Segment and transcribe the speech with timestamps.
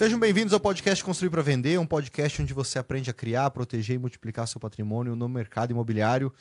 [0.00, 3.96] Sejam bem-vindos ao podcast Construir para Vender, um podcast onde você aprende a criar, proteger
[3.96, 6.32] e multiplicar seu patrimônio no mercado imobiliário.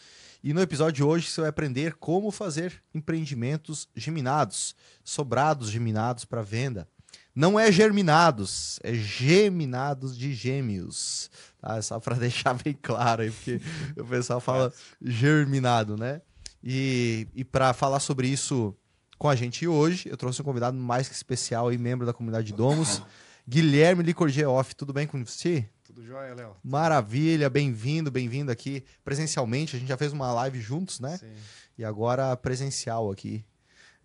[0.42, 4.74] E no episódio de hoje você vai aprender como fazer empreendimentos geminados,
[5.04, 6.88] sobrados geminados para venda.
[7.36, 11.30] Não é germinados, é geminados de gêmeos.
[11.60, 11.82] Tá?
[11.82, 13.60] Só para deixar bem claro aí, porque
[13.98, 16.22] o pessoal fala germinado, né?
[16.64, 18.74] E, e para falar sobre isso
[19.18, 22.54] com a gente hoje, eu trouxe um convidado mais que especial aí, membro da comunidade
[22.54, 23.04] Domos,
[23.50, 24.76] Guilherme Licorgeoff.
[24.76, 25.66] Tudo bem com você?
[25.84, 26.56] Tudo jóia, Léo?
[26.64, 29.76] Maravilha, bem-vindo, bem-vindo aqui presencialmente.
[29.76, 31.18] A gente já fez uma live juntos, né?
[31.18, 31.32] Sim.
[31.76, 33.44] E agora presencial aqui.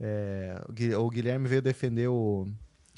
[0.00, 2.48] É, o Gui- o Guilherme veio defender o,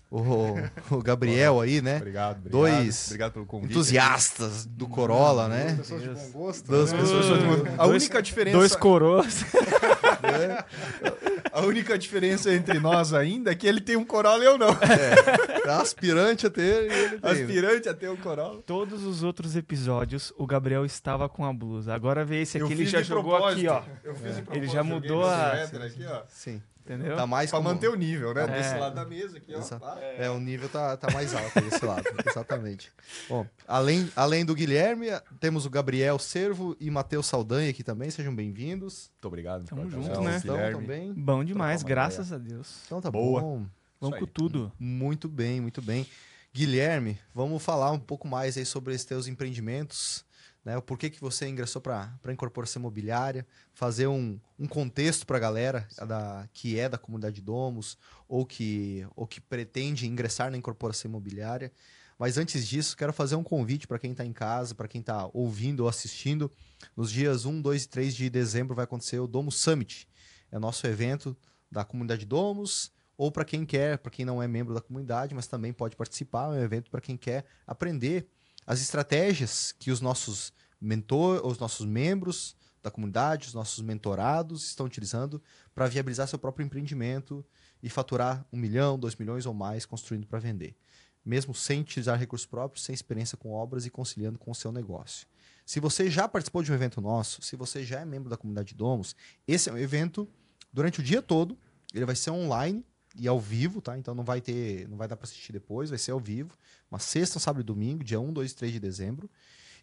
[0.08, 0.54] o,
[0.94, 1.96] o Gabriel aí, né?
[1.96, 2.52] Obrigado, obrigado.
[2.52, 3.72] Dois Obrigado pelo convite.
[3.72, 5.72] Entusiastas do Corolla, né?
[5.72, 6.66] Duas pessoas de bom gosto.
[6.68, 6.98] Duas né?
[7.00, 9.44] pessoas de bom A única diferença, Dois coroas.
[11.58, 14.68] a única diferença entre nós ainda é que ele tem um Corolla e eu não.
[15.66, 17.30] É aspirante a ter e ele tem.
[17.30, 18.62] Aspirante a ter um Corolla.
[18.62, 21.92] Todos os outros episódios, o Gabriel estava com a blusa.
[21.94, 23.90] Agora vê esse Eu aqui, ele já jogou aqui, propósito.
[24.04, 24.08] ó.
[24.08, 26.22] Eu fiz de Ele já mudou a- aqui, ó.
[26.28, 26.62] Sim.
[26.86, 27.16] Entendeu?
[27.16, 28.44] Tá mais Pra como- manter o nível, né?
[28.44, 28.46] É.
[28.46, 29.58] Desse lado da mesa aqui, ó.
[29.58, 29.98] Exa- Tá?
[30.00, 32.92] É, o nível tá, tá mais alto desse lado, exatamente.
[33.28, 35.08] Bom, além, além do Guilherme,
[35.40, 39.10] temos o Gabriel Servo e Matheus Saldanha aqui também, sejam bem-vindos.
[39.14, 39.64] Muito obrigado.
[39.64, 40.36] Tamo junto, né?
[40.36, 40.80] Estão Guilherme.
[40.80, 41.12] também?
[41.12, 42.82] Bom demais, graças a Deus.
[42.86, 43.40] Então tá Boa.
[43.40, 43.66] bom.
[44.00, 44.70] Vamos com tudo.
[44.78, 46.06] Muito bem, muito bem.
[46.54, 50.24] Guilherme, vamos falar um pouco mais aí sobre esses teus empreendimentos,
[50.66, 50.76] né?
[50.76, 55.40] O porquê que você ingressou para a incorporação imobiliária, fazer um, um contexto para a
[55.40, 61.08] galera da, que é da comunidade Domos ou que, ou que pretende ingressar na incorporação
[61.08, 61.70] imobiliária.
[62.18, 65.30] Mas antes disso, quero fazer um convite para quem está em casa, para quem está
[65.32, 66.50] ouvindo ou assistindo.
[66.96, 70.08] Nos dias 1, 2 e 3 de dezembro vai acontecer o Domus Summit.
[70.50, 71.36] É nosso evento
[71.70, 75.46] da comunidade Domus, ou para quem quer, para quem não é membro da comunidade, mas
[75.46, 76.46] também pode participar.
[76.46, 78.28] É um evento para quem quer aprender
[78.66, 84.86] as estratégias que os nossos mentor, os nossos membros da comunidade, os nossos mentorados estão
[84.86, 85.42] utilizando
[85.74, 87.44] para viabilizar seu próprio empreendimento
[87.82, 90.76] e faturar um milhão, dois milhões ou mais construindo para vender,
[91.24, 95.26] mesmo sem utilizar recursos próprios, sem experiência com obras e conciliando com o seu negócio.
[95.64, 98.74] Se você já participou de um evento nosso, se você já é membro da comunidade
[98.74, 99.16] Domos,
[99.48, 100.28] esse é um evento
[100.72, 101.58] durante o dia todo.
[101.92, 102.84] Ele vai ser online
[103.18, 103.98] e ao vivo, tá?
[103.98, 106.56] Então não vai ter, não vai dar para assistir depois, vai ser ao vivo.
[106.90, 109.30] Uma sexta, sábado e domingo, dia 1, 2 e 3 de dezembro.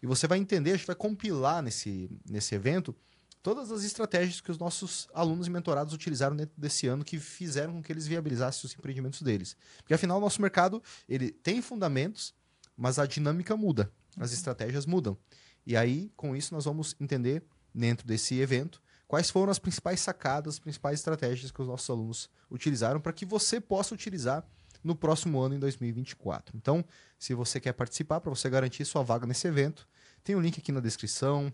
[0.02, 2.96] E você vai entender, a gente vai compilar nesse, nesse evento
[3.42, 7.74] todas as estratégias que os nossos alunos e mentorados utilizaram dentro desse ano que fizeram
[7.74, 9.58] com que eles viabilizassem os empreendimentos deles.
[9.78, 12.34] Porque afinal o nosso mercado, ele tem fundamentos,
[12.76, 15.18] mas a dinâmica muda, as estratégias mudam.
[15.66, 18.82] E aí, com isso, nós vamos entender dentro desse evento
[19.14, 23.28] quais foram as principais sacadas, as principais estratégias que os nossos alunos utilizaram para que
[23.28, 24.44] você possa utilizar
[24.84, 26.58] no próximo ano, em 2024.
[26.58, 26.84] Então,
[27.20, 29.88] se você quer participar, para você garantir sua vaga nesse evento,
[30.24, 31.54] tem um link aqui na descrição,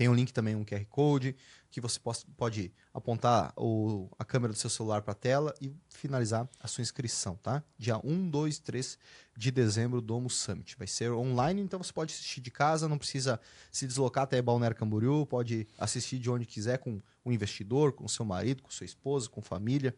[0.00, 1.36] tem um link também, um QR Code,
[1.70, 5.70] que você possa- pode apontar o- a câmera do seu celular para a tela e
[5.90, 7.62] finalizar a sua inscrição, tá?
[7.76, 8.98] Dia 1, 2, 3
[9.36, 10.74] de dezembro, Domo Summit.
[10.78, 13.38] Vai ser online, então você pode assistir de casa, não precisa
[13.70, 18.24] se deslocar até Balneário Camboriú, pode assistir de onde quiser com um investidor, com seu
[18.24, 19.94] marido, com sua esposa, com família.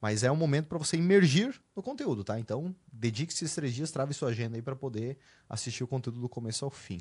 [0.00, 2.40] Mas é um momento para você imergir no conteúdo, tá?
[2.40, 5.16] Então, dedique-se esses três dias, trave sua agenda aí para poder
[5.48, 6.98] assistir o conteúdo do começo ao fim.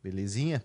[0.00, 0.62] Belezinha?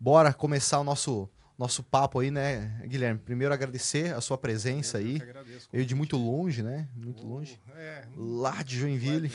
[0.00, 1.28] Bora começar o nosso,
[1.58, 3.18] nosso papo aí, né, Guilherme?
[3.18, 5.16] Primeiro agradecer a sua presença Eu aí.
[5.18, 5.68] que agradeço.
[5.72, 6.88] Veio de muito longe, né?
[6.94, 7.58] Muito longe.
[7.74, 8.04] É.
[8.16, 9.30] Lá de Joinville.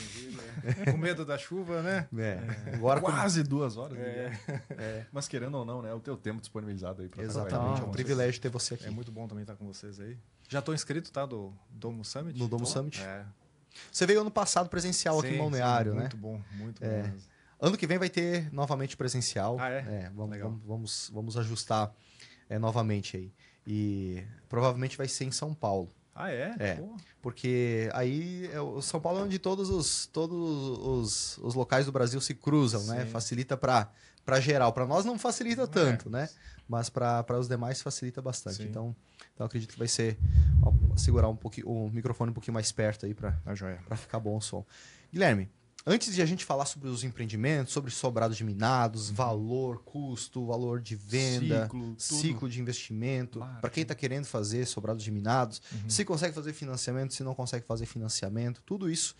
[0.85, 0.91] é.
[0.91, 2.07] Com medo da chuva, né?
[2.17, 2.73] É.
[2.75, 3.97] Agora com- Quase duas horas.
[3.99, 4.29] É.
[4.77, 5.07] né?
[5.11, 5.93] Mas querendo ou não, né?
[5.93, 7.81] O teu tempo disponibilizado aí pra Exatamente, trabalhar.
[7.81, 8.85] é um privilégio ter você aqui.
[8.85, 10.17] É muito bom também estar com vocês aí.
[10.47, 11.25] Já estou inscrito, tá?
[11.25, 12.39] Do Domo Summit.
[12.39, 12.65] No Domo.
[12.65, 13.01] Summit.
[13.01, 13.25] É.
[13.91, 16.01] Você veio ano passado presencial aqui Sim, em Balneário, sim, né?
[16.03, 17.11] Muito bom, muito bom.
[17.63, 17.67] É.
[17.67, 19.57] Ano que vem vai ter novamente presencial.
[19.59, 20.11] Ah, é?
[20.13, 20.49] vamos, Legal.
[20.49, 21.93] vamos, vamos, vamos ajustar
[22.49, 23.33] é, novamente aí.
[23.65, 25.89] E provavelmente vai ser em São Paulo.
[26.15, 26.55] Ah, é?
[26.59, 26.75] É.
[26.75, 26.95] Pô.
[27.21, 31.91] Porque aí é o São Paulo é onde todos os, todos os, os locais do
[31.91, 33.05] Brasil se cruzam, né?
[33.05, 33.11] Sim.
[33.11, 33.89] Facilita para
[34.39, 34.71] geral.
[34.73, 35.67] Para nós não facilita É.
[35.67, 36.29] tanto, né?
[36.67, 38.57] Mas para os demais facilita bastante.
[38.57, 38.65] Sim.
[38.65, 38.95] Então,
[39.33, 40.17] então acredito que vai ser
[40.61, 43.53] ó, segurar um pouquinho o microfone um pouquinho mais perto aí para Tá
[43.87, 44.65] para ficar bom o som.
[45.11, 45.49] Guilherme,
[45.85, 50.79] antes de a gente falar sobre os empreendimentos, sobre sobrados de minados, valor, custo, valor
[50.81, 55.89] de venda, Ciclo, ciclo de investimento, para quem está querendo fazer sobrados de minados, Uhum.
[55.89, 59.15] se consegue fazer financiamento, se não consegue fazer financiamento, tudo isso.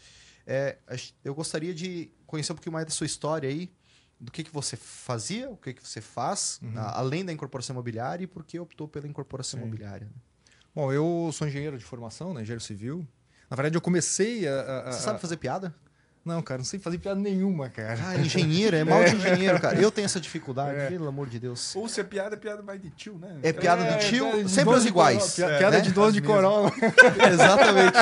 [0.46, 0.78] é,
[1.24, 3.72] eu gostaria de conhecer um pouquinho mais da sua história aí,
[4.20, 6.74] do que, que você fazia, o que, que você faz, Uhum.
[6.78, 9.66] a- além da incorporação imobiliária e por que optou pela incorporação Sim.
[9.66, 10.06] imobiliária.
[10.08, 10.12] né?
[10.76, 12.42] Bom, eu sou engenheiro de formação, né?
[12.42, 13.08] Engenheiro civil.
[13.50, 14.52] Na verdade, eu comecei a.
[14.54, 15.74] a- a- Você sabe fazer piada?
[16.26, 18.00] Não, cara, não sei fazer piada nenhuma, cara.
[18.02, 19.78] Ah, engenheiro, é mal de engenheiro, cara.
[19.82, 20.88] Eu tenho essa dificuldade, É.
[20.88, 21.76] pelo amor de Deus.
[21.76, 23.40] Ou se é piada, é piada mais de tio, né?
[23.44, 25.34] É piada É, de tio, de sempre de iguais.
[25.36, 25.82] Corolla, É, Piada né?
[25.84, 26.22] de dono de.
[26.22, 26.72] Corolla.
[27.34, 27.98] Exatamente.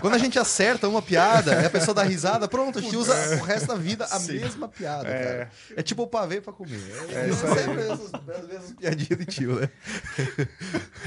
[0.00, 3.12] Quando a gente acerta uma piada, e a pessoa dá risada, pronto, a gente usa
[3.36, 5.22] o resto da vida a mesma piada, É.
[5.24, 5.50] cara.
[5.76, 6.80] É tipo o pavê pra comer.
[7.14, 7.58] É, isso aí.
[7.58, 9.68] sempre essas, as mesmas piadinhas de tio, né?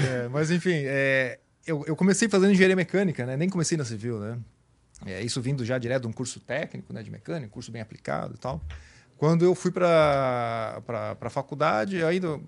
[0.00, 3.36] É, mas enfim, é, eu, eu comecei fazendo engenharia mecânica, né?
[3.36, 4.38] Nem comecei na civil, né?
[5.06, 7.02] É, isso vindo já direto de um curso técnico, né?
[7.02, 8.60] De mecânica, curso bem aplicado e tal.
[9.16, 10.82] Quando eu fui para
[11.20, 12.40] a faculdade, ainda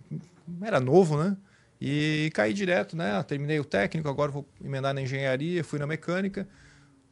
[0.63, 1.37] era novo, né?
[1.81, 3.23] E caí direto, né?
[3.23, 6.49] Terminei o técnico, agora vou emendar na engenharia, fui na mecânica.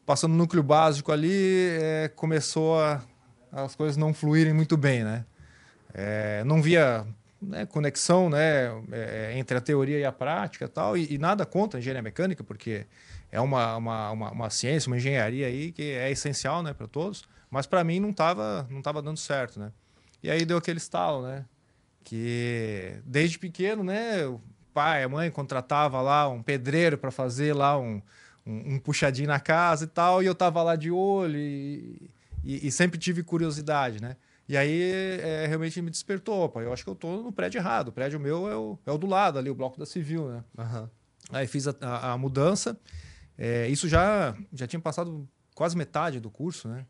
[0.07, 3.03] Passando no núcleo básico ali, é, começou a,
[3.53, 5.25] as coisas não fluírem muito bem, né?
[5.95, 7.07] É, não via
[7.41, 11.79] né, conexão né, é, entre a teoria e a prática tal, e, e nada contra
[11.79, 12.87] a engenharia mecânica, porque
[13.35, 17.25] é uma, uma, uma, uma ciência, uma engenharia aí que é essencial né, para todos,
[17.51, 19.59] mas para mim não estava não tava dando certo.
[19.59, 19.73] Né?
[20.23, 21.45] E aí deu aquele estalo, né?
[22.05, 24.41] Que desde pequeno, né, o
[24.73, 28.01] pai, a mãe contratava lá um pedreiro para fazer lá um,
[28.47, 32.11] um, um puxadinho na casa e tal, e eu tava lá de olho e,
[32.45, 34.17] e, e sempre tive curiosidade, né?
[34.49, 37.89] E aí é, realmente me despertou, opa, eu acho que eu tô no prédio errado,
[37.89, 40.45] o prédio meu é o, é o do lado ali, o bloco da Civil, né?
[40.59, 40.91] Aham.
[41.33, 42.79] Aí fiz a, a- a mudança,
[43.39, 46.85] é, isso já, já tinha passado quase metade do curso, né?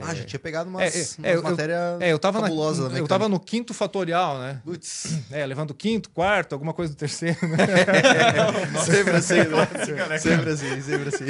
[0.00, 0.86] Ah, já tinha pegado umas, É,
[1.32, 1.56] é, umas é, eu-
[2.00, 4.62] É, eu tava, na, fabulosas da eu tava no quinto fatorial, né?
[4.64, 7.56] Putz, É, levando o quinto, quarto, alguma coisa do terceiro, né?
[8.86, 10.18] sempre assim, né?
[10.18, 11.24] Sempre assim, sempre assim.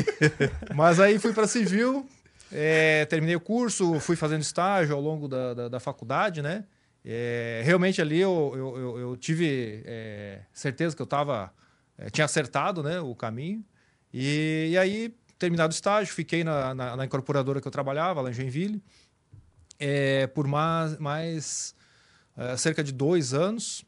[0.72, 2.08] Mas aí fui para civil,
[2.52, 6.64] é, terminei o curso, fui fazendo estágio ao longo da, da, da faculdade, né?
[7.04, 11.52] É, realmente ali eu, eu, eu- eu tive é, certeza que eu tava,
[11.98, 13.64] é, tinha acertado né, o caminho.
[14.16, 18.30] E, e aí, terminado o estágio, fiquei na, na, na incorporadora que eu trabalhava, lá
[18.30, 18.80] em Joinville,
[19.78, 21.74] é, por mais, mais
[22.36, 23.84] é, cerca de dois anos.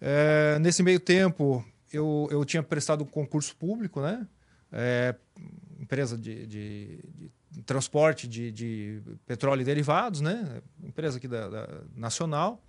[0.00, 1.62] É, nesse meio tempo,
[1.92, 4.26] eu, eu tinha prestado um concurso público, né?
[4.72, 5.14] É,
[5.78, 6.98] empresa de, de-
[7.50, 10.62] de transporte de, de petróleo e derivados, né?
[10.82, 12.64] Empresa aqui da, da- nacional.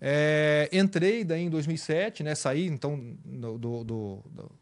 [0.00, 2.34] É, entrei daí em 2007, né?
[2.34, 4.52] Saí então do- do- do-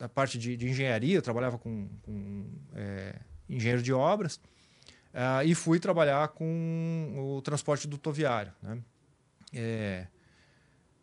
[0.00, 3.16] da parte de, de engenharia, eu trabalhava com, com, é,
[3.46, 4.40] engenheiro de obras
[5.12, 8.78] ah, e fui trabalhar com o transporte dutoviário, né?
[9.52, 10.06] É,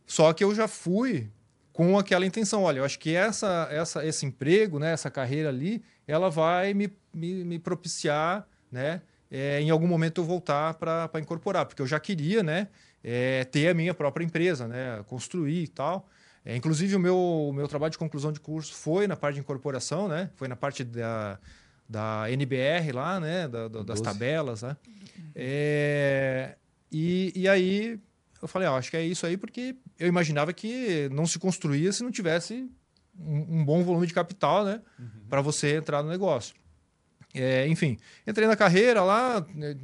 [0.07, 1.29] só que eu já fui
[1.71, 5.83] com aquela intenção, olha, eu acho que essa, essa, esse emprego, né, essa carreira ali,
[6.07, 11.67] ela vai me, me, me propiciar, né, é, em algum momento eu voltar para incorporar,
[11.67, 12.69] porque eu já queria, né,
[13.03, 16.09] é, ter a minha própria empresa, né, construir e tal.
[16.49, 19.41] É, inclusive o meu, o meu trabalho de conclusão de curso foi na parte de
[19.41, 21.38] incorporação, né, foi na parte da,
[21.89, 24.77] da NBR lá, né, da- da- das tabelas, né.
[25.35, 26.55] É,
[26.89, 27.99] e, e aí
[28.41, 31.91] eu falei, ó, acho que é isso aí, porque eu imaginava que não se construía
[31.91, 32.69] se não tivesse
[33.19, 34.81] um, um bom volume de capital, né,
[35.29, 36.55] para você entrar no negócio.
[37.33, 39.75] É, enfim, entrei na carreira lá, né,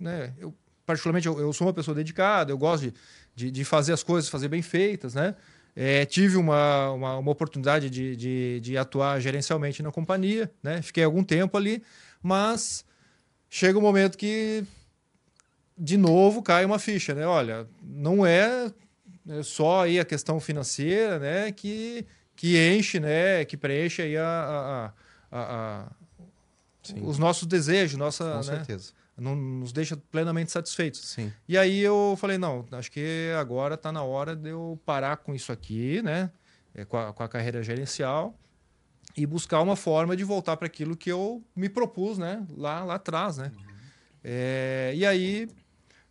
[0.00, 0.52] né, eu
[0.84, 2.94] particularmente eu, eu sou uma pessoa dedicada, eu gosto de,
[3.34, 5.34] de, de fazer as coisas, fazer bem feitas, né?
[5.76, 10.80] É, tive uma, uma, uma oportunidade de, de, de atuar gerencialmente na companhia, né?
[10.82, 11.82] Fiquei algum tempo ali,
[12.22, 12.84] mas
[13.50, 14.64] chega um momento que
[15.76, 17.26] de novo cai uma ficha, né?
[17.26, 18.70] Olha, não é
[19.28, 21.50] é só aí a questão financeira, né?
[21.50, 22.06] Que,
[22.36, 23.44] que enche, né?
[23.44, 24.92] Que preenche aí a, a-
[25.32, 25.92] a- a-
[27.02, 28.42] os nossos desejos, nossa, Com né?
[28.42, 28.92] certeza.
[29.16, 31.00] Não nos deixa plenamente satisfeitos.
[31.00, 31.32] Sim.
[31.48, 35.34] E aí eu falei, não, acho que agora está na hora de eu parar com
[35.34, 36.30] isso aqui, né?
[36.74, 38.36] É, com, a, com a carreira gerencial
[39.16, 42.44] e buscar uma forma de voltar para aquilo que eu me propus, né?
[42.56, 43.52] Lá, lá atrás, né?
[44.22, 45.48] É, e aí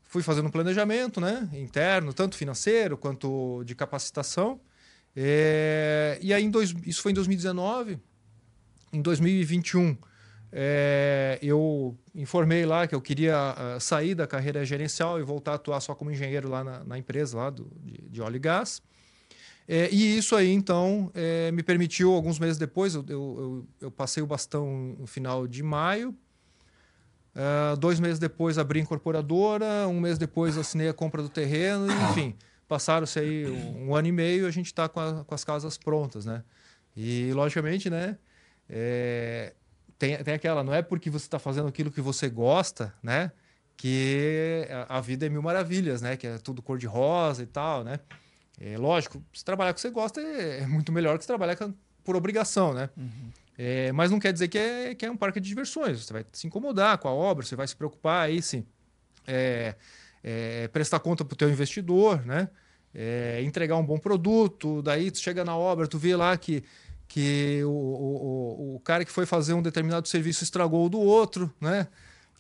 [0.03, 1.49] fui fazendo um planejamento, né?
[1.53, 4.61] Interno, tanto financeiro quanto de capacitação.
[5.15, 7.99] É, e aí, dois, isso foi em 2019.
[8.93, 9.97] Em 2021,
[10.55, 15.55] é, eu informei lá que eu queria ah, sair da carreira gerencial e voltar a
[15.55, 18.79] atuar só como engenheiro lá na, na empresa lá do, de, de óleo e gás.
[19.67, 24.21] É, e isso aí, então, é, me permitiu, alguns meses depois, eu, eu, eu- passei
[24.21, 26.15] o bastão no final de maio.
[27.35, 31.87] Ah, dois meses depois abri a incorporadora, um mês depois assinei a compra do terreno,
[32.11, 32.35] enfim,
[32.67, 35.77] passaram-se aí um, um ano e meio e a gente está com, com as casas
[35.77, 36.43] prontas, né?
[36.95, 38.17] E, logicamente, né,
[38.69, 39.53] é,
[40.03, 43.31] tem, tem aquela, não é porque você está fazendo aquilo que você gosta, né,
[43.77, 47.99] que a, a vida é mil maravilhas, né, que é tudo cor-de-rosa e tal, né?
[48.59, 51.27] É lógico, se trabalhar com o que você gosta é, é muito melhor que se
[51.27, 52.89] trabalhar com- por obrigação, né?
[53.57, 56.03] É, mas não quer dizer que é, que é um parque de diversões.
[56.05, 58.65] Você vai se incomodar com a obra, você vai se preocupar aí se
[59.25, 59.75] é,
[60.23, 62.49] é, prestar conta para o teu investidor, né?
[62.93, 64.81] É, entregar um bom produto.
[64.81, 66.63] Daí tu chega na obra, tu vê lá que,
[67.13, 71.53] que o, o, o cara que foi fazer um determinado serviço estragou o do outro,
[71.61, 71.87] né?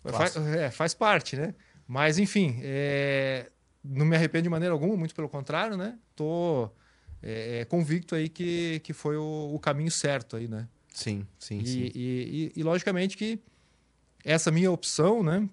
[0.03, 1.53] Faz, é, faz parte, né?
[1.87, 3.51] Mas enfim, é,
[3.83, 5.95] não me arrependo de maneira alguma, muito pelo contrário, né?
[6.15, 6.71] Tô
[7.21, 10.67] é, convicto aí que, que foi o, o caminho certo aí, né?
[10.91, 11.91] Sim, sim, E, sim.
[11.93, 13.39] e, e- e, logicamente que
[14.25, 15.47] essa minha opção, né,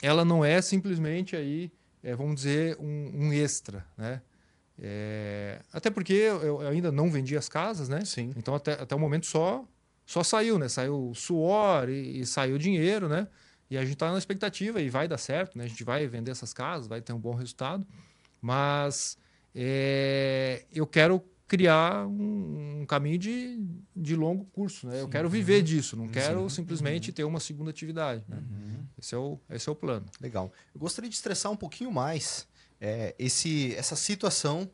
[0.00, 1.70] ela não é simplesmente aí,
[2.02, 4.22] é, vamos dizer, um, um extra, né?
[4.80, 8.04] É, até porque eu, ainda não vendi as casas, né?
[8.04, 8.32] Sim.
[8.36, 9.64] Então até, até o momento só
[10.06, 10.68] só saiu, né?
[10.68, 13.28] Saiu o suor e, e saiu o dinheiro, né?
[13.70, 15.64] E a gente está na expectativa e vai dar certo, né?
[15.64, 17.86] A gente vai vender essas casas, vai ter um bom resultado,
[18.40, 19.18] mas
[19.54, 23.60] é, eu quero criar um, um caminho de,
[23.94, 25.02] de longo curso, né?
[25.02, 28.24] Eu quero viver disso, não quero simplesmente ter uma segunda atividade.
[28.26, 28.42] Né?
[28.98, 30.06] Esse, é o, esse é o plano.
[30.20, 30.50] Legal.
[30.74, 32.47] Eu gostaria de estressar um pouquinho mais
[32.80, 34.70] é, esse, essa situação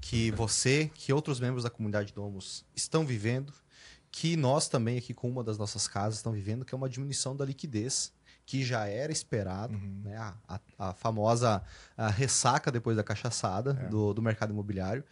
[0.00, 3.52] que você, que outros membros da comunidade Domus estão vivendo,
[4.10, 7.34] que nós também aqui com uma das nossas casas estão vivendo, que é uma diminuição
[7.34, 8.12] da liquidez,
[8.46, 10.16] que já era esperado, né?
[10.18, 10.60] a, a-
[10.90, 11.62] a famosa
[11.96, 15.02] a ressaca depois da cachaçada do, do mercado imobiliário.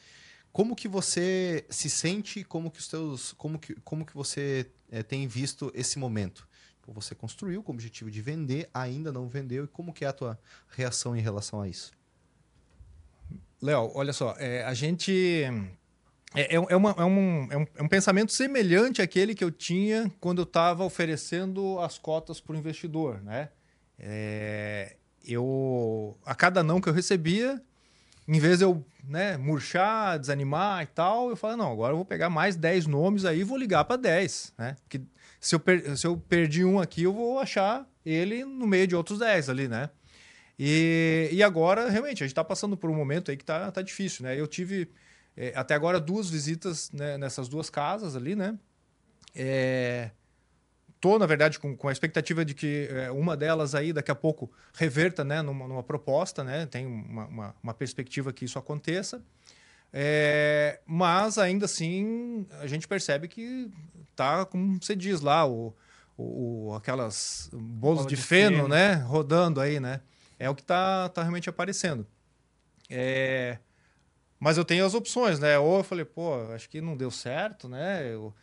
[0.52, 5.02] Como que você se sente, como que os teus, como que, como que você eh,
[5.02, 6.46] tem visto esse momento?
[6.88, 10.12] Você construiu com o objetivo de vender, ainda não vendeu, e como que é a
[10.12, 10.38] tua
[10.68, 11.90] reação em relação a isso?
[13.62, 15.44] Léo, olha só, é, a gente.
[16.34, 19.50] É, é, é uma- é um, é um- é um pensamento semelhante àquele que eu
[19.50, 23.22] tinha quando eu estava oferecendo as cotas para o investidor.
[23.22, 23.50] Né?
[23.98, 27.62] É, eu, a cada não que eu recebia,
[28.26, 32.04] em vez de eu né, murchar, desanimar e tal, eu falei, não, agora eu vou
[32.04, 34.52] pegar mais 10 nomes aí e vou ligar para 10.
[34.58, 34.76] Né?
[34.82, 35.02] Porque
[35.38, 38.96] se eu, per- se eu perdi um aqui, eu vou achar ele no meio de
[38.96, 39.90] outros 10 ali, né?
[40.58, 43.82] E, e agora, realmente, a gente está passando por um momento aí que tá, tá
[43.82, 44.38] difícil, né?
[44.38, 44.90] Eu tive
[45.36, 48.58] eh, até agora duas visitas né, nessas duas casas ali, né?
[49.34, 50.10] É,
[51.00, 54.14] tô, na verdade, com, com a expectativa de que eh, uma delas aí daqui a
[54.14, 56.66] pouco reverta né, numa, numa proposta, né?
[56.66, 59.22] Tem uma, uma, uma perspectiva que isso aconteça.
[59.92, 63.70] É, mas ainda assim a gente percebe que
[64.16, 65.74] tá, como você diz lá, o,
[66.16, 68.68] o, aquelas bolos de, de feno, feno.
[68.68, 68.94] né?
[68.94, 70.00] Rodando aí, né?
[70.42, 72.06] É o que tá, tá realmente aparecendo.
[72.90, 73.58] É,
[74.38, 75.58] mas eu tenho as opções, né?
[75.58, 78.06] Ou eu falei, pô, acho que não deu certo, né?
[78.12, 78.34] Eu,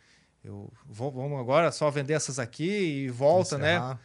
[0.42, 3.74] eu vou, vamos agora só vender essas aqui e volta, né?
[3.76, 4.00] Encerrar.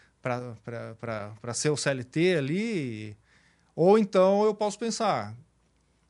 [1.42, 3.18] para ser o CLT ali.
[3.76, 5.36] Ou então eu posso pensar,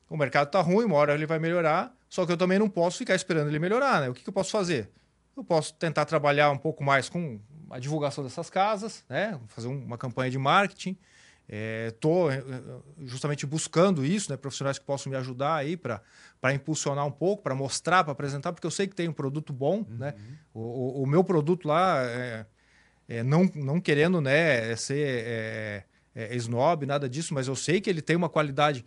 [0.08, 2.98] o mercado está ruim, uma hora ele vai melhorar, só que eu também não posso
[2.98, 4.08] ficar esperando ele melhorar, né?
[4.08, 4.90] O que, que eu posso fazer?
[5.36, 7.38] Eu posso tentar trabalhar um pouco mais com
[7.70, 9.38] a divulgação dessas casas, né?
[9.48, 10.96] Fazer um- uma campanha de marketing.
[11.48, 12.28] Estou
[13.04, 14.36] justamente buscando isso, né?
[14.36, 16.02] profissionais que possam me ajudar aí para
[16.52, 19.84] impulsionar um pouco, para mostrar, para apresentar, porque eu sei que tem um produto bom.
[19.88, 20.14] Né?
[20.52, 22.46] O, o- o meu produto lá, é,
[23.08, 25.84] é, não, não querendo né, ser é,
[26.14, 28.84] é, snob, nada disso, mas eu sei que ele tem uma qualidade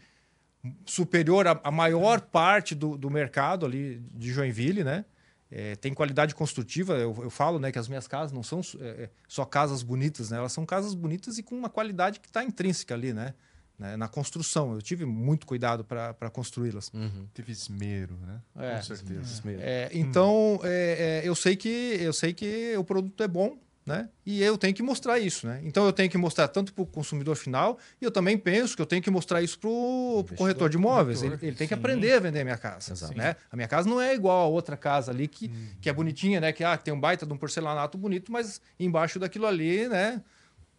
[0.86, 5.06] superior à, à maior parte do, do mercado ali de Joinville, né?
[5.52, 8.88] É, tem qualidade construtiva, eu, eu falo né, que as minhas casas não são é,
[8.88, 10.38] é, só casas bonitas, né?
[10.38, 13.34] Elas são casas bonitas e com uma qualidade que está intrínseca ali, né?
[13.80, 14.74] né, Na construção.
[14.74, 16.92] Eu tive muito cuidado para construí-las.
[17.34, 18.42] Teve esmero, né?
[18.58, 18.76] É.
[18.76, 19.44] Com certeza.
[19.60, 23.58] É, então, é, é, eu sei que eu sei que o produto é bom,
[23.90, 24.10] né?
[24.26, 25.60] E eu tenho que mostrar isso, né?
[25.64, 28.82] Então eu tenho que mostrar tanto para o consumidor final e eu também penso que
[28.82, 31.24] eu tenho que mostrar isso para o corretor de imóveis.
[31.24, 33.36] Ele, ele tem que aprender a vender a minha casa, né?
[33.52, 35.50] A minha casa não é igual a outra casa ali que,
[35.82, 36.54] que é bonitinha, né?
[36.54, 40.22] Que ah, tem um baita de um porcelanato bonito, mas embaixo daquilo ali, né?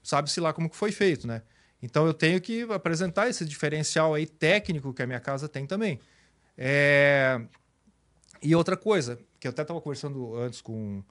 [0.03, 1.43] Sabe-se lá como que foi feito, né?
[1.83, 5.99] Então eu tenho que apresentar esse diferencial aí técnico que a minha casa tem também.
[6.57, 7.41] É,
[8.43, 11.03] e outra coisa, que eu até estava conversando antes com,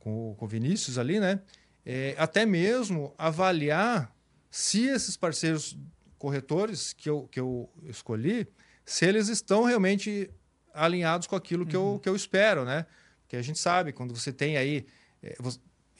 [0.00, 1.40] com, o- com o Vinícius ali, né?
[1.86, 4.12] É, até mesmo avaliar
[4.50, 5.78] se esses parceiros
[6.18, 8.46] corretores que eu, que eu escolhi,
[8.84, 10.28] se eles estão realmente
[10.74, 12.84] alinhados com aquilo que, eu, que eu espero, né?
[13.22, 14.84] Porque a gente sabe, quando você tem aí.
[15.22, 15.36] é,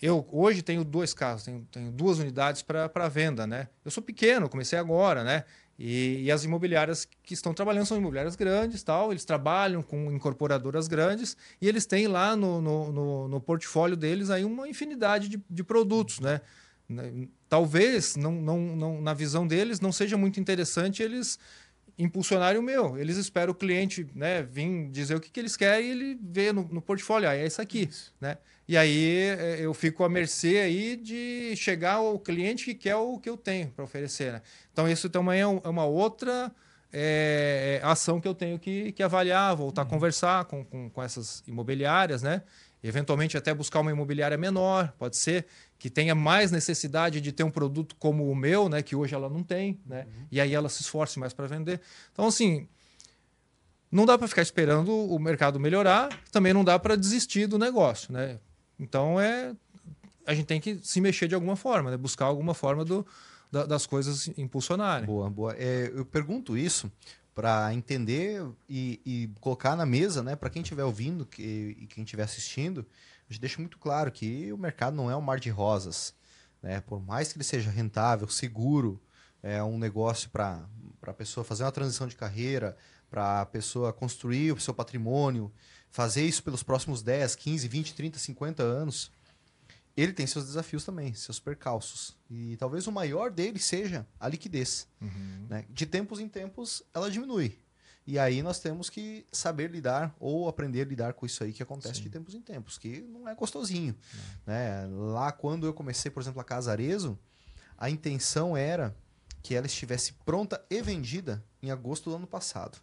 [0.03, 3.69] eu hoje tenho dois carros, tenho, tenho duas unidades para venda, né?
[3.85, 5.45] Eu sou pequeno, comecei agora, né?
[5.83, 9.11] E, e as imobiliárias que estão trabalhando são imobiliárias grandes, tal.
[9.11, 14.29] Eles trabalham com incorporadoras grandes e eles têm lá no, no, no, no portfólio deles
[14.29, 16.43] aí uma infinidade de, de produtos, né?
[16.87, 21.39] Né, Talvez não, não, não, na visão deles não seja muito interessante eles
[21.99, 22.99] impulsionário meu.
[22.99, 26.53] Eles esperam o cliente né, vir dizer o que, que eles querem e ele vê
[26.53, 27.29] no, no portfólio.
[27.29, 27.89] Ah, é isso aqui.
[28.21, 28.37] Né?
[28.71, 33.19] E aí é, eu fico à mercê aí de chegar ao cliente que quer o
[33.19, 34.35] que eu tenho para oferecer.
[34.35, 34.43] Né?
[34.73, 36.53] Então, isso também é, é uma outra
[36.93, 41.43] é, ação que eu tenho que, que avaliar, voltar a conversar com, com, com essas
[41.49, 42.43] imobiliárias, né?
[42.81, 45.47] Eventualmente até buscar uma imobiliária menor, pode ser
[45.77, 48.83] que tenha mais necessidade de ter um produto como o meu, né?
[48.83, 50.07] Que hoje ela não tem, né?
[50.31, 51.81] E aí ela se esforce mais para vender.
[52.13, 52.69] Então, assim,
[53.91, 58.13] não dá para ficar esperando o mercado melhorar, também não dá para desistir do negócio,
[58.13, 58.39] né?
[58.81, 59.55] Então é
[60.27, 61.97] a gente tem que se mexer de alguma forma, né?
[61.97, 63.07] buscar alguma forma do,
[63.51, 65.07] da- das coisas impulsionarem.
[65.07, 65.55] Boa, boa.
[65.57, 66.91] É, eu pergunto isso
[67.35, 72.05] para entender e, e colocar na mesa, né, para quem estiver ouvindo que- e quem
[72.05, 72.85] estiver assistindo,
[73.29, 76.15] a gente deixa muito claro que o mercado não é um mar de rosas.
[76.63, 76.81] Né?
[76.81, 79.01] Por mais que ele seja rentável, seguro,
[79.43, 80.65] é um negócio para
[81.07, 82.77] a pessoa fazer uma transição de carreira,
[83.11, 85.51] para a pessoa construir o seu patrimônio,
[85.91, 89.11] fazer isso pelos próximos 10, 15, 20, 30, 50 anos.
[89.97, 92.17] Ele tem seus desafios também, seus percalços.
[92.31, 94.87] E talvez o maior deles seja a liquidez.
[95.49, 95.65] né?
[95.69, 97.59] De tempos em tempos, ela diminui.
[98.07, 101.63] E aí nós temos que saber lidar ou aprender a lidar com isso aí que
[101.63, 103.95] acontece de tempos em tempos, que não é gostosinho.
[104.47, 104.87] Né?
[104.87, 107.19] Lá quando eu comecei, por exemplo, a Casa Arezo,
[107.77, 108.97] a intenção era
[109.43, 112.79] que ela estivesse pronta e vendida em agosto do ano passado.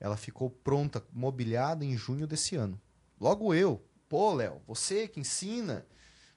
[0.00, 2.80] Ela ficou pronta, mobiliada em junho desse ano.
[3.20, 5.86] Logo eu, pô, Léo, você que ensina,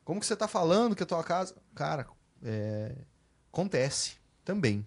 [0.04, 1.56] como que você tá falando que a tua casa.
[1.76, 2.08] Cara,
[2.44, 2.96] é,
[3.52, 4.86] acontece também.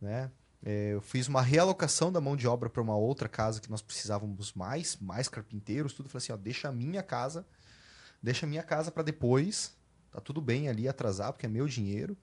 [0.00, 0.30] Né?
[0.62, 3.80] É, eu fiz uma realocação da mão de obra para uma outra casa que nós
[3.80, 6.08] precisávamos mais, mais carpinteiros, tudo.
[6.08, 7.46] Falei assim, ó, deixa a minha casa,
[8.22, 9.74] deixa a minha casa para depois.
[10.10, 12.16] Tá tudo bem ali atrasar, porque é meu dinheiro.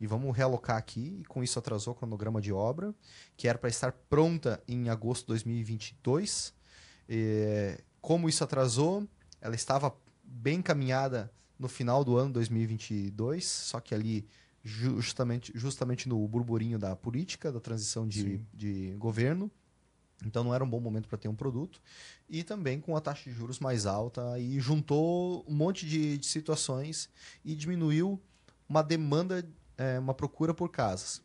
[0.00, 1.18] E vamos realocar aqui.
[1.20, 2.94] E com isso atrasou o cronograma de obra,
[3.36, 6.54] que era para estar pronta em agosto de 2022.
[7.08, 9.06] É, como isso atrasou,
[9.40, 9.94] ela estava
[10.24, 14.26] bem encaminhada no final do ano 2022, só que ali
[14.62, 19.50] justamente, justamente no burburinho da política, da transição de, de governo.
[20.24, 21.80] Então não era um bom momento para ter um produto.
[22.28, 26.26] E também com a taxa de juros mais alta, e juntou um monte de, de
[26.26, 27.08] situações
[27.44, 28.20] e diminuiu
[28.68, 29.46] uma demanda,
[29.80, 31.22] é, uma procura por casas.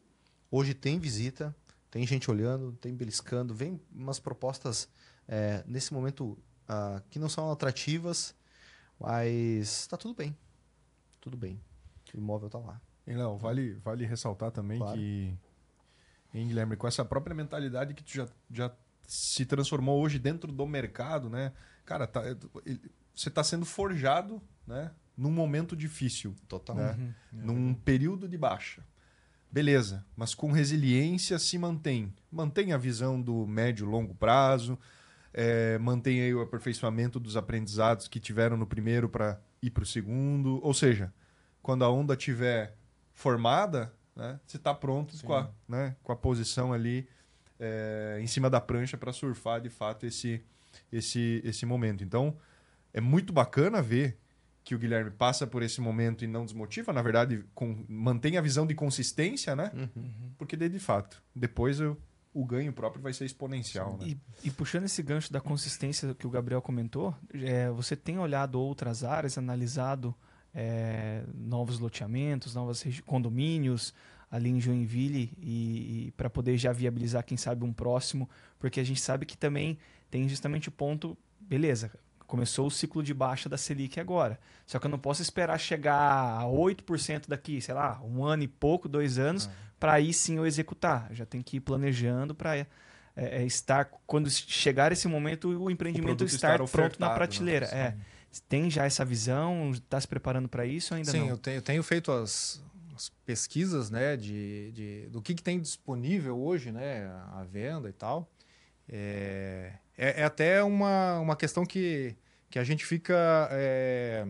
[0.50, 1.54] Hoje tem visita,
[1.91, 4.88] tem gente olhando, tem beliscando, vem umas propostas
[5.28, 8.34] é, nesse momento ah, que não são atrativas,
[8.98, 10.38] mas está tudo bem.
[11.20, 11.60] Tudo bem.
[12.13, 12.80] O imóvel está lá.
[13.06, 14.98] E, vale, vale ressaltar também Claro.
[14.98, 15.38] que,
[16.34, 18.72] hein, Guilherme, com essa própria mentalidade que tu já, já
[19.06, 21.52] se transformou hoje dentro do mercado, né?
[21.84, 22.22] Cara, tá,
[23.13, 26.75] você está sendo forjado né, num momento difícil, Total.
[26.75, 27.13] né?
[27.32, 28.84] num período de baixa.
[29.51, 32.13] Beleza, mas com resiliência se mantém.
[32.30, 34.78] Mantém a visão do médio e longo prazo,
[35.34, 39.86] é, mantém aí o aperfeiçoamento dos aprendizados que tiveram no primeiro para ir para o
[39.86, 40.60] segundo.
[40.62, 41.13] Ou seja,
[41.62, 42.75] quando a onda tiver
[43.13, 47.08] formada, né, você está pronto com a, né, com a posição ali
[47.60, 50.43] é, em cima da prancha para surfar de fato esse,
[50.91, 52.04] esse, esse momento.
[52.04, 52.36] Então,
[52.93, 54.17] é muito bacana ver
[54.65, 58.41] que o Guilherme passa por esse momento e não desmotiva, na verdade, com, mantém a
[58.41, 59.71] visão de consistência, né?
[60.39, 61.95] Porque daí, de fato, depois o,
[62.34, 64.08] o ganho próprio vai ser exponencial, né?
[64.08, 68.60] E, e puxando esse gancho da consistência que o Gabriel comentou, é, você tem olhado
[68.60, 70.15] outras áreas, analisado
[70.51, 73.93] é, novos loteamentos, novos condomínios
[74.32, 78.99] ali em Joinville e, para poder já viabilizar, quem sabe, um próximo, porque a gente
[78.99, 79.78] sabe que também
[80.10, 81.91] tem justamente o ponto, beleza,
[82.28, 86.40] começou o ciclo de baixa da Selic agora, só que eu não posso esperar chegar
[86.40, 90.46] a 8% daqui, sei lá, um ano e pouco, dois anos, para aí sim eu
[90.46, 91.08] executar.
[91.12, 92.68] Já tem que ir planejando para é,
[93.16, 97.16] é, estar quando chegar esse momento o empreendimento produto estar, estar pronto na né?
[97.16, 97.66] prateleira.
[97.68, 97.96] É.
[98.50, 99.72] Tem já essa visão?
[99.72, 101.30] Está se preparando para isso ou ainda Sim, não?
[101.30, 102.62] eu tenho, eu tenho feito as,
[102.96, 107.94] as pesquisas né, de, de- do que, que tem disponível hoje né, à venda e
[107.94, 108.30] tal.
[108.90, 112.15] É, é, é até uma, uma questão que,
[112.49, 114.25] que a gente fica é,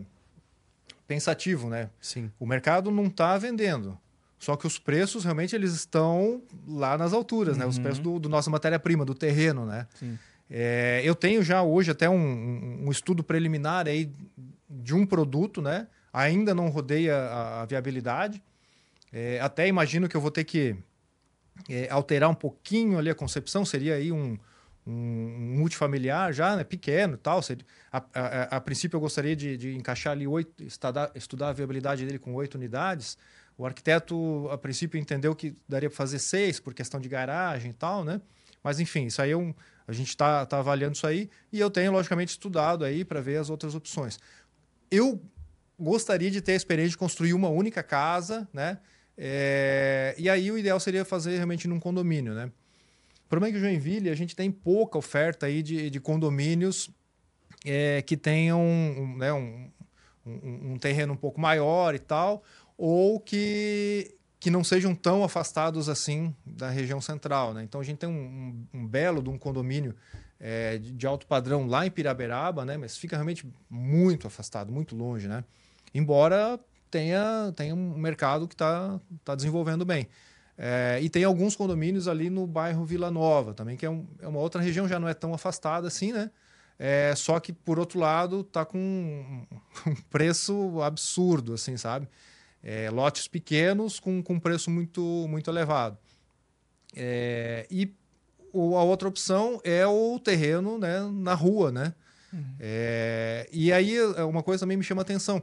[1.06, 1.90] pensativo, né?
[2.00, 2.30] Sim.
[2.38, 3.98] O mercado não está vendendo.
[4.38, 7.64] Só que os preços realmente eles estão lá nas alturas, né?
[7.66, 7.82] Os Uhum.
[7.82, 9.86] preços do, do nossa matéria-prima, do terreno, né?
[9.94, 10.18] Sim.
[10.50, 14.12] É, eu tenho já hoje até um, um- estudo preliminar aí
[14.68, 15.88] de um produto, né?
[16.12, 18.42] Ainda não rodei a, a- a viabilidade.
[19.12, 20.76] É, até imagino que eu vou ter que
[21.68, 23.64] é, alterar um pouquinho ali a concepção.
[23.64, 24.38] Seria aí um,
[24.86, 26.64] um, multifamiliar já, né?
[26.64, 27.40] Pequeno tal.
[27.92, 32.04] A, a- a princípio eu gostaria de, de encaixar ali oito, estudar, estudar a viabilidade
[32.06, 33.18] dele com oito unidades.
[33.58, 37.74] O arquiteto, a princípio, entendeu que daria para fazer seis por questão de garagem e
[37.74, 38.20] tal, né?
[38.62, 39.54] Mas, enfim, isso aí é um,
[39.88, 43.38] a gente está tá avaliando isso aí e eu tenho, logicamente, estudado aí para ver
[43.38, 44.18] as outras opções.
[44.90, 45.20] Eu
[45.78, 48.78] gostaria de ter a experiência de construir uma única casa, né?
[49.18, 52.50] É, e aí o ideal seria fazer realmente num condomínio, né?
[53.26, 56.88] O problema é que Joinville a gente tem pouca oferta aí de, de condomínios
[57.64, 59.68] é, que tenham um, né, um,
[60.24, 62.44] um, um, terreno um pouco maior e tal,
[62.78, 67.52] ou que, que não sejam tão afastados assim da região central.
[67.52, 67.64] Né?
[67.64, 69.96] Então a gente tem um, um belo de um condomínio
[70.38, 72.76] é, de, de, alto padrão lá em Piraberaba, né?
[72.76, 75.26] mas fica realmente muito afastado, muito longe.
[75.26, 75.42] Né?
[75.92, 80.06] Embora tenha, tenha um mercado que está tá desenvolvendo bem.
[80.58, 84.26] É, e tem alguns condomínios ali no bairro Vila Nova também, que é, um, é
[84.26, 86.30] uma outra região, já não é tão afastada assim, né?
[86.78, 92.08] É, só que, por outro lado, tá com um preço absurdo, assim, sabe?
[92.62, 95.98] É, lotes pequenos com, com preço muito, muito elevado.
[96.94, 97.94] É, e
[98.52, 101.94] o, a outra opção é o terreno né, na rua, né?
[102.32, 102.54] Uhum.
[102.58, 105.42] É, e aí, é, uma coisa também me chama a atenção.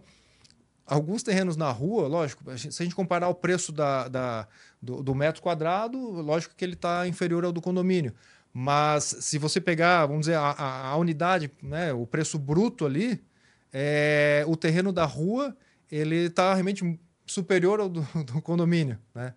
[0.86, 4.48] Alguns terrenos na rua, lógico, se a gente comparar o preço da, da
[4.82, 8.14] do, do metro quadrado, lógico que ele está inferior ao do condomínio.
[8.54, 13.24] Mas se você pegar, vamos dizer, a, a, a unidade, né, o preço bruto ali,
[13.72, 15.56] é, o terreno da rua
[15.92, 19.34] ele está realmente superior ao do, do condomínio, né?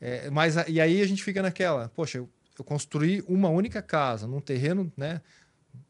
[0.00, 4.28] É, mas e aí a gente fica naquela, poxa, eu, eu, construí uma única casa
[4.28, 5.20] num terreno, né?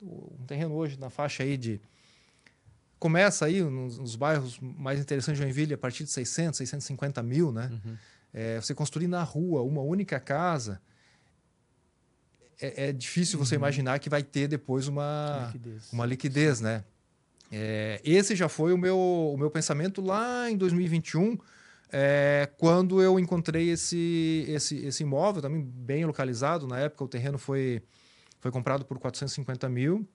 [0.00, 1.80] Um terreno hoje na faixa aí de
[2.98, 7.52] começa aí nos, nos bairros mais interessantes de Joinville a partir de 600, 650 mil,
[7.52, 7.70] né?
[7.72, 7.96] Uhum.
[8.32, 10.80] É, você construir na rua uma única casa,
[12.60, 13.60] é, é difícil você uhum.
[13.60, 16.84] imaginar que vai ter depois uma liquidez, uma liquidez né?
[17.50, 21.38] É, esse já foi o meu, o meu pensamento lá em 2021,
[21.90, 26.66] é, quando eu encontrei esse, esse, esse imóvel, também bem localizado.
[26.66, 27.82] Na época, o terreno foi,
[28.40, 30.06] foi comprado por 450 mil.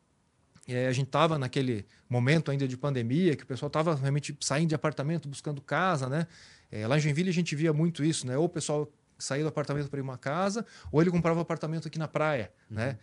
[0.68, 4.70] E a gente estava naquele momento ainda de pandemia, que o pessoal estava realmente saindo
[4.70, 6.28] de apartamento, buscando casa, né?
[6.72, 8.38] É, lá em Joinville a gente via muito isso, né?
[8.38, 11.88] Ou o pessoal sair do apartamento para ir uma casa, ou ele comprava um apartamento
[11.88, 12.78] aqui na praia, uhum.
[12.78, 12.98] né?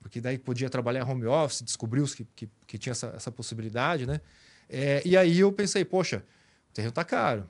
[0.00, 4.20] Porque daí podia trabalhar home office, descobriu que, que, que tinha essa, essa possibilidade, né?
[4.68, 6.22] É, e aí eu pensei, poxa,
[6.70, 7.48] o terreno está caro.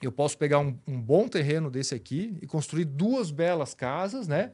[0.00, 4.52] Eu posso pegar um, um, bom terreno desse aqui e construir duas belas casas, né?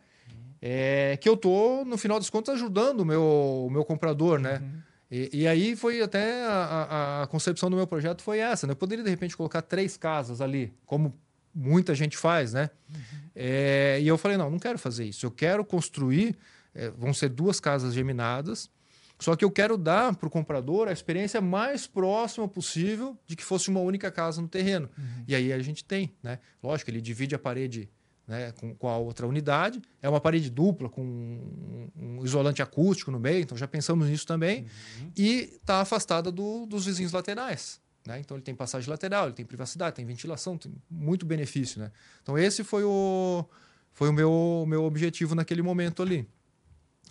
[0.60, 3.22] É, que eu tô, no final das contas, ajudando o meu,
[3.66, 4.58] o meu comprador, né?
[4.60, 4.82] Uhum.
[5.10, 8.72] E, e, aí foi até a, a, a, concepção do meu projeto foi essa, né?
[8.72, 11.14] Eu poderia, de repente, colocar três casas ali, como
[11.54, 12.68] muita gente faz, né?
[12.90, 13.00] Uhum.
[13.34, 15.24] É, e eu falei, não, não quero fazer isso.
[15.24, 16.36] Eu quero construir,
[16.74, 18.70] é, vão ser duas casas geminadas,
[19.18, 23.44] só que eu quero dar para o comprador a experiência mais próxima possível de que
[23.44, 24.88] fosse uma única casa no terreno.
[24.96, 25.24] Uhum.
[25.26, 26.38] E aí a gente tem, né?
[26.62, 27.88] Lógico, ele divide a parede
[28.28, 29.80] né, com, com, a outra unidade.
[30.02, 34.26] É uma parede dupla com um, um isolante acústico no meio, então já pensamos nisso
[34.26, 34.66] também.
[35.00, 35.10] Uhum.
[35.16, 37.80] E está afastada do, dos vizinhos laterais.
[38.06, 38.20] Né?
[38.20, 41.80] Então ele tem passagem lateral, ele tem privacidade, tem ventilação, tem muito benefício.
[41.80, 41.90] Né?
[42.22, 43.44] Então esse foi o,
[43.92, 46.28] foi o meu, meu objetivo naquele momento ali.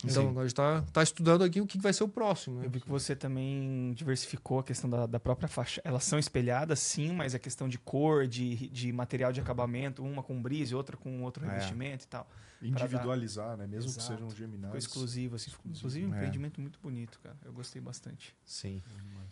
[0.04, 0.38] Então, Sim.
[0.38, 2.60] a gente está tá estudando aqui o que vai ser o próximo.
[2.60, 2.66] Né?
[2.66, 5.80] Eu vi que você também diversificou a questão da, da própria faixa.
[5.84, 10.22] Elas são espelhadas, sim, mas a questão de cor, de, de material de acabamento, uma
[10.22, 11.48] com brise, outra com outro é.
[11.48, 12.28] revestimento e tal.
[12.62, 13.56] Individualizar, dar...
[13.56, 13.66] né?
[13.66, 14.06] Mesmo Exato.
[14.06, 14.66] que sejam geminais.
[14.66, 15.50] Ficou exclusivo, assim.
[15.64, 16.16] Inclusive, um é.
[16.16, 17.36] empreendimento muito bonito, cara.
[17.44, 18.36] Eu gostei bastante.
[18.44, 18.80] Sim.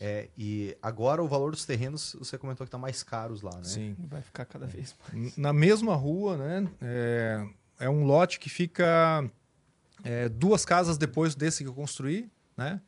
[0.00, 3.64] É, e agora o valor dos terrenos, você comentou que está mais caros lá, né?
[3.64, 3.96] Sim.
[3.98, 5.36] Vai ficar cada vez mais.
[5.36, 6.68] Na mesma rua, né?
[6.80, 7.48] É,
[7.80, 9.28] é um lote que fica
[10.06, 12.80] é, duas casas depois desse que eu construí, né?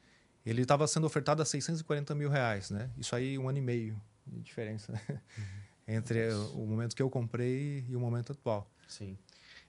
[0.47, 2.91] Ele estava sendo ofertado a 640 mil reais, né?
[2.97, 5.01] Isso aí um ano e meio de diferença né?
[5.09, 5.45] uhum.
[5.89, 6.53] entre Nossa.
[6.55, 8.71] o momento que eu comprei e o momento atual.
[8.87, 9.19] Sim.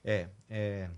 [0.04, 0.88] É, é...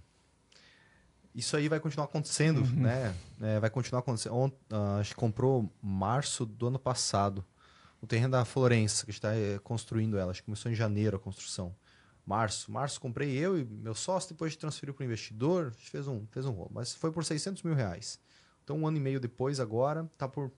[1.34, 2.82] Isso aí vai continuar acontecendo, uhum.
[2.82, 3.14] né?
[3.40, 4.34] É, vai continuar acontecendo.
[4.36, 7.44] Ont, uh, a gente comprou março do ano passado
[8.02, 10.32] o terreno da Florença, que está é, construindo ela.
[10.32, 11.74] Acho que começou em janeiro a construção
[12.24, 12.70] março.
[12.70, 16.52] Março comprei eu e meu sócio, depois transferiu para o investidor, fez um, fez um
[16.52, 16.70] rolo.
[16.72, 18.20] Mas foi por 600 mil reais.
[18.64, 20.52] Então, um ano e meio depois, agora, tá por.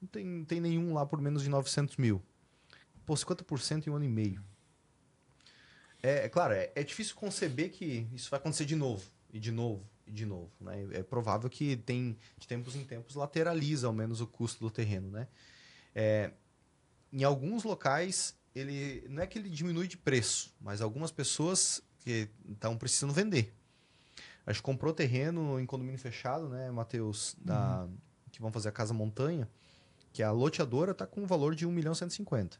[0.00, 2.22] Não tem, não tem nenhum lá por menos de 900 mil.
[3.04, 4.42] Pô, 50% em um ano e meio.
[6.02, 9.50] É, é claro, é, é difícil conceber que isso vai acontecer de novo, e de
[9.50, 10.50] novo, e de novo.
[10.60, 10.88] Né?
[10.92, 15.10] É provável que tem, de tempos em tempos lateraliza ao menos o custo do terreno.
[15.10, 15.28] Né?
[15.94, 16.32] É,
[17.12, 22.28] em alguns locais ele não é que ele diminui de preço, mas algumas pessoas que
[22.48, 23.54] estão precisando vender.
[24.44, 27.96] A gente comprou terreno em condomínio fechado, né, Matheus, da uhum.
[28.32, 29.48] que vão fazer a Casa Montanha,
[30.12, 32.58] que a loteadora está com um valor de 1 milhão e 150.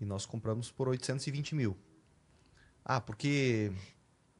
[0.00, 1.76] E nós compramos por 820 mil.
[2.84, 3.70] Ah, porque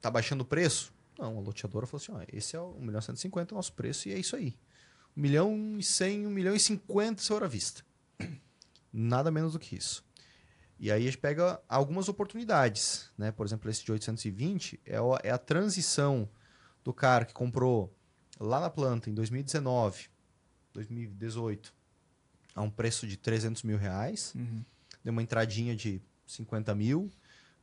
[0.00, 0.92] tá baixando o preço?
[1.18, 3.56] Não, a loteadora falou assim: ó, esse é o 1 milhão e 150 é o
[3.56, 4.56] nosso preço e é isso aí.
[5.16, 7.84] 1 milhão e 100, 1 milhão e 50 se for à vista.
[8.92, 10.02] Nada menos do que isso.
[10.82, 13.30] E aí a gente pega algumas oportunidades, né?
[13.30, 16.26] Por exemplo, esse de 820 é, o- é a transição
[16.82, 17.94] do cara que comprou
[18.40, 20.08] lá na planta em 2019,
[20.72, 21.74] 2018,
[22.54, 24.64] a um preço de 300 mil reais, Uhum.
[25.04, 27.10] deu uma entradinha de 50 mil,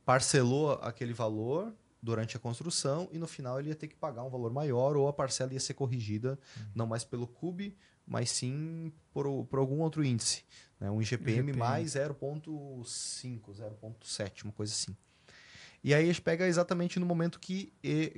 [0.04, 4.30] parcelou aquele valor durante a construção e no final ele ia ter que pagar um
[4.30, 6.38] valor maior ou a parcela ia ser corrigida
[6.74, 7.76] não mais pelo CUB,
[8.06, 10.44] mas sim por, por algum outro índice.
[10.80, 10.90] Né?
[10.90, 11.58] Um IGPM, IGPM.
[11.58, 14.96] mais 0,5, 0,7, uma coisa assim.
[15.82, 17.72] E aí a gente pega exatamente no momento que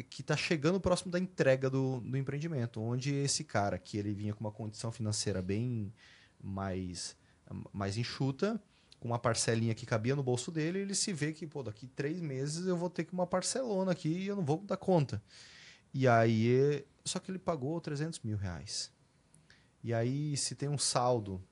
[0.08, 4.32] que está chegando próximo da entrega do, do empreendimento, onde esse cara que ele vinha
[4.32, 5.92] com uma condição financeira bem
[6.42, 7.16] mais,
[7.72, 8.60] mais enxuta,
[8.98, 12.20] com uma parcelinha que cabia no bolso dele, ele se vê que, pô, daqui três
[12.20, 15.22] meses eu vou ter que uma parcelona aqui e eu não vou dar conta.
[15.92, 18.92] E aí, só que ele pagou 300 mil reais.
[19.82, 21.42] E aí, se tem um saldo,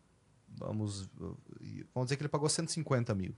[0.59, 1.09] vamos,
[1.95, 3.35] vamos dizer que ele pagou 150 mil.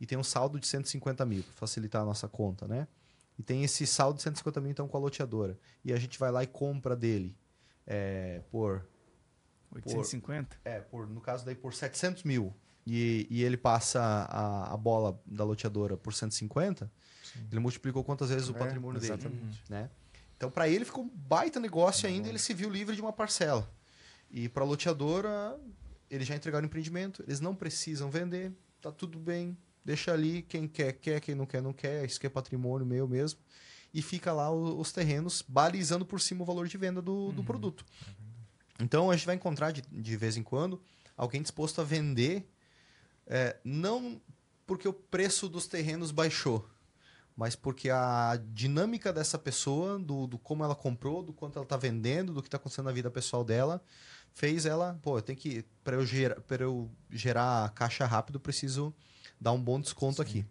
[0.00, 2.86] E tem um saldo de 150 mil, para facilitar a nossa conta, né?
[3.38, 5.58] E tem esse saldo de 150 mil, então, com a loteadora.
[5.84, 7.36] E a gente vai lá e compra dele
[7.86, 8.86] é, por
[9.72, 10.56] 850?
[10.64, 12.54] é, por, no caso daí por 700 mil
[12.86, 16.90] e, e ele passa a, a bola da loteadora por 150,
[17.50, 19.12] ele multiplicou quantas vezes o É, patrimônio dele.
[19.12, 19.62] exatamente.
[19.68, 19.90] Né?
[20.36, 23.68] Então, para ele ficou um baita negócio ainda, ele se viu livre de uma parcela.
[24.30, 25.58] E para a loteadora,
[26.10, 30.66] eles já entregaram o empreendimento, eles não precisam vender, tá tudo bem, deixa ali, quem
[30.68, 33.40] quer, quer, quem não quer, não quer, isso que é patrimônio meu mesmo.
[33.92, 37.84] E fica lá os terrenos balizando por cima o valor de venda do, do produto.
[38.78, 40.80] Então a gente vai encontrar de, de vez em quando
[41.16, 42.48] alguém disposto a vender,
[43.26, 44.20] é, não
[44.66, 46.68] porque o preço dos terrenos baixou,
[47.34, 51.76] mas porque a dinâmica dessa pessoa, do, do como ela comprou, do quanto ela está
[51.76, 53.82] vendendo, do que está acontecendo na vida pessoal dela,
[54.38, 58.94] fez ela, pô, eu tenho que, para eu, gerar, eu gerar caixa rápido, preciso
[59.40, 60.46] dar um bom desconto aqui.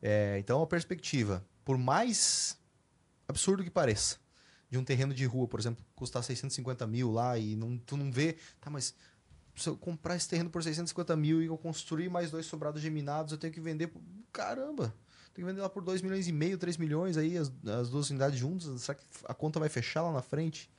[0.00, 2.56] É, então a perspectiva, por mais
[3.26, 4.18] absurdo que pareça,
[4.70, 8.12] de um terreno de rua, por exemplo, custar 650 mil lá e não, tu não
[8.12, 8.94] vê, tá, mas
[9.56, 13.32] se eu comprar esse terreno por 650 mil e eu construir mais dois sobrados geminados,
[13.32, 14.00] eu tenho que vender, por...
[14.32, 14.94] caramba,
[15.34, 18.08] tenho que vender lá por 2 milhões e meio, 3 milhões aí, as, as duas
[18.08, 20.70] unidades juntas, será que a conta vai fechar lá na frente?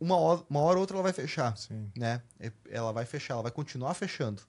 [0.00, 1.90] Uma hora, uma hora ou outra ela vai fechar, Sim.
[1.96, 2.22] né?
[2.38, 4.42] É- Ela vai fechar, ela vai continuar fechando.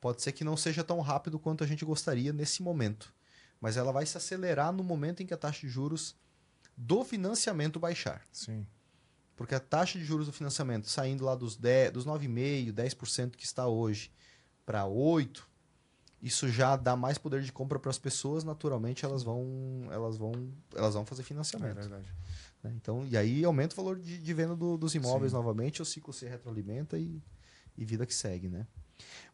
[0.00, 3.12] Pode ser que não seja tão rápido quanto a gente gostaria nesse momento,
[3.60, 6.16] mas ela vai se acelerar no momento em que a taxa de juros
[6.76, 8.22] do financiamento baixar.
[8.32, 8.66] Sim.
[9.36, 13.44] Porque a taxa de juros do financiamento saindo lá dos, 10, dos 9,5%, 10% que
[13.44, 14.10] está hoje
[14.66, 15.42] para 8%,
[16.22, 20.32] isso já dá mais poder de compra para as pessoas, naturalmente elas vão, elas vão,
[20.74, 21.76] elas vão fazer É financiamento.
[21.76, 22.12] verdade.
[22.62, 22.72] Né?
[22.76, 25.36] Então, e aí aumenta o valor de, de venda do- dos imóveis Sim.
[25.36, 27.22] novamente, o ciclo se retroalimenta e,
[27.76, 28.66] e vida que segue, né?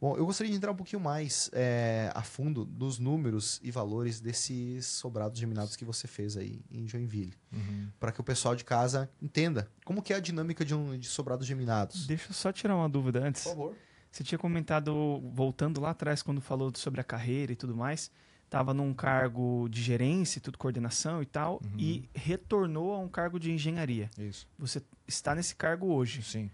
[0.00, 4.20] Bom, eu gostaria de entrar um pouquinho mais é, a fundo dos números e valores
[4.20, 7.88] desses sobrados geminados que você fez aí em Joinville, Uhum.
[7.98, 11.08] para que o pessoal de casa entenda como que é a dinâmica de, um, de
[11.08, 12.06] sobrados geminados.
[12.06, 13.42] Deixa eu só tirar uma dúvida antes.
[13.42, 13.76] Por favor.
[14.12, 18.10] Você tinha comentado, voltando lá atrás, quando falou sobre a carreira e tudo mais,
[18.46, 21.78] estava num cargo de gerência, tudo coordenação e tal, Uhum.
[21.78, 24.09] e retornou a um cargo de engenharia.
[24.18, 24.48] Isso.
[24.59, 26.22] Você está nesse cargo hoje.
[26.22, 26.50] Sim.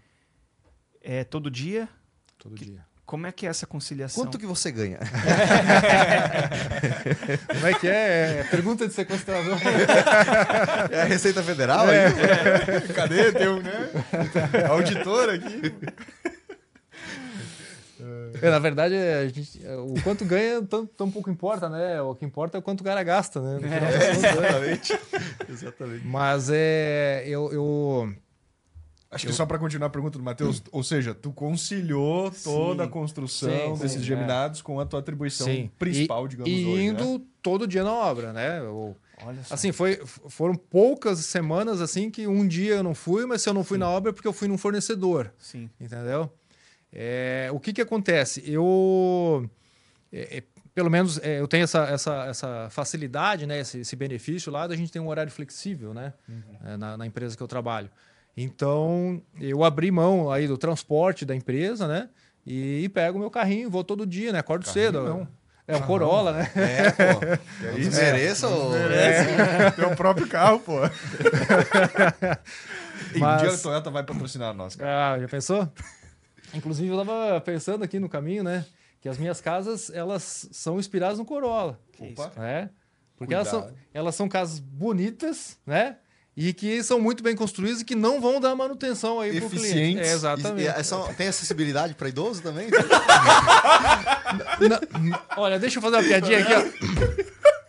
[1.01, 1.87] É todo dia?
[2.37, 2.85] Todo dia.
[3.05, 4.23] Como é que é essa conciliação?
[4.23, 4.97] Quanto que você ganha?
[7.53, 8.39] Como é que é?
[8.39, 9.57] É Pergunta de sequestrador.
[10.91, 11.87] É a Receita Federal?
[11.89, 12.07] É.
[12.07, 12.93] aí?
[12.93, 13.31] Cadê?
[13.31, 13.71] Tem um, né?
[14.69, 15.73] Auditor aqui.
[18.43, 22.01] É, na verdade, a gente, é, o quanto ganha tão, tão pouco importa, né?
[22.01, 23.53] O que importa é o quanto o cara gasta, né?
[23.53, 24.11] No final das É, né?
[24.11, 24.99] exatamente.
[25.49, 26.05] exatamente.
[26.05, 27.23] Mas é.
[27.25, 27.53] Eu.
[27.53, 28.13] eu
[29.09, 32.87] Acho que só para continuar a pergunta do Matheus, ou seja, tu conciliou toda a
[32.87, 35.69] construção Sim, desses sim, geminados com a tua atribuição sim.
[35.77, 37.25] principal, e, digamos e hoje, indo né?
[37.41, 38.59] todo dia na obra, né?
[38.59, 39.53] Eu, Olha só.
[39.53, 43.53] assim, foi, foram poucas semanas assim que um dia eu não fui, mas se eu
[43.53, 45.31] não fui na obra é porque eu fui num fornecedor.
[45.37, 45.69] Sim.
[45.79, 46.31] Entendeu?
[46.93, 48.43] É, o que que acontece?
[48.45, 49.49] Eu,
[50.11, 50.43] é, é,
[50.75, 53.59] pelo menos, é, eu tenho essa, essa, essa facilidade, né?
[53.59, 56.13] Esse, esse benefício lá da gente ter um horário flexível, né?
[56.65, 57.89] É, na, na empresa que eu trabalho.
[58.37, 62.09] Então, eu abri mão aí do transporte da empresa, né?
[62.45, 64.39] E, pego meu carrinho, vou todo dia, né?
[64.39, 65.03] Acordo cedo.
[65.03, 65.27] não.
[65.65, 66.51] É um Corolla, né?
[66.55, 67.25] É, pô.
[67.67, 67.95] É isso?
[67.97, 68.73] Mereça ou...
[69.77, 70.73] Teu próprio carro, pô.
[73.13, 75.13] E um Mas- dia a Toyota vai patrocinar nós, cara.
[75.13, 75.71] Ah, já pensou?
[76.53, 78.65] Inclusive, eu tava pensando aqui no caminho, né?
[79.01, 81.77] que as minhas casas elas são inspiradas no Corolla.
[81.99, 82.31] Opa.
[82.41, 82.69] É,
[83.17, 85.97] porque elas são, elas são casas bonitas, né?
[86.37, 89.67] E que são muito bem construídas e que não vão dar manutenção aí pro cliente.
[89.67, 90.07] Eficientes.
[90.07, 90.63] É, exatamente.
[90.65, 92.69] E- é só- tem acessibilidade para idoso também?
[94.69, 96.63] Na- olha, deixa eu fazer uma piadinha aqui, ó.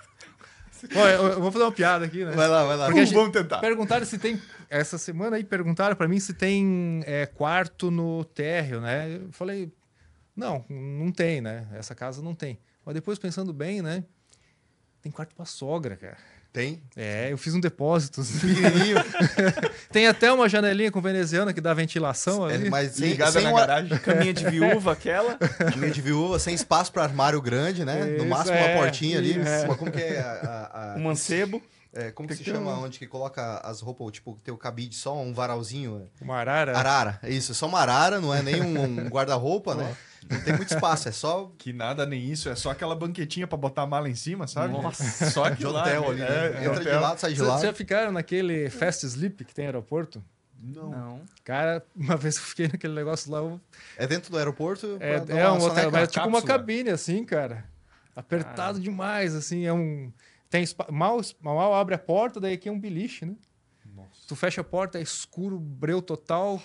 [0.90, 2.32] Eu eu vou fazer uma piada aqui, né?
[2.32, 2.86] Vai lá, vai lá.
[2.86, 3.60] Porque gente- Vamos tentar.
[3.60, 4.40] Perguntaram se tem.
[4.68, 9.16] Essa semana aí perguntaram pra mim se tem é, quarto no térreo, né?
[9.16, 9.72] Eu falei,
[10.34, 11.66] não, não tem, né?
[11.74, 12.58] Essa casa não tem.
[12.84, 14.04] Mas depois pensando bem, né?
[15.02, 16.16] Tem quarto pra sogra, cara.
[16.54, 16.80] Tem.
[16.96, 18.22] É, eu fiz um depósito.
[19.90, 22.70] Tem até uma janelinha com veneziana que dá ventilação É, ali.
[22.70, 23.98] mas sem, Ligada sem na uma- garagem.
[23.98, 25.36] Caminha de viúva, aquela.
[25.76, 28.04] linha de viúva, sem espaço para armário grande, né?
[28.04, 29.30] no Isso, máximo é, uma portinha ali.
[29.32, 29.64] isso.
[29.64, 30.30] Uma, como que é a...
[30.72, 31.60] a- a- Um mancebo.
[31.92, 34.94] é, como que se chama um- onde que coloca as roupas, tipo, tem o cabide
[34.94, 36.08] só, um varalzinho?
[36.20, 36.24] é?
[36.24, 36.78] Uma arara.
[36.78, 37.50] Arara, é isso.
[37.50, 39.92] É só uma arara, não é nem um, um guarda-roupa, né?
[40.30, 43.56] Não tem muito espaço, é só Que nada nem isso, é só aquela banquetinha pra
[43.56, 44.72] botar a mala em cima, sabe?
[44.72, 45.04] Nossa.
[45.30, 46.08] Só de aquilo lá, hotel né?
[46.08, 46.26] ali, né?
[46.26, 47.00] É, Entra de hotel.
[47.00, 47.62] lado, sai de Vocês lado.
[47.62, 50.22] já ficaram naquele Fast Sleep que tem aeroporto?
[50.60, 50.90] Não.
[50.90, 51.20] Não.
[51.44, 53.60] Cara, uma vez eu fiquei naquele negócio lá, eu
[53.98, 54.96] É dentro do aeroporto?
[55.00, 57.64] É, é um hotel, mas é tipo uma cabine, assim, cara.
[58.16, 59.66] Apertado demais, assim.
[59.66, 60.12] É um.
[60.48, 63.34] Tem mal, mal abre a porta, daí aqui é um beliche, né?
[63.94, 64.10] Nossa.
[64.26, 66.62] Tu fecha a porta, é escuro, breu total.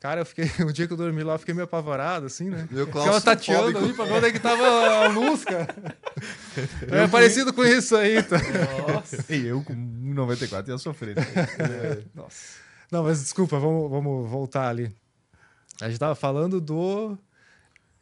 [0.00, 0.44] Cara, eu fiquei.
[0.64, 2.68] O dia que eu dormi lá, eu fiquei meio apavorado, assim, né?
[2.70, 3.78] Meu Ficava tateando claustrofóbico.
[3.84, 4.64] ali pra ver onde é que tava
[5.04, 5.74] a luz, cara.
[6.90, 8.36] É parecido com isso aí, tá?
[8.92, 9.24] Nossa.
[9.32, 11.16] E eu com 1,94 ia sofrer.
[11.16, 11.24] né?
[12.14, 12.58] Nossa.
[12.90, 14.90] Não, mas desculpa, vamos, vamos voltar ali.
[15.80, 17.16] A gente tava falando do.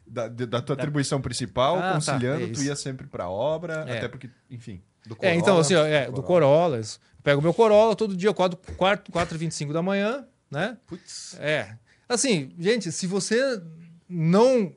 [0.05, 3.97] Da, da tua atribuição principal, Ah, tá, conciliando, é tu ia sempre pra obra, É.
[3.97, 4.81] até porque, enfim.
[5.05, 5.61] Do É, então, Corolla.
[5.61, 6.81] assim, ó, é, do Corolla.
[7.23, 10.77] Pego meu Corolla todo dia, 4, 4, 4h25 da manhã, né?
[10.87, 11.35] Putz.
[11.39, 11.75] É.
[12.07, 13.61] Assim, gente, se você
[14.09, 14.73] não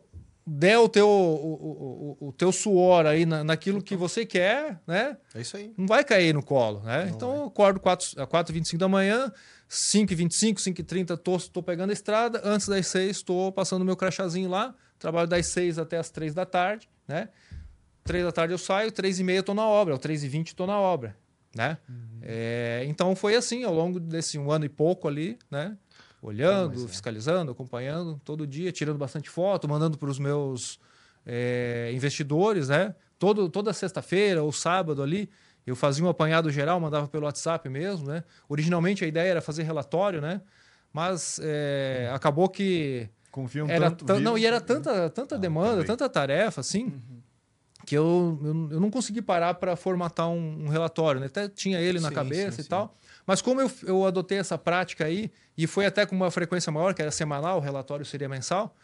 [0.46, 5.16] der o teu, o, o, o- teu suor aí na, naquilo que você quer, né?
[5.34, 5.72] É isso aí.
[5.76, 7.04] Não vai cair no colo, né?
[7.04, 9.32] Não então eu acordo 4, 4h25 da manhã,
[9.68, 12.40] 5h25, 5h30, tô, tô pegando a estrada.
[12.44, 14.74] Antes das 6, estou passando meu crachazinho lá.
[14.98, 17.28] Trabalho das 6 até as 3 da tarde, né?
[18.04, 20.54] 3 da tarde eu saio, 3 e meia eu tô na obra, 3 e 20
[20.56, 21.16] tô na obra,
[21.54, 21.78] né?
[22.22, 25.76] É, então foi assim, ao longo desse um ano e pouco ali, né?
[26.22, 26.88] Olhando, é.
[26.88, 30.78] fiscalizando, acompanhando, todo dia, tirando bastante foto, mandando para os meus
[31.24, 32.94] é, investidores, né?
[33.18, 35.30] Todo, toda sexta-feira ou sábado ali,
[35.66, 38.24] eu fazia um apanhado geral, mandava pelo WhatsApp mesmo, né?
[38.48, 40.40] Originalmente a ideia era fazer relatório, né?
[40.92, 44.04] Mas é, acabou que Confiam era tanto.
[44.04, 45.87] tan- não, e era tanta, tanta Ah, demanda, também.
[45.87, 47.00] tanta tarefa, assim,
[47.87, 51.20] que eu, eu, eu não consegui parar para formatar um, um relatório.
[51.20, 51.26] Né?
[51.26, 52.68] Até tinha ele na Sim, cabeça sim, e sim.
[52.70, 52.96] tal.
[53.26, 56.94] Mas como eu, eu adotei essa prática aí, e foi até com uma frequência maior,
[56.94, 58.76] que era semanal, o relatório seria mensal,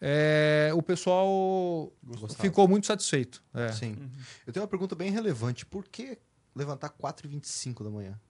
[0.00, 2.42] é, o pessoal Gostava.
[2.42, 3.42] ficou muito satisfeito.
[3.54, 3.70] É.
[3.70, 4.10] Sim.
[4.46, 5.64] Eu tenho uma pergunta bem relevante.
[5.64, 6.18] Por que
[6.56, 8.20] levantar 4h25 da manhã?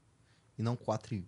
[0.58, 1.24] E não 4h30?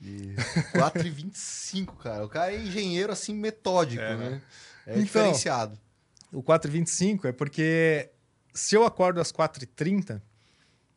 [0.00, 0.34] E
[0.74, 2.24] 4h25, cara.
[2.24, 4.30] O cara é engenheiro assim metódico, É, né?
[4.30, 4.42] né?
[4.86, 5.78] É Então, diferenciado.
[6.32, 8.10] O 4h25 é porque
[8.52, 10.20] se eu acordo às 4h30,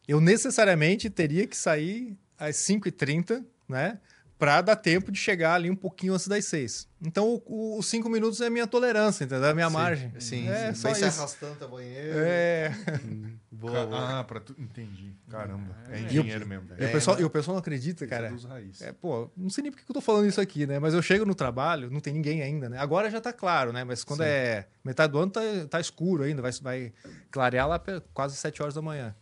[0.08, 4.00] eu necessariamente teria que sair às 5h30, né?
[4.40, 6.88] Para dar tempo de chegar ali um pouquinho antes das 6.
[7.02, 9.46] Então, os 5 minutos é a minha tolerância, entendeu?
[9.48, 10.14] É a minha Sim, margem.
[10.20, 10.76] Sim, é sim.
[10.82, 11.20] só se isso.
[11.20, 12.20] arrastando até o banheiro.
[12.20, 12.72] É.
[13.04, 14.20] Hum, boa, boa.
[14.20, 14.56] Ah, pra tu.
[14.60, 15.16] Entendi.
[15.28, 15.76] Caramba.
[15.90, 16.02] É É.
[16.04, 16.68] engenheiro mesmo.
[16.78, 18.30] E, o É, pessoal, mas- e o pessoal não acredita, é cara.
[18.30, 18.84] dos raízes.
[18.84, 20.78] É, pô, não sei nem porque que eu tô falando isso aqui, né?
[20.78, 22.78] Mas eu chego no trabalho, não tem ninguém ainda, né?
[22.78, 23.84] Agora já tá claro, né?
[23.84, 24.28] Mas quando Sim.
[24.30, 26.94] é metade do ano, tá, tá escuro ainda, vai, vai
[27.32, 27.82] clarear lá
[28.14, 29.16] quase 7 horas da manhã.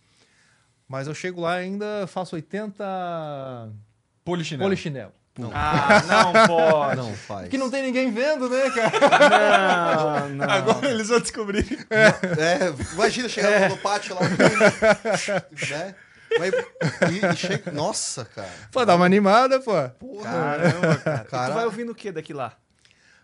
[0.88, 2.84] Mas eu chego lá ainda, faço 80
[4.24, 4.65] Polichinelo.
[4.69, 5.12] polichinelo.
[5.54, 6.95] Ah, não pode.
[6.95, 7.41] Não faz.
[7.43, 9.00] Porque não tem ninguém vendo, né, cara?
[10.19, 10.50] Não, não.
[10.50, 11.86] Agora eles vão descobrir.
[11.89, 14.21] É, imagina chegar no pátio lá.
[14.21, 15.95] né?
[16.39, 16.54] Mas,
[17.12, 17.71] e, e chega...
[17.71, 18.50] Nossa, cara.
[18.71, 19.74] Pô, dá uma animada, pô.
[20.00, 20.24] Porra.
[20.32, 21.24] Caramba, cara.
[21.26, 22.54] E Cara- tu vai ouvindo o que daqui lá?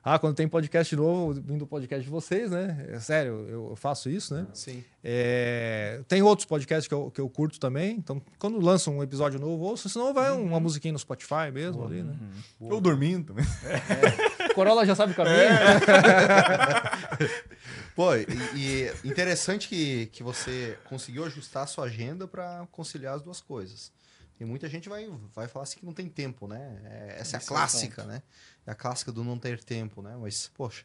[0.04, 2.88] Ah, quando tem podcast novo, vindo o podcast de vocês, né?
[2.90, 4.48] É sério, eu faço isso, né?
[4.52, 4.84] Sim.
[5.04, 7.98] É, tem outros podcasts que eu, que eu curto também.
[7.98, 12.02] Então, quando lança um episódio novo, ouço, senão vai uma musiquinha no Spotify mesmo ali,
[12.02, 12.16] né?
[12.60, 13.46] Ou dormindo também.
[14.56, 15.38] Corolla já sabe o caminho.
[17.96, 23.22] Pô, e, e interessante que, que você conseguiu ajustar a sua agenda para conciliar as
[23.22, 23.92] duas coisas.
[24.42, 26.82] E muita gente vai, vai falar assim que não tem tempo, né?
[26.84, 28.24] É- essa é a Esse é o clássica, né?
[28.66, 30.18] É a clássica do não ter tempo, né?
[30.20, 30.84] Mas, poxa,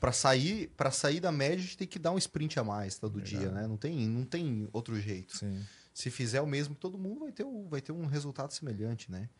[0.00, 2.98] para sair para sair da média, a gente tem que dar um sprint a mais
[2.98, 3.68] todo dia, né?
[3.68, 5.36] Não tem, não tem outro jeito.
[5.36, 5.64] Sim.
[5.92, 9.30] Se fizer o mesmo que todo mundo, vai ter, vai ter um resultado semelhante, né?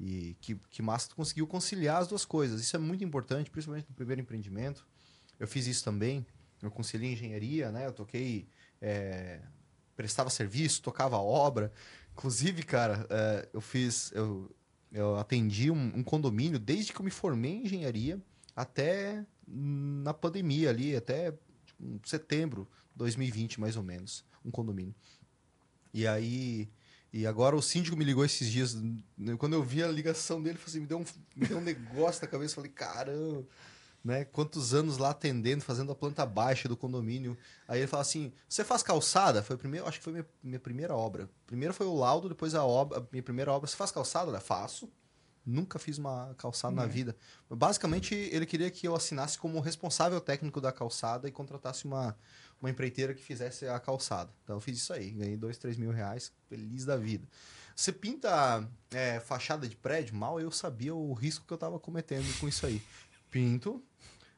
[0.00, 2.60] E que, que massa tu conseguiu conciliar as duas coisas.
[2.60, 4.84] Isso é muito importante, principalmente no primeiro empreendimento.
[5.38, 6.26] eu fiz isso também.
[6.60, 7.86] Eu conciliei engenharia, né?
[7.86, 8.48] Eu toquei.
[8.80, 9.40] é,
[10.00, 11.70] prestava serviço, tocava obra.
[12.12, 14.12] Inclusive, cara, é, eu fiz.
[14.12, 14.50] Eu,
[14.92, 18.20] eu atendi um, um condomínio desde que eu me formei em engenharia
[18.54, 21.32] até na pandemia ali, até
[21.64, 24.24] tipo, setembro de 2020, mais ou menos.
[24.44, 24.94] Um condomínio.
[25.92, 26.68] E aí.
[27.12, 28.76] E agora o síndico me ligou esses dias.
[29.38, 31.04] Quando eu vi a ligação dele, assim, me, deu um,
[31.34, 32.54] me deu um negócio na cabeça.
[32.54, 33.44] Falei, caramba,
[34.04, 34.24] né?
[34.24, 37.36] Quantos anos lá atendendo, fazendo a planta baixa do condomínio.
[37.68, 39.42] Aí ele fala assim: você faz calçada?
[39.42, 41.28] Foi o primeiro, acho que foi minha, minha primeira obra.
[41.46, 43.68] Primeiro foi o laudo, depois a obra, a minha primeira obra.
[43.68, 44.30] Você faz calçada?
[44.30, 44.90] Eu faço.
[45.44, 47.16] Nunca fiz uma calçada na vida.
[47.48, 52.14] Basicamente, ele queria que eu assinasse como responsável técnico da calçada e contratasse uma,
[52.60, 54.30] uma empreiteira que fizesse a calçada.
[54.44, 57.26] Então eu fiz isso aí, ganhei dois, três mil reais, feliz da vida.
[57.74, 62.38] Você pinta é, fachada de prédio, mal eu sabia o risco que eu tava cometendo
[62.38, 62.82] com isso aí.
[63.30, 63.82] Pinto.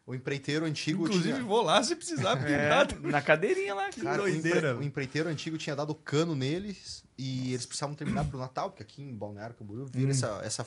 [0.04, 1.44] O empreiteiro antigo Inclusive, tinha...
[1.46, 3.00] vou lá se precisar É, pintar.
[3.00, 3.88] na cadeirinha lá.
[3.92, 4.70] Cara, o, doideira.
[4.70, 8.82] empre- o empreiteiro antigo tinha dado cano neles e eles precisavam terminar pro Natal, porque
[8.82, 10.66] aqui em Balneário Camboriú vira essa, essa.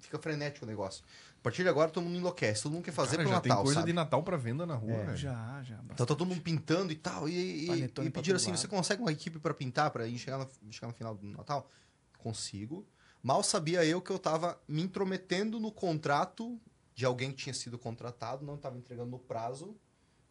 [0.00, 1.04] Fica frenético o negócio.
[1.38, 3.56] A partir de agora todo mundo enlouquece, todo mundo quer fazer Cara, pro já Natal.
[3.56, 3.86] tem coisa sabe?
[3.86, 5.04] de Natal pra venda na rua, É.
[5.04, 5.16] velho.
[5.16, 5.76] Já, já.
[5.84, 7.28] Então tá todo mundo pintando e tal.
[7.28, 8.58] E, e, e pediram assim: lado.
[8.58, 11.70] você consegue uma equipe pra pintar, pra ir chegar no, chegar no final do Natal?
[12.18, 12.84] Consigo.
[13.22, 16.60] Mal sabia eu que eu tava me intrometendo no contrato
[16.94, 19.76] de alguém que tinha sido contratado, não tava entregando no prazo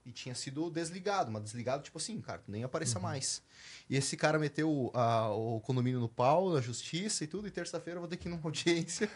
[0.05, 1.31] e tinha sido desligado.
[1.31, 3.41] Mas desligado, tipo assim, cara, nem apareça mais.
[3.89, 7.97] E esse cara meteu a- o condomínio no pau, na justiça e tudo, e terça-feira
[7.97, 9.09] eu vou ter que ir numa audiência.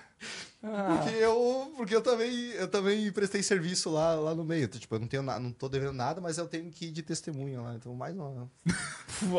[0.64, 4.68] Ah, Porque eu, porque eu também, eu também prestei serviço lá, lá no meio.
[4.68, 7.04] Tipo, eu não tenho na- não tô devendo nada, mas eu tenho que ir de
[7.04, 7.76] testemunha lá.
[7.76, 8.50] Então, mais uma.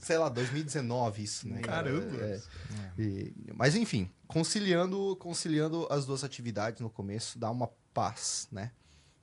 [0.00, 1.60] Sei lá, 2019 isso, né?
[1.62, 2.16] Caramba.
[2.16, 2.42] É,
[2.98, 8.72] e- mas enfim, conciliando, conciliando as duas atividades no começo dá uma paz, né?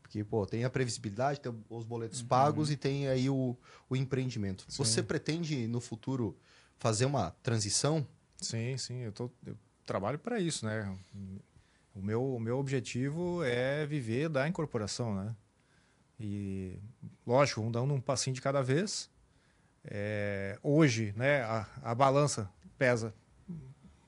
[0.01, 3.55] Porque, pô, tem a previsibilidade, tem os boletos pagos e tem aí o,
[3.89, 4.65] o empreendimento.
[4.67, 6.37] Você pretende, no futuro,
[6.77, 8.05] fazer uma transição?
[8.41, 9.55] Sim, sim, eu, tô, eu
[9.85, 10.93] trabalho para isso, né?
[11.95, 15.33] O meu, o meu objetivo é viver da incorporação, né?
[16.19, 16.77] E,
[17.25, 19.09] lógico, vamos dando um passinho de cada vez.
[19.83, 23.13] É, hoje, né, a, a balança pesa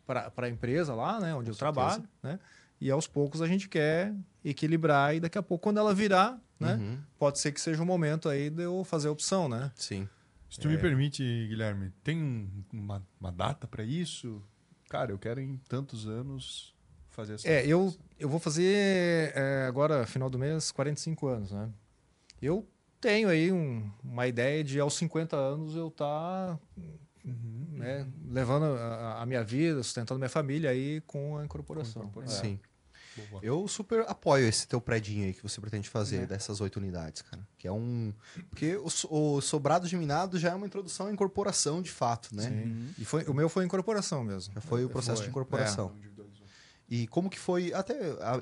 [0.05, 2.39] para a empresa lá, né, onde eu trabalho, né?
[2.79, 4.13] E aos poucos a gente quer
[4.43, 7.85] equilibrar e daqui a pouco, quando ela virar, né, Uhum, pode ser que seja o
[7.85, 9.71] momento aí de eu fazer a opção, né?
[9.75, 10.07] Sim.
[10.49, 14.43] Se tu me permite, Guilherme, tem um- uma, uma data pra isso?
[14.89, 16.75] Cara, eu quero em tantos anos
[17.09, 21.69] fazer essa É, eu, eu vou fazer é, agora, final do mês, 45 anos, né?
[22.41, 22.67] Eu
[23.03, 26.57] tenho aí um- uma ideia de aos 50 anos eu estar
[27.71, 32.09] né, levando a, a minha vida, sustentando minha família aí com a incorporação.
[32.09, 32.27] Com a É.
[32.27, 32.59] Sim.
[33.29, 33.41] Boa.
[33.43, 36.25] Eu super apoio esse teu predinho aí que você pretende fazer, É.
[36.25, 37.47] dessas oito unidades, cara.
[37.59, 38.11] Que é um.
[38.49, 38.87] Porque o,
[39.35, 42.43] o sobrado de minado já é uma introdução à incorporação de fato, né?
[42.49, 42.89] Sim.
[42.97, 44.51] E foi, o meu foi incorporação mesmo.
[44.55, 45.25] Já foi o processo Foi.
[45.25, 45.95] de incorporação.
[46.89, 47.95] E como que foi, até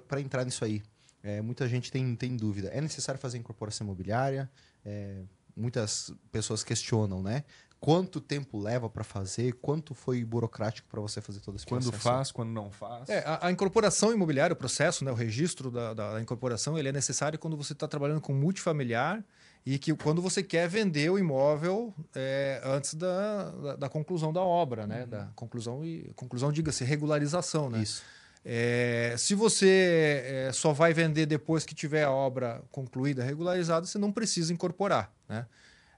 [0.08, 0.82] para entrar nisso aí,
[1.24, 2.70] é, muita gente tem, tem dúvida.
[2.70, 4.50] É necessário fazer incorporação imobiliária?
[4.86, 5.22] É,
[5.56, 7.44] muitas pessoas questionam, né?
[7.80, 9.54] Quanto tempo leva para fazer?
[9.54, 12.04] Quanto foi burocrático para você fazer todo esse Quando processo?
[12.04, 13.10] faz, quando não faz.
[13.10, 16.90] É, a, a incorporação imobiliária, o processo, né, o registro da, da- da incorporação, ele
[16.90, 19.24] é necessário quando você está trabalhando com multifamiliar
[19.66, 24.42] e que quando você quer vender o imóvel é, antes da, da, da conclusão da
[24.42, 25.08] obra, né?
[25.08, 27.82] Da conclusão e conclusão, diga-se, regularização, né?
[27.82, 28.04] Isso.
[28.44, 33.98] É, se você é, só vai vender depois que tiver a obra concluída, regularizada, você
[34.00, 35.14] não precisa incorporar.
[35.30, 35.46] Né?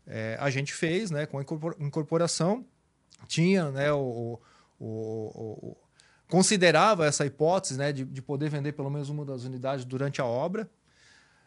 [0.05, 2.65] É, a gente fez né, com a incorpor- incorporação,
[3.27, 4.39] tinha né, o-
[4.79, 5.77] o- o-
[6.29, 10.25] considerava essa hipótese né, de, de poder vender pelo menos uma das unidades durante a
[10.25, 10.69] obra.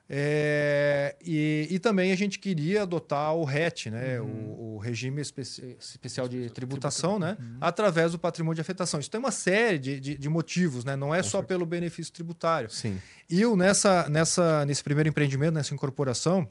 [0.09, 5.77] É, e, e também a gente queria adotar o RET, né, o, o regime especi-
[5.81, 9.01] especial de tributação, né, através do patrimônio de afetação.
[9.01, 12.71] Isso tem uma série de, de, de motivos, né, não é só pelo benefício tributário.
[12.71, 13.01] Sim.
[13.29, 16.49] E eu, nessa, nessa, nesse primeiro empreendimento, nessa incorporação,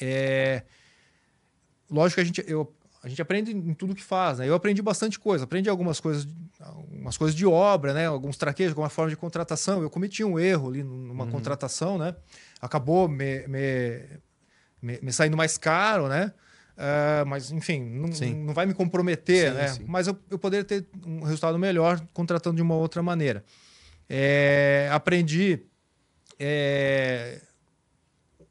[0.00, 0.62] é,
[1.90, 4.38] lógico que a gente, eu, a gente aprende em tudo que faz.
[4.38, 4.48] Né?
[4.48, 5.44] Eu aprendi bastante coisa.
[5.44, 6.26] Aprendi algumas coisas,
[6.60, 8.06] algumas coisas de obra, né?
[8.06, 9.82] alguns traquejos, alguma forma de contratação.
[9.82, 12.14] Eu cometi um erro ali numa contratação, né?
[12.62, 14.08] Acabou me, me,
[14.80, 16.32] me, me saindo mais caro, né?
[16.78, 18.34] Ah, mas, enfim, não, Sim.
[18.44, 19.68] não vai me comprometer, Sim, né?
[19.68, 19.84] sim.
[19.86, 23.44] Mas eu, eu poderia ter um resultado melhor contratando de uma outra maneira.
[24.08, 25.60] É, aprendi.
[26.38, 27.40] é,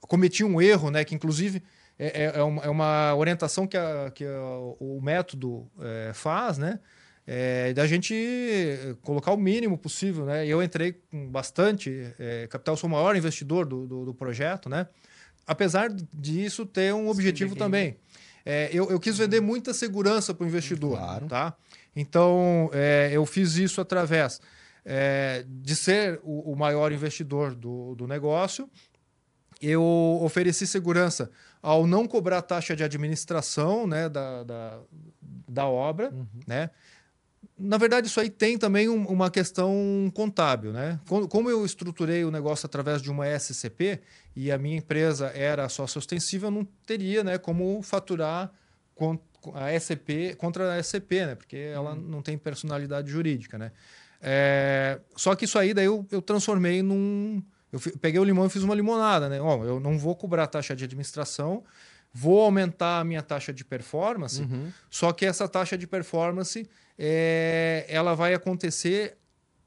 [0.01, 1.03] cometi um erro, né?
[1.03, 1.63] Que inclusive
[1.97, 6.57] é, é- é uma, é uma orientação que, a- que a- o método é, faz,
[6.57, 6.79] né?
[7.33, 8.13] É, da gente
[9.03, 10.45] colocar o mínimo possível, né?
[10.45, 14.85] Eu entrei com bastante é, capital, sou o maior investidor do, do, do, projeto, né?
[15.47, 17.95] Apesar disso ter um objetivo também.
[18.45, 21.27] É, eu, eu, quis vender muita segurança para o investidor, claro.
[21.27, 21.55] tá?
[21.95, 24.41] Então é, eu fiz isso através
[24.83, 28.69] é, de ser o, o, maior investidor do, do negócio.
[29.61, 29.81] Eu
[30.21, 34.79] ofereci segurança ao não cobrar taxa de administração né, da, da,
[35.47, 36.25] da obra, uhum.
[36.45, 36.71] né?
[37.61, 40.99] Na verdade, isso aí tem também um, uma questão contábil, né?
[41.29, 44.01] Como eu estruturei o negócio através de uma SCP
[44.35, 48.51] e a minha empresa era sócio ostensível, eu não teria, né, como faturar
[49.53, 51.35] a SCP contra a SCP, né?
[51.35, 52.01] Porque ela uhum.
[52.01, 53.71] não tem personalidade jurídica, né?
[54.21, 57.41] É, só que isso aí daí eu, eu transformei num,
[57.71, 59.41] eu peguei o limão e fiz uma limonada, né?
[59.41, 61.63] Ó, eu não vou cobrar taxa de administração,
[62.13, 64.71] vou aumentar a minha taxa de performance, uhum.
[64.89, 66.69] só que essa taxa de performance
[67.03, 69.17] é, ela vai acontecer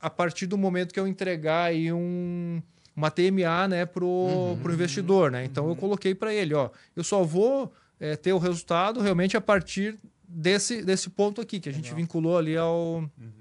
[0.00, 2.62] a partir do momento que eu entregar aí um,
[2.94, 5.32] uma TMA né, para o uhum, investidor.
[5.32, 5.44] Né?
[5.44, 5.70] Então uhum.
[5.70, 9.98] eu coloquei para ele, ó, eu só vou é, ter o resultado realmente a partir
[10.28, 11.96] desse, desse ponto aqui, que a gente Legal.
[11.96, 13.32] vinculou ali ao, uhum.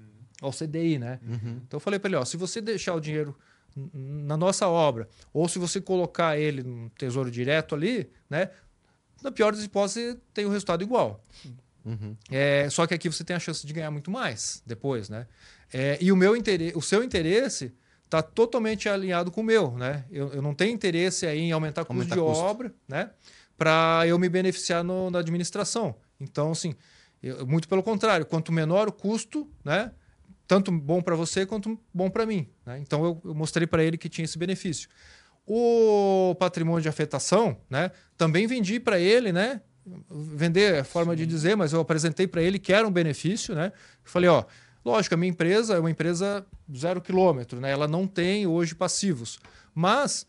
[0.42, 0.98] ao CDI.
[0.98, 1.20] Né?
[1.22, 1.60] Uhum.
[1.64, 3.36] Então eu falei para ele, ó, se você deixar o dinheiro
[3.92, 8.50] na nossa obra, ou se você colocar ele no tesouro direto ali, né?
[9.22, 11.20] Na pior das hipóteses, tem o resultado igual.
[11.84, 12.16] Uhum.
[12.30, 15.26] É, só que aqui você tem a chance de ganhar muito mais depois, né?
[15.72, 17.74] É, e o meu interesse, o seu interesse
[18.04, 20.04] está totalmente alinhado com o meu, né?
[20.10, 22.44] Eu, eu não tenho interesse aí em aumentar o custo de custo.
[22.44, 23.10] obra, né?
[23.56, 25.94] Para eu me beneficiar no, na administração.
[26.18, 26.74] Então, assim,
[27.22, 29.90] eu, muito pelo contrário, quanto menor o custo, né?
[30.46, 32.48] tanto bom para você quanto bom para mim.
[32.64, 32.78] Né?
[32.78, 34.88] Então eu, eu mostrei para ele que tinha esse benefício.
[35.46, 37.90] O patrimônio de afetação, né?
[38.16, 39.60] Também vendi para ele, né?
[40.10, 43.72] Vender é forma de dizer, mas eu apresentei para ele que era um benefício, né?
[44.02, 44.44] Falei, ó,
[44.84, 47.70] lógico, a minha empresa é uma empresa zero quilômetro, né?
[47.70, 49.38] Ela não tem hoje passivos,
[49.74, 50.26] mas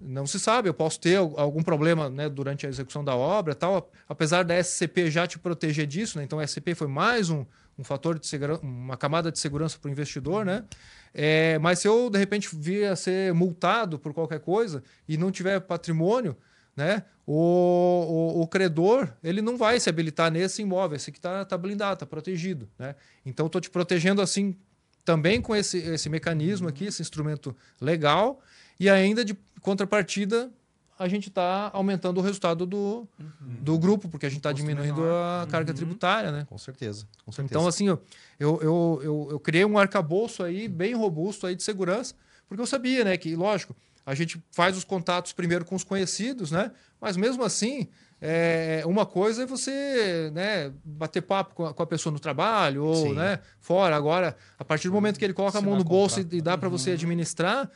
[0.00, 3.90] não se sabe, eu posso ter algum problema né, durante a execução da obra, tal.
[4.08, 6.24] Apesar da SCP já te proteger disso, né?
[6.24, 7.44] Então a SCP foi mais um,
[7.76, 10.64] um fator de segurança, uma camada de segurança para o investidor, né?
[11.12, 15.32] É, mas se eu de repente vir a ser multado por qualquer coisa e não
[15.32, 16.36] tiver patrimônio,
[16.78, 17.02] né?
[17.26, 21.58] O, o, o credor ele não vai se habilitar nesse imóvel, esse que está tá
[21.58, 22.94] blindado, está protegido, né?
[23.26, 24.56] Então estou te protegendo assim
[25.04, 28.40] também com esse, esse mecanismo aqui, esse instrumento legal
[28.78, 30.52] e ainda de contrapartida
[30.96, 33.28] a gente está aumentando o resultado do, uhum.
[33.40, 35.42] do grupo, porque a gente está diminuindo menor.
[35.42, 35.76] a carga uhum.
[35.76, 36.46] tributária, né?
[36.48, 37.58] Com certeza, com certeza.
[37.58, 38.00] Então, assim, eu,
[38.38, 42.14] eu, eu, eu, eu criei um arcabouço aí bem robusto aí de segurança,
[42.48, 43.76] porque eu sabia, né, que, lógico,
[44.08, 46.72] a gente faz os contatos primeiro com os conhecidos, né?
[46.98, 47.88] Mas mesmo assim,
[48.22, 52.84] é, uma coisa é você né, bater papo com a, com a pessoa no trabalho
[52.84, 53.94] ou né, fora.
[53.94, 56.56] Agora, a partir do momento que ele coloca a mão no bolso e, e dá
[56.56, 56.94] para você uhum.
[56.94, 57.70] administrar,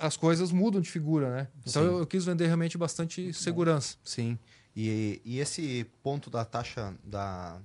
[0.00, 1.48] as coisas mudam de figura, né?
[1.64, 3.96] Então eu, eu, quis vender realmente bastante segurança.
[4.02, 4.36] Sim.
[4.74, 7.60] E, e esse ponto da taxa da,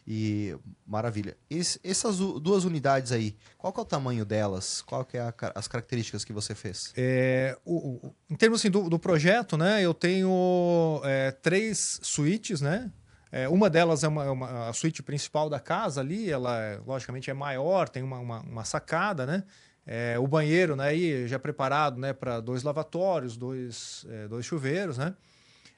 [0.05, 1.37] E maravilha.
[1.49, 4.81] Esse, essas duas unidades aí, qual é o tamanho delas?
[4.81, 6.91] Qual que é a, as características que você fez?
[6.97, 9.81] É, o, o, em termos assim, do, do, projeto, né?
[9.81, 12.91] Eu tenho é, três suítes, né?
[13.31, 16.79] É, uma delas é uma, é uma, a suíte principal da casa ali, ela é,
[16.85, 19.43] logicamente é maior, tem uma, uma, uma sacada, né?
[19.85, 24.97] É, o banheiro né, aí já preparado né, para dois lavatórios, dois, é, dois chuveiros.
[24.97, 25.13] Né?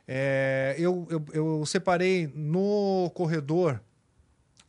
[0.07, 3.81] É, eu, eu, eu, separei no corredor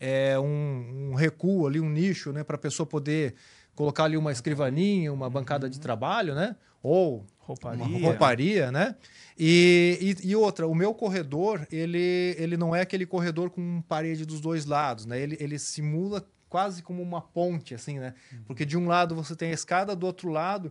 [0.04, 3.34] é, um, um, recuo ali, um nicho né, para a pessoa poder
[3.74, 6.54] colocar ali uma escrivaninha, uma bancada de trabalho, né?
[6.82, 8.94] Ou rouparia, uma rouparia né?
[9.38, 14.26] E, e, e, outra, o meu corredor, ele, ele não é aquele corredor com parede
[14.26, 15.18] dos dois lados, né?
[15.18, 18.14] Ele, ele simula quase como uma ponte, assim, né?
[18.30, 18.38] Uhum.
[18.46, 20.70] Porque de um lado você tem a escada, do outro lado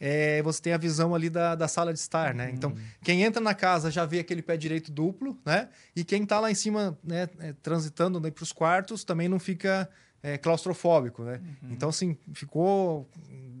[0.00, 2.50] é, você tem a visão ali da, da sala de estar, né?
[2.50, 2.78] Então, uhum.
[3.02, 5.68] quem entra na casa já vê aquele pé direito duplo, né?
[5.94, 9.38] E quem está lá em cima, né, é, transitando né, para os quartos, também não
[9.38, 9.88] fica
[10.22, 11.40] é, claustrofóbico, né?
[11.62, 11.72] Uhum.
[11.72, 13.08] Então, assim, ficou,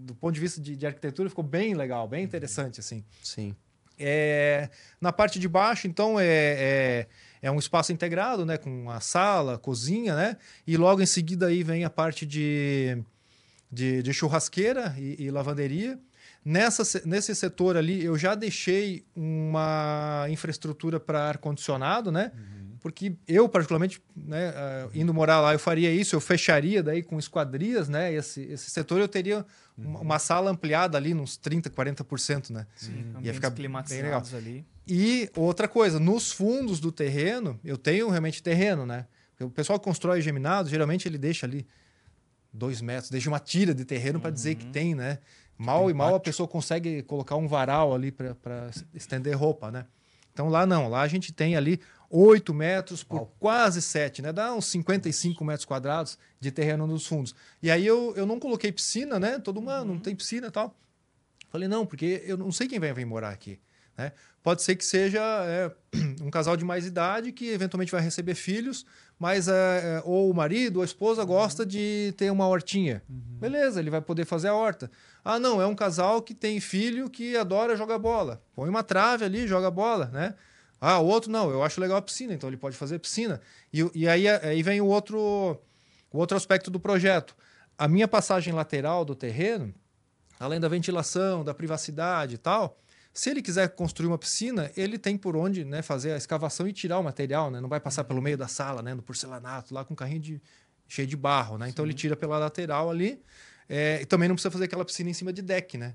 [0.04, 3.04] do ponto de vista de, de, arquitetura, ficou bem legal, bem interessante, assim.
[3.22, 3.54] Sim.
[3.98, 7.06] É, na parte de baixo, então, é, é
[7.42, 10.36] é um espaço integrado, né, com a sala, cozinha, né?
[10.66, 13.02] E logo em seguida aí vem a parte de,
[13.70, 15.98] de, de churrasqueira e, e, lavanderia.
[16.44, 22.32] Nessa, se- nesse setor ali, eu já deixei uma infraestrutura para ar-condicionado, né?
[22.80, 27.18] Porque eu, particularmente, né, ah, indo morar lá, eu faria isso, eu fecharia daí com
[27.18, 28.10] esquadrias, né?
[28.14, 29.44] Esse, esse setor eu teria
[29.76, 32.66] uma, uma sala ampliada ali, uns 30%, 40%, né?
[32.74, 34.64] Sim, Ia ficar bem climatizados ali.
[34.88, 39.06] E outra coisa, nos fundos do terreno, eu tenho realmente terreno, né?
[39.38, 41.66] O pessoal que constrói geminado, geralmente ele deixa ali
[42.52, 45.18] dois metros, deixa uma tira de terreno para dizer que tem, né?
[45.60, 49.84] Mal e mal a pessoa consegue colocar um varal ali para estender roupa, né?
[50.32, 54.32] Então lá não, lá a gente tem ali 8 metros por quase 7, né?
[54.32, 57.34] Dá uns 55 metros quadrados de terreno nos fundos.
[57.62, 59.38] E aí eu, eu não coloquei piscina, né?
[59.38, 60.74] Todo mundo, ah, não tem piscina e tal.
[61.50, 63.60] Falei, não, porque eu não sei quem vai vir morar aqui.
[63.96, 64.12] Né?
[64.42, 65.70] Pode ser que seja é,
[66.22, 68.86] um casal de mais idade que eventualmente vai receber filhos,
[69.18, 73.02] mas é, é, ou o marido ou a esposa gosta de ter uma hortinha.
[73.08, 74.90] Beleza, ele vai poder fazer a horta.
[75.22, 78.42] Ah, não, é um casal que tem filho que adora jogar bola.
[78.54, 80.34] Põe uma trave ali, joga bola, né?
[80.80, 83.38] Ah, o outro não, eu acho legal a piscina, então ele pode fazer piscina.
[83.70, 85.60] E, e aí, aí vem o outro,
[86.10, 87.36] o outro aspecto do projeto.
[87.76, 89.74] A minha passagem lateral do terreno,
[90.38, 92.78] além da ventilação, da privacidade e tal,
[93.12, 96.72] se ele quiser construir uma piscina, ele tem por onde né, fazer a escavação e
[96.72, 97.60] tirar o material, né?
[97.60, 98.94] Não vai passar pelo meio da sala, né?
[98.94, 100.42] No porcelanato, lá com um carrinho de,
[100.86, 101.68] cheio de barro, né?
[101.68, 103.20] Então ele tira pela lateral ali.
[103.68, 105.94] É, e também não precisa fazer aquela piscina em cima de deck, né?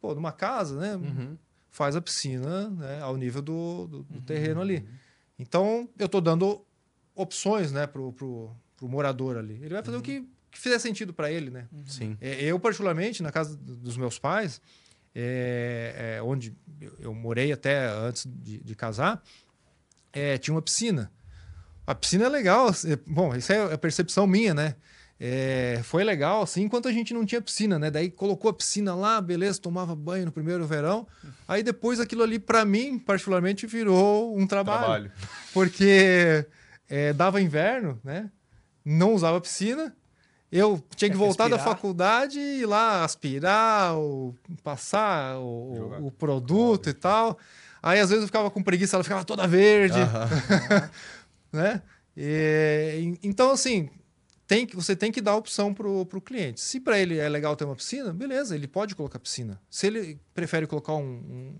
[0.00, 0.96] Pô, numa casa, né?
[0.96, 1.36] Uhum.
[1.70, 4.86] Faz a piscina né, ao nível do, do, do terreno ali.
[5.38, 6.64] Então, eu estou dando
[7.14, 9.54] opções né, pro, pro, pro morador ali.
[9.54, 11.66] Ele vai fazer o que, que fizer sentido para ele, né?
[11.86, 12.16] Sim.
[12.20, 14.60] É, Eu, particularmente, na casa do- dos meus pais,
[15.14, 16.54] é, é, onde
[17.00, 19.22] eu, morei até antes de, de casar,
[20.12, 21.10] é, tinha uma piscina.
[21.86, 22.70] A piscina é legal.
[22.70, 24.74] é, Bom, isso é a percepção minha, né?
[25.24, 27.92] É, foi legal, assim, enquanto a gente não tinha piscina, né?
[27.92, 31.06] Daí colocou a piscina lá, beleza, tomava banho no primeiro verão.
[31.46, 34.80] Aí depois aquilo ali, para mim, particularmente, virou um trabalho.
[34.80, 35.12] Trabalho.
[35.52, 36.44] Porque
[36.88, 38.30] é, dava inverno, né?
[38.84, 39.94] Não usava piscina.
[40.52, 41.74] Eu tinha que voltar da aspirar.
[41.76, 47.38] faculdade e ir lá aspirar, ou passar o, o produto e tal.
[47.82, 49.98] Aí às vezes eu ficava com preguiça, ela ficava toda verde,
[51.52, 51.82] né?
[52.16, 53.88] E, então, assim,
[54.46, 56.60] tem que, você tem que dar opção pro, pro cliente.
[56.60, 59.58] Se para ele é legal ter uma piscina, beleza, ele pode colocar piscina.
[59.70, 61.00] Se ele prefere colocar um,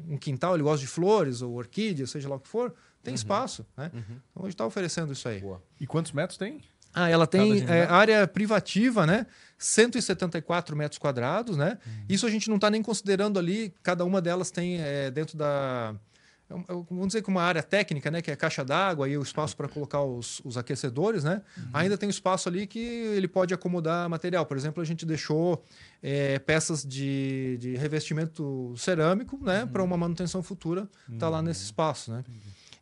[0.08, 3.14] um- um quintal, ele gosta de flores ou orquídea, seja lá o que for, tem
[3.14, 3.90] espaço, né?
[3.94, 5.40] Então a gente está oferecendo isso aí.
[5.40, 5.62] Boa.
[5.80, 6.60] E quantos metros tem?
[6.94, 9.26] Ah, ela tem é, área privativa, né?
[9.58, 11.78] 174 metros quadrados, né?
[12.08, 15.94] Isso a gente não está nem considerando ali, cada uma delas tem é, dentro da.
[16.50, 18.20] é é Vamos dizer que uma área técnica, né?
[18.20, 21.42] Que é a caixa d'água e o espaço para colocar os, os aquecedores, né?
[21.72, 24.44] Ainda tem espaço ali que ele pode acomodar material.
[24.44, 25.64] Por exemplo, a gente deixou
[26.02, 29.64] é, peças de, de revestimento cerâmico, né?
[29.64, 30.88] Para uma manutenção futura,
[31.18, 32.24] tá lá nesse espaço, né?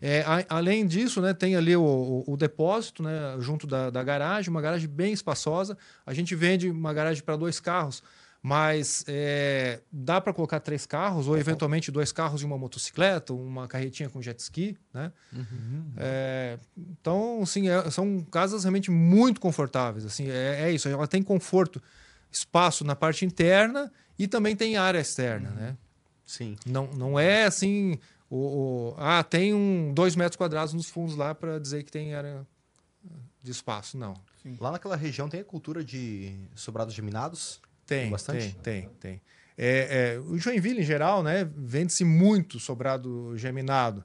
[0.03, 4.03] É, a- além disso, né, tem ali o, o- o depósito né, junto da, da
[4.03, 5.77] garagem, uma garagem bem espaçosa.
[6.07, 8.03] A gente vende uma garagem para dois carros,
[8.43, 13.69] mas é, dá para colocar três carros, ou eventualmente dois carros e uma motocicleta, uma
[13.69, 14.79] carretinha com jet ski.
[14.95, 15.13] Né?
[15.99, 20.07] É, então, assim, são casas realmente muito confortáveis.
[20.07, 21.83] Assim, é, é isso, ela tem conforto,
[22.33, 25.51] espaço na parte interna e também tem área externa.
[25.51, 25.77] Né?
[26.25, 26.57] Sim.
[26.65, 27.99] Não, não é assim.
[28.31, 32.15] O, o- ah, tem um dois metros quadrados nos fundos lá para dizer que tem
[32.15, 32.47] área
[33.43, 33.99] de espaço.
[33.99, 34.15] Não.
[34.61, 37.61] Lá naquela região tem a cultura de sobrados geminados?
[37.85, 38.55] Tem, Tem bastante?
[38.63, 39.21] tem, tem, tem.
[39.59, 44.03] É, é, o Joinville, em geral, né, vende-se muito sobrado geminado.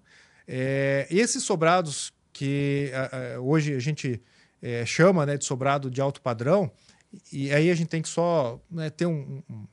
[0.48, 4.22] É, esses sobrados que ah, ah, hoje a gente
[4.62, 6.70] é, chama né, de sobrado de alto padrão,
[7.32, 9.68] e aí a gente tem que só né, ter um, um-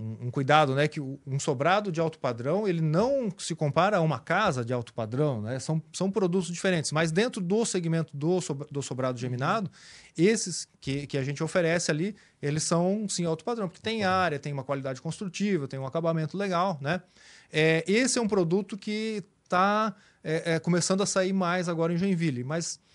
[0.00, 0.86] um- um cuidado, né?
[0.86, 4.94] Que um sobrado de alto padrão, ele não se compara a uma casa de alto
[4.94, 5.58] padrão, né?
[5.58, 6.92] São, são produtos diferentes.
[6.92, 9.70] Mas dentro do segmento do, sob- do sobrado geminado,
[10.16, 13.68] esses que, que a gente oferece ali, eles são, sim, alto padrão.
[13.68, 17.02] Porque tem área, tem uma qualidade construtiva, tem um acabamento legal, né?
[17.52, 19.94] É, esse é um produto que está
[20.62, 22.44] começando a sair mais agora em Joinville.
[22.44, 22.87] Mas é,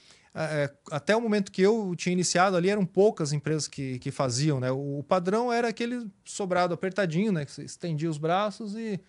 [0.89, 4.71] até o momento que eu tinha iniciado ali, eram poucas empresas que, que faziam, né?
[4.71, 7.45] O, padrão era aquele sobrado apertadinho, né?
[7.45, 8.99] Que você estendia os braços e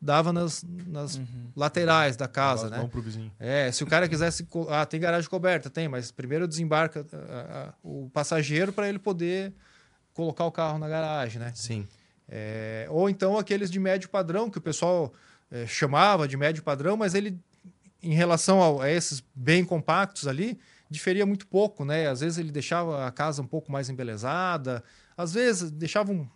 [0.00, 1.20] dava nas, nas
[1.56, 2.88] laterais da casa, Elas né?
[2.88, 3.32] pro vizinho.
[3.38, 4.46] É, se o cara quisesse.
[4.68, 5.68] Ah, tem garagem coberta?
[5.68, 7.16] Tem, mas primeiro desembarca ah,
[7.50, 9.52] ah, o passageiro para ele poder
[10.14, 11.52] colocar o carro na garagem, né?
[11.54, 11.86] Sim.
[12.28, 15.12] É, ou então aqueles de médio padrão, que o pessoal
[15.50, 17.36] é, chamava de médio padrão, mas ele,
[18.02, 20.58] em relação ao- a esses bem compactos ali,
[20.90, 22.08] diferia muito pouco, né?
[22.08, 24.82] Às vezes ele deixava a casa um pouco mais embelezada,
[25.16, 26.26] às vezes deixava um,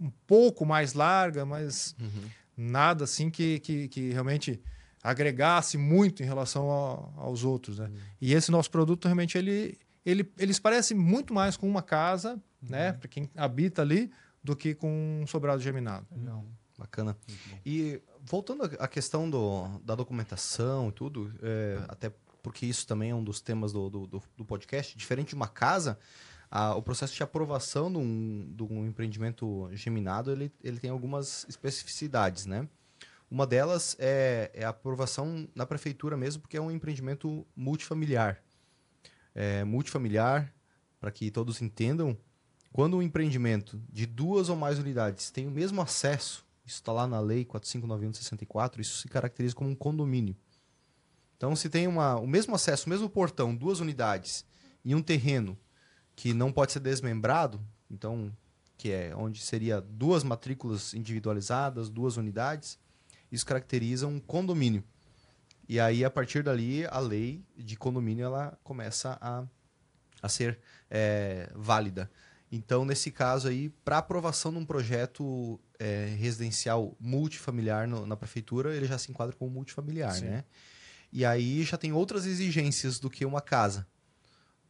[0.00, 2.28] um pouco mais larga, mas Uhum.
[2.56, 4.60] nada assim que, que, que realmente
[5.02, 7.90] agregasse muito em relação ao- aos outros, né?
[8.20, 12.92] E esse nosso produto realmente ele, ele eles parecem muito mais com uma casa, né,
[12.92, 14.10] para quem habita ali,
[14.44, 16.06] do que com um sobrado geminado.
[16.14, 16.44] Legal.
[16.82, 17.16] Bacana.
[17.64, 22.12] E voltando à questão do, da documentação e tudo, é, até
[22.42, 25.46] porque isso também é um dos temas do, do, do- do podcast, diferente de uma
[25.46, 25.96] casa,
[26.50, 31.46] a- o processo de aprovação de um, de um empreendimento geminado, ele, ele tem algumas
[31.48, 32.68] especificidades, né?
[33.30, 38.42] Uma delas é, é a aprovação na prefeitura mesmo, porque é um empreendimento multifamiliar.
[39.34, 40.52] É, multifamiliar,
[41.00, 42.16] para que todos entendam,
[42.72, 47.06] quando um empreendimento de duas ou mais unidades tem o mesmo acesso, isso está lá
[47.06, 50.36] na lei 459 64, isso se caracteriza como um condomínio.
[51.36, 54.44] Então, se tem uma, o mesmo acesso, o mesmo portão, duas unidades
[54.84, 55.58] e um terreno
[56.14, 57.60] que não pode ser desmembrado,
[57.90, 58.32] então,
[58.78, 62.78] que é onde seria duas matrículas individualizadas, duas unidades,
[63.30, 64.84] isso caracteriza um condomínio.
[65.68, 69.44] E aí, a partir dali, a lei de condomínio ela começa a,
[70.20, 70.58] a ser
[70.90, 72.10] é, válida.
[72.50, 78.74] Então, nesse caso aí, para aprovação de um projeto é, residencial multifamiliar no- na prefeitura,
[78.76, 80.26] ele já se enquadra como multifamiliar, Sim.
[80.26, 80.44] né?
[81.12, 83.86] E aí já tem outras exigências do que uma casa.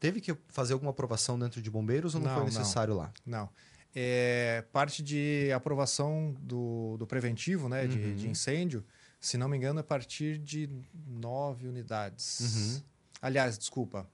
[0.00, 2.58] Teve que fazer alguma aprovação dentro de bombeiros ou não, Não, foi não.
[2.58, 3.12] necessário lá?
[3.24, 3.48] Não.
[3.94, 8.16] É parte de aprovação do, do preventivo, né, de, Uhum.
[8.16, 8.84] de incêndio,
[9.20, 10.68] se não me engano, a partir de
[11.06, 12.40] nove unidades.
[12.40, 12.82] Uhum.
[13.20, 14.08] Aliás, desculpa,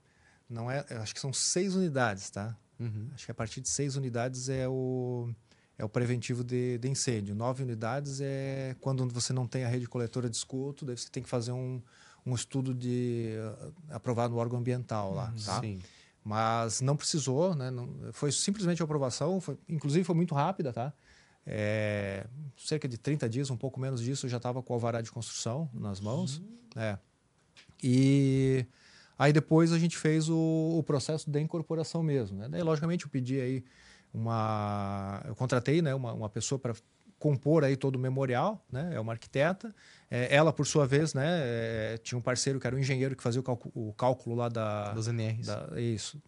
[0.51, 2.55] não é, acho que são seis unidades, tá?
[2.79, 3.09] Uhum.
[3.15, 5.31] Acho que a partir de seis unidades é o,
[5.79, 7.35] é o preventivo de, de incêndio.
[7.35, 11.23] Nove unidades é quando você não tem a rede coletora de esgoto, daí você tem
[11.23, 11.81] que fazer um,
[12.27, 15.61] um estudo de uh, aprovado no órgão ambiental lá, tá?
[15.61, 15.81] Sim.
[16.25, 17.71] Mas não precisou, né?
[17.71, 20.93] Não- foi simplesmente a aprovação, foi, inclusive foi muito rápida, tá?
[21.47, 22.27] É,
[22.57, 25.11] cerca de 30 dias, um pouco menos disso, eu já estava com o alvará de
[25.13, 26.43] construção nas mãos.
[26.77, 26.99] É.
[27.83, 28.67] E
[29.17, 32.37] aí depois a gente fez o, o processo de incorporação mesmo.
[32.37, 32.49] Né?
[32.51, 33.65] Daí, logicamente, eu pedi aí
[34.19, 35.23] uma.
[35.27, 36.75] Eu contratei né, uma, uma pessoa para
[37.19, 38.91] compor aí todo o memorial, né?
[38.95, 39.75] É uma arquiteta.
[40.11, 43.23] É, ela, por sua vez, né, é, tinha um parceiro que era um engenheiro que
[43.23, 45.47] fazia o, cálculo, o cálculo lá da, Dos NRs.
[45.47, 46.23] da- isso.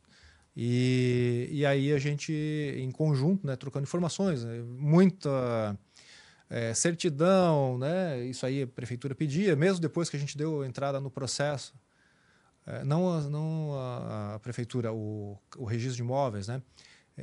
[0.57, 2.33] E, e aí a gente,
[2.77, 5.79] em conjunto, né, trocando informações, né, muita
[6.51, 11.01] é, certidão, né, isso aí a prefeitura pedia, mesmo depois que a gente deu entrada
[11.01, 11.73] no processo.
[12.67, 16.61] É, não a, não a, a prefeitura, o, o registro de imóveis, né,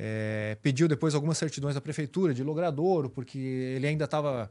[0.00, 4.48] é, pediu depois algumas certidões da prefeitura de logradouro, porque ele ainda estava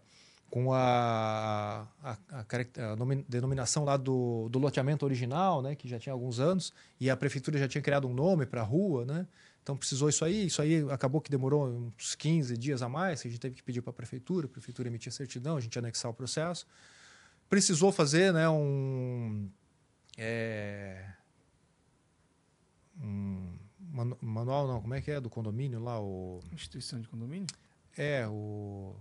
[0.50, 5.98] com a, a, a a nomi- denominação lá do, do loteamento original, né, que já
[5.98, 9.26] tinha alguns anos, e a prefeitura já tinha criado um nome para a rua, né?
[9.64, 13.30] Então precisou isso aí, isso aí acabou que demorou uns 15 dias a mais, que
[13.30, 16.12] a gente teve que pedir para a prefeitura, a prefeitura emitia certidão, a gente anexar
[16.12, 16.68] o processo.
[17.50, 19.50] Precisou fazer, né, um
[20.18, 21.06] é,
[23.02, 27.48] um manu- manual não, como é que é do condomínio lá o Instituição de condomínio?
[27.98, 28.96] é o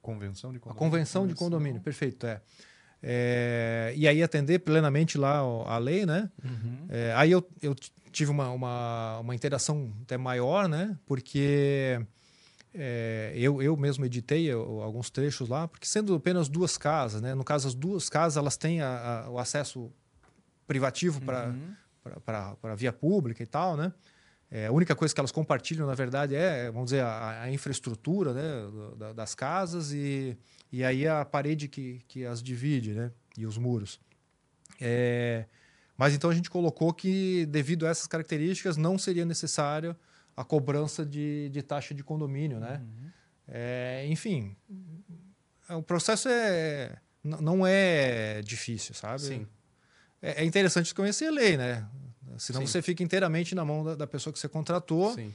[0.00, 0.78] Convenção de a condomínio.
[0.90, 2.40] convenção de condomínio, perfeito, é.
[3.04, 6.30] É, e aí atender plenamente lá a lei, né?
[6.44, 6.86] Uhum.
[6.88, 7.74] É, aí eu, eu
[8.12, 10.96] tive uma, uma, uma interação até maior, né?
[11.06, 12.00] Porque
[12.74, 17.34] é, eu, eu mesmo editei alguns trechos lá, porque sendo apenas duas casas, né?
[17.34, 19.90] No caso, as duas casas elas têm a- a- o acesso
[20.66, 21.74] privativo para Uhum.
[22.24, 23.92] para a via pública e tal, né?
[24.54, 28.34] É, a única coisa que elas compartilham, na verdade, é, vamos dizer, a, a infraestrutura
[28.34, 28.42] né,
[28.98, 30.36] da- das casas e,
[30.70, 33.10] e aí a parede que, que as divide, né?
[33.38, 33.98] E os muros.
[34.78, 35.46] É,
[35.96, 39.96] mas então a gente colocou que, devido a essas características, não seria necessário
[40.36, 42.82] a cobrança de, de taxa de condomínio, né?
[42.82, 43.10] Uhum.
[43.48, 44.54] É, enfim,
[45.70, 49.22] o processo é, não é difícil, sabe?
[49.22, 49.46] Sim.
[50.20, 51.88] É, é interessante conhecer a lei, né?
[52.38, 52.66] Senão Sim.
[52.66, 55.32] você fica inteiramente na mão da, da pessoa que você contratou Sim.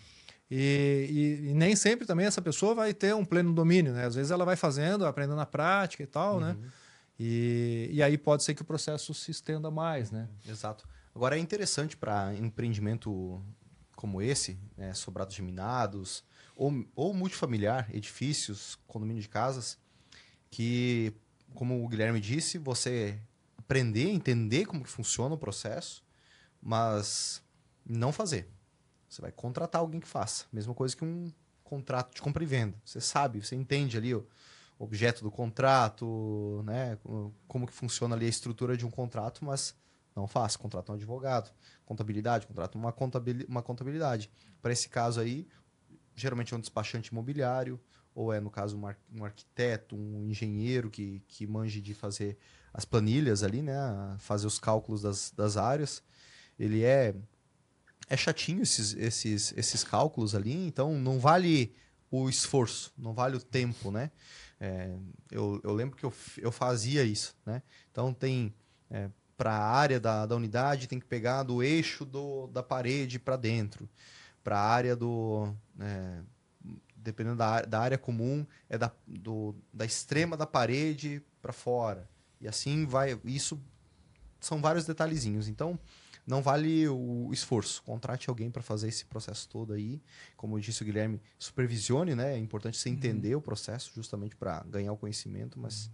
[0.49, 4.05] e, e- e nem sempre também essa pessoa vai ter um pleno domínio, né?
[4.05, 6.51] Às vezes ela vai fazendo, aprendendo na prática e tal, né?
[6.59, 6.69] Uhum.
[7.19, 10.27] E, e aí pode ser que o processo se estenda mais, né?
[10.47, 10.87] Exato.
[11.15, 13.41] Agora é interessante para empreendimento
[13.95, 16.23] como esse, né, sobrados geminados,
[16.55, 19.79] ou, ou multifamiliar, edifícios, condomínio de casas,
[20.51, 21.11] que,
[21.55, 23.19] como o Guilherme disse, você
[23.57, 26.03] aprender, entender como que funciona o processo,
[26.67, 27.41] mas
[27.85, 28.45] não fazer.
[29.07, 30.43] Você vai contratar alguém que faça.
[30.51, 31.31] Mesma coisa que um
[31.63, 32.75] contrato de compra e venda.
[32.83, 34.27] Você sabe, você entende ali o
[34.77, 36.97] objeto do contrato, né,
[37.47, 39.73] como que funciona ali a estrutura de um contrato, mas
[40.13, 41.53] não faça, contrata um advogado.
[41.85, 42.93] Contabilidade, contrata uma,
[43.47, 44.29] uma contabilidade.
[44.61, 45.47] Para esse caso aí,
[46.13, 47.79] geralmente é um despachante imobiliário
[48.13, 52.37] ou é, no caso, um, um arquiteto, um engenheiro que, que manje de fazer
[52.73, 53.75] as planilhas ali, né?
[54.17, 56.03] Fazer os cálculos das, das áreas.
[56.59, 57.15] Ele é,
[58.09, 61.73] é chatinho esses, esses, esses cálculos ali, então não vale
[62.09, 64.11] o esforço, não vale o tempo, né?
[64.59, 64.95] É,
[65.29, 67.61] eu, eu lembro que eu, eu fazia isso, né?
[67.91, 68.53] Então tem
[69.37, 73.35] para a área da, da unidade tem que pegar do eixo do, da parede para
[73.35, 73.87] dentro.
[74.43, 76.21] Para a área do é,
[76.95, 82.09] dependendo da, da área comum é da, do, da extrema da parede para fora
[82.41, 83.19] e assim vai.
[83.23, 83.61] Isso
[84.39, 85.47] são vários detalhezinhos.
[85.47, 85.79] Então
[86.27, 87.81] não vale o esforço.
[87.83, 90.01] Contrate alguém para fazer esse processo todo aí.
[90.35, 92.33] Como disse o Guilherme, supervisione, né?
[92.35, 95.89] É importante você entender o processo justamente para ganhar o conhecimento, mas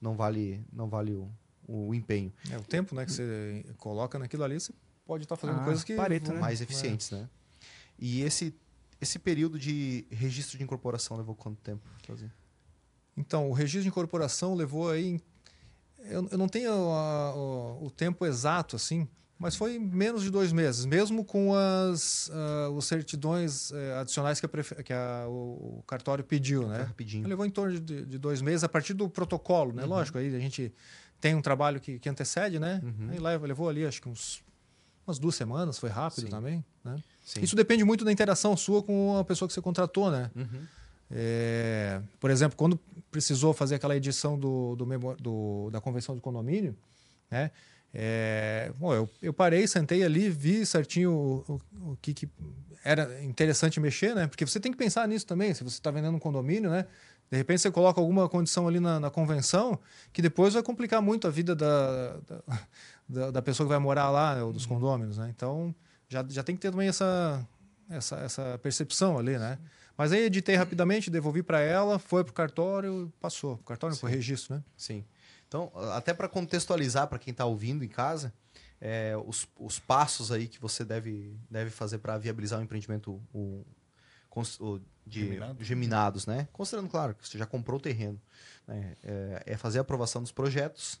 [0.00, 1.30] não vale não vale o,
[1.68, 2.32] o empenho.
[2.50, 4.72] É, o tempo né, que você coloca naquilo ali, você
[5.04, 5.94] pode estar fazendo Ah, coisas que.
[5.94, 6.40] Pareto, né?
[6.40, 7.28] mais eficientes, né?
[7.98, 8.54] E esse
[9.00, 12.32] esse período de registro de incorporação levou quanto tempo fazer?
[13.16, 15.20] Então, o registro de incorporação levou aí.
[15.98, 19.06] Eu, eu não tenho a- o, o tempo exato, assim,
[19.38, 24.46] mas foi menos de dois meses, mesmo com as ah, os certidões eh, adicionais que,
[24.46, 26.82] a prefe- que a- o, o cartório pediu, né?
[26.82, 27.26] rapidinho.
[27.28, 29.82] Levou em torno de, de dois meses a partir do protocolo, né?
[29.82, 29.88] Uhum.
[29.88, 30.72] Lógico, aí a gente
[31.20, 32.80] tem um trabalho que, que antecede, né?
[32.84, 33.08] Uhum.
[33.10, 34.42] Aí leva, levou ali, acho que uns,
[35.06, 36.30] umas duas semanas, foi rápido Sim.
[36.30, 36.96] também, né?
[37.24, 37.40] Sim.
[37.42, 40.30] Isso depende muito da interação sua com a pessoa que você contratou, né?
[40.36, 40.60] Uhum.
[41.10, 42.78] É, por exemplo, quando
[43.10, 44.84] precisou fazer aquela edição do, do,
[45.16, 46.76] do- da convenção do condomínio,
[47.30, 47.50] né?
[47.96, 52.28] É, bom, eu, eu parei, sentei ali, vi certinho o, o, o que, que
[52.84, 54.26] era interessante mexer, né?
[54.26, 55.54] Porque você tem que pensar nisso também.
[55.54, 56.86] Se você está vendendo um condomínio, né?
[57.30, 59.78] De repente você coloca alguma condição ali na, na convenção
[60.12, 62.42] que depois vai complicar muito a vida da, da,
[63.08, 65.32] da- da pessoa que vai morar lá, né, ou dos condôminos, né?
[65.34, 65.74] Então
[66.08, 67.46] já, já tem que ter também essa,
[67.88, 69.58] essa, essa percepção ali, né?
[69.96, 73.56] Mas aí editei rapidamente, devolvi para ela, foi pro cartório, passou.
[73.56, 74.14] Pro cartório, pro Sim.
[74.14, 74.62] registro, né?
[74.76, 75.04] Sim.
[75.54, 78.34] Então, até para contextualizar para quem está ouvindo em casa,
[78.80, 83.64] é, os, os passos aí que você deve, deve fazer para viabilizar o empreendimento o,
[84.58, 85.64] o de Geminado.
[85.64, 86.48] geminados, né?
[86.52, 88.20] Considerando, claro, que você já comprou o terreno.
[88.66, 88.96] né?
[89.04, 91.00] É, é fazer a aprovação dos projetos,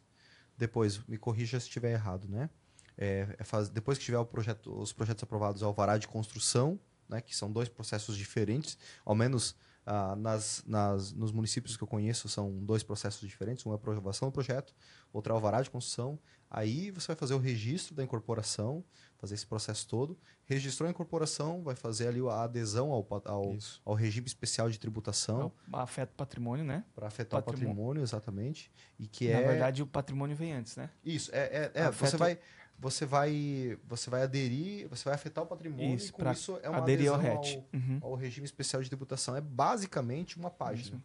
[0.56, 2.48] depois, me corrija se estiver errado, né?
[2.96, 6.06] É, é faz- depois que tiver o projeto, os projetos aprovados, é o alvará de
[6.06, 6.78] construção,
[7.08, 7.20] né?
[7.20, 12.28] Que são dois processos diferentes, ao menos ah, nas, nas, nos municípios que eu conheço
[12.28, 13.64] são dois processos diferentes.
[13.66, 14.74] Um é a aprovação do projeto,
[15.12, 16.18] outro é o alvará de construção.
[16.50, 18.84] Aí você vai fazer o registro da incorporação,
[19.18, 20.16] fazer esse processo todo.
[20.44, 25.50] Registrou a incorporação, vai fazer ali a adesão ao, ao, ao regime especial de tributação
[25.72, 26.84] Afeta o patrimônio, né?
[26.94, 27.74] para afetar o patrimônio.
[27.74, 28.70] patrimônio, exatamente.
[28.98, 30.90] E que Na é verdade, o patrimônio vem antes, né?
[31.04, 32.38] isso, é, é, é, Afeta- você vai
[32.78, 36.68] você vai você vai aderir, você vai afetar o patrimônio Isso, e com isso é
[36.68, 37.56] uma Aderir ao RET.
[37.56, 37.98] ao, Uhum.
[38.02, 39.34] ao regime especial de tributação.
[39.36, 41.02] É basicamente uma página.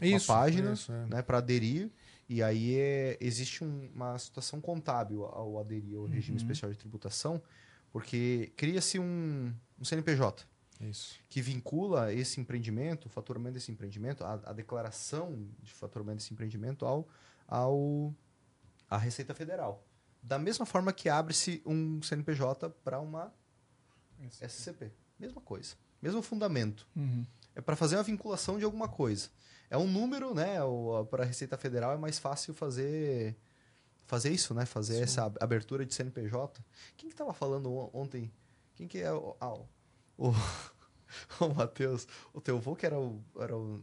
[0.00, 1.06] Isso, página, isso, é.
[1.06, 1.90] né, para aderir.
[2.28, 6.42] E aí é- existe um- uma situação contábil ao aderir ao regime Uhum.
[6.42, 7.40] especial de tributação,
[7.92, 10.44] porque cria-se um, um CNPJ
[10.80, 11.20] Isso.
[11.28, 16.86] que vincula esse empreendimento, o faturamento desse empreendimento, a, a declaração de faturamento desse empreendimento
[16.86, 17.06] ao,
[17.46, 18.14] ao
[18.88, 19.84] à Receita Federal.
[20.22, 23.32] Da mesma forma que abre-se um CNPJ para uma
[24.30, 24.92] SCP.
[25.18, 25.74] Mesma coisa.
[26.00, 27.24] Mesmo fundamento Uhum.
[27.54, 29.28] é para fazer uma vinculação de alguma coisa.
[29.70, 30.56] É um número, né?
[31.10, 33.36] Para a Receita Federal é mais fácil fazer
[34.04, 34.66] fazer isso, né?
[34.66, 35.02] Fazer Sim.
[35.02, 36.62] essa ab- abertura de CNPJ.
[36.96, 38.30] Quem que tava falando on- ontem?
[38.74, 39.66] Quem que é o ah, o,
[40.18, 40.32] o,
[41.40, 42.06] o Matheus?
[42.32, 43.80] O teu avô que era o, era o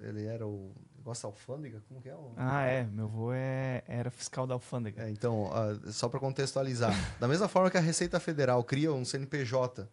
[0.00, 0.72] ele era o
[1.04, 1.82] negócio da alfândega?
[1.86, 2.14] Como que é?
[2.14, 2.32] O...
[2.36, 2.84] Ah, é.
[2.84, 5.04] Meu avô é, era fiscal da alfândega.
[5.04, 9.04] É, então, ah, só para contextualizar, da mesma forma que a Receita Federal cria um
[9.04, 9.88] CNPJ,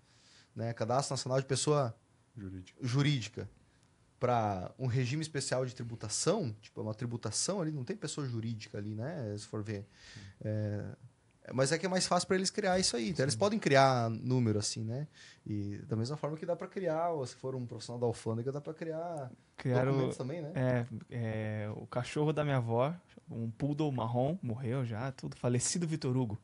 [0.55, 1.93] né, Cadastro Nacional de Pessoa
[2.35, 2.79] Jurídico.
[2.85, 3.49] jurídica
[4.19, 8.77] para um regime especial de tributação, tipo, é uma tributação ali, não tem pessoa jurídica
[8.77, 9.35] ali, né?
[9.35, 9.85] Se for ver.
[10.39, 10.95] É,
[11.53, 13.09] mas é que é mais fácil para eles criar isso aí.
[13.09, 15.07] Então, eles podem criar número assim, né?
[15.45, 18.51] E da mesma forma que dá para criar, ou se for um profissional da alfândega,
[18.51, 20.51] dá para criar Criaram documentos também, né?
[20.55, 22.93] é, é, o cachorro da minha avó,
[23.29, 25.35] um poodle marrom, morreu já, tudo.
[25.35, 26.39] Falecido Vitor Hugo.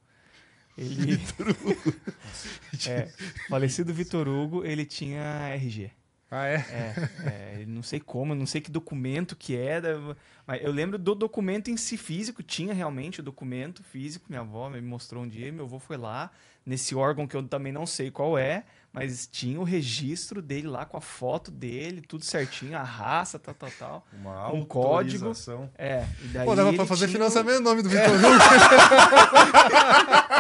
[0.77, 1.17] Ele.
[2.87, 3.07] é,
[3.49, 5.91] falecido Vitor Hugo, ele tinha RG.
[6.29, 6.55] Ah, é?
[6.55, 9.97] É, é, não sei como, não sei que documento que era,
[10.45, 14.69] mas eu lembro do documento em si físico, tinha realmente o documento físico, minha avó
[14.69, 16.29] me mostrou um dia, meu avô foi lá,
[16.65, 20.85] nesse órgão que eu também não sei qual é, mas tinha o registro dele lá
[20.85, 24.07] com a foto dele, tudo certinho, a raça, tal, tal, tal.
[24.13, 25.31] Uma Um código.
[25.77, 28.27] É, e daí Pô, dava pra fazer tinha o- financiamento no nome do Vitor Hugo.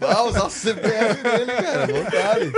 [0.00, 2.52] Ah, usar o CPF dele, cara, vontade.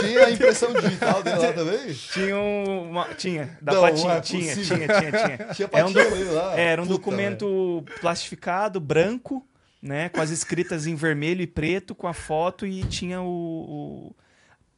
[0.00, 1.92] Tinha a impressão digital dele lá também?
[1.92, 3.04] Tinha um- uma.
[3.14, 3.56] Tinha.
[3.60, 4.12] Da Não, patinha.
[4.14, 5.54] é tinha, tinha, tinha, tinha.
[5.54, 6.58] Tinha Era um, patinha docu- dele lá.
[6.58, 9.44] era um Puta, documento plastificado, branco,
[9.80, 10.08] né?
[10.08, 13.26] Com as escritas em vermelho e preto, com a foto e tinha o.
[13.28, 14.16] o-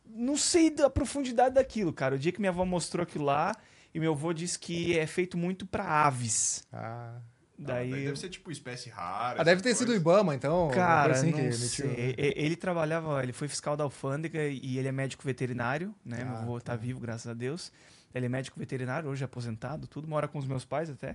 [0.07, 2.14] Não sei da profundidade daquilo, cara.
[2.14, 3.57] O dia que minha avó mostrou aquilo lá,
[3.94, 6.66] e meu avô disse que é feito muito pra aves.
[6.72, 7.18] Ah.
[7.59, 7.90] Daí.
[8.07, 9.40] deve ser tipo espécie rara.
[9.40, 10.68] Ah, deve ter sido o Ibama, então.
[10.74, 11.86] Cara, coisa assim não sei.
[11.86, 12.14] né?
[12.18, 16.24] Ele trabalhava, ele foi fiscal da alfândega e ele é médico veterinário, né?
[16.24, 17.70] Meu Ah, avô tá vivo, graças a Deus.
[18.12, 21.14] Ele é médico veterinário, hoje é aposentado, tudo, mora com os meus pais até.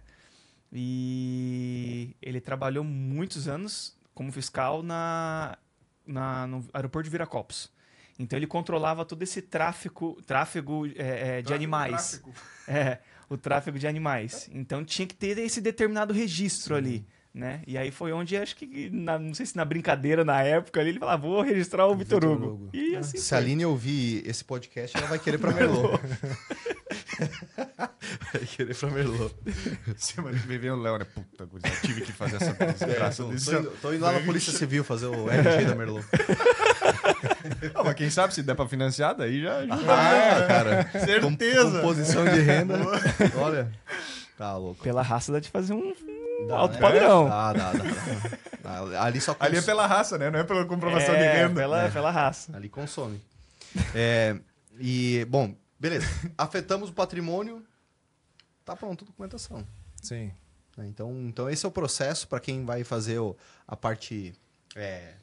[0.71, 5.57] E ele trabalhou muitos anos como fiscal na,
[6.05, 7.71] na- no aeroporto de Viracopos.
[8.19, 12.21] Então ele controlava todo esse tráfico, tráfego é, é, de animais.
[12.69, 12.99] É,
[13.29, 14.49] o tráfego de animais.
[14.51, 17.61] Então tinha que ter esse determinado registro ali, né?
[17.65, 20.89] E aí foi onde acho que na- não sei se na brincadeira na época ali
[20.89, 22.45] ele falava, vou registrar o Vitor Vitor Hugo.
[22.65, 22.69] Hugo.
[22.73, 23.45] E assim Se a foi.
[23.45, 25.97] Aline ouvir esse podcast, ela vai querer pra Merlot.
[28.33, 29.33] vai querer pra Merlot.
[29.97, 31.05] Semana que vem vem o Léo, né?
[31.05, 32.53] Puta, gurizada, tive que fazer essa
[32.85, 35.75] desgraça tô, desse tô indo, tô indo lá na Polícia Civil fazer o RG da
[35.75, 36.05] Merlot.
[37.73, 39.65] Ah, mas quem sabe se der pra financiar, daí já.
[39.65, 40.89] já- Ah, cara.
[40.91, 41.79] Certeza.
[41.81, 42.75] Composição de renda.
[43.37, 43.71] Olha.
[44.37, 44.83] Tá louco.
[44.83, 45.93] Pela raça dá de fazer um
[46.47, 46.79] Dá, alto né?
[46.81, 47.27] padrão.
[47.27, 48.85] Dá, dá, dá.
[48.85, 49.03] dá.
[49.03, 50.29] Ali só Ali é pela raça, né?
[50.29, 51.55] Não é pela comprovação de É, renda.
[51.59, 52.55] Pela, pela raça.
[52.55, 53.19] Ali consome.
[53.95, 54.35] É,
[54.79, 56.05] e, bom, beleza.
[56.37, 57.65] Afetamos o patrimônio.
[58.65, 59.65] Tá pronto a documentação.
[60.01, 60.31] Sim.
[60.75, 60.87] né?
[60.87, 63.19] Então, então esse é o processo para quem vai fazer
[63.67, 64.33] a parte
[64.75, 65.13] é,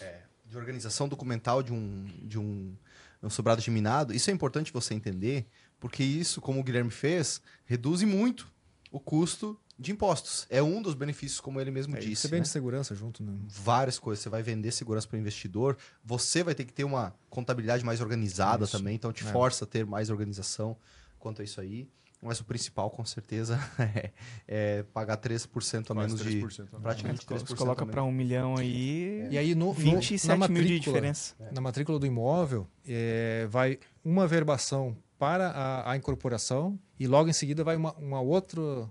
[0.00, 2.74] é, de organização documental de um, de um,
[3.22, 4.14] um sobrado geminado.
[4.14, 5.46] Isso é importante você entender,
[5.80, 8.50] porque isso, como o Guilherme fez, reduz muito
[8.90, 10.46] o custo de impostos.
[10.48, 12.22] É um dos benefícios, como ele mesmo É, disse.
[12.22, 12.44] Você vem né?
[12.44, 13.32] de segurança junto, né?
[13.46, 14.22] várias coisas.
[14.22, 15.76] Você vai vender segurança para o investidor.
[16.04, 18.76] Você vai ter que ter uma contabilidade mais organizada Isso.
[18.76, 18.94] também.
[18.94, 19.32] Então, te É.
[19.32, 20.76] força a ter mais organização
[21.18, 21.88] quanto a isso aí.
[22.22, 24.10] Mas o principal, com certeza, é,
[24.48, 26.40] é pagar 3% a Quase menos de...
[26.42, 26.78] 3%, né?
[26.82, 30.64] Praticamente 3% Você coloca para um milhão aí, E aí, no, no, 27 na mil
[30.64, 31.34] de diferença.
[31.52, 37.32] na matrícula do imóvel, é, vai uma verbação para a, a incorporação e logo em
[37.34, 38.90] seguida vai uma, uma outra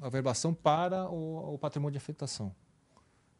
[0.00, 2.54] averbação para o, o patrimônio de afetação.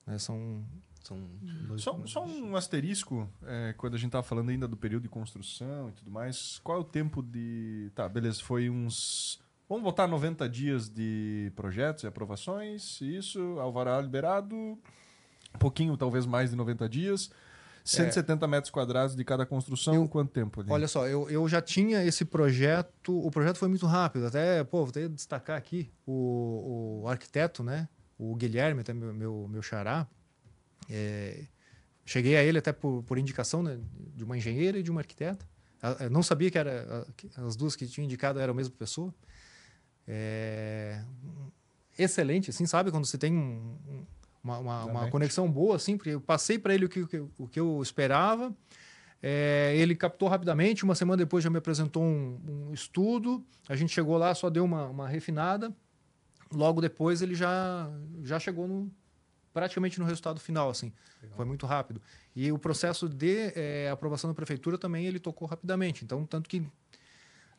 [0.07, 0.65] Né, são
[1.03, 1.19] São
[1.67, 5.09] dois- Só, só um asterisco, é, quando a gente tava falando ainda do período de
[5.09, 7.91] construção e tudo mais, qual é o tempo de.
[7.95, 9.41] Tá, beleza, foi uns.
[9.69, 16.51] Vamos botar 90 dias de projetos e aprovações, isso, alvará liberado, um pouquinho, talvez mais
[16.51, 17.31] de 90 dias.
[17.85, 20.71] 170 metros quadrados de cada construção, quanto tempo ali?
[20.71, 24.79] Olha só, eu, eu já tinha esse projeto, o projeto foi muito rápido, até, pô,
[24.81, 30.07] vou até destacar aqui o, o arquiteto, né, o Guilherme, até meu, meu, meu xará,
[30.89, 31.45] é,
[32.05, 33.79] cheguei a ele até por, por indicação né,
[34.15, 35.47] de uma engenheira e de uma arquiteta,
[36.01, 39.15] eu não sabia que era que as duas que tinha indicado eram a mesma pessoa,
[40.13, 41.03] É,
[41.99, 44.07] excelente, assim, sabe, quando você tem um- um-
[44.43, 47.01] uma, uma, uma conexão boa, assim, porque eu passei para ele o que,
[47.39, 48.55] o que- eu esperava,
[49.23, 53.93] é, ele captou rapidamente, uma semana depois já me apresentou um, um estudo, a gente
[53.93, 55.73] chegou lá, só deu uma, uma refinada,
[56.53, 57.91] logo depois ele já,
[58.23, 58.91] já chegou no,
[59.53, 60.93] praticamente no resultado final, assim,
[61.37, 62.01] foi muito rápido.
[62.35, 66.63] E o processo de eh, aprovação da prefeitura também ele tocou rapidamente, então tanto que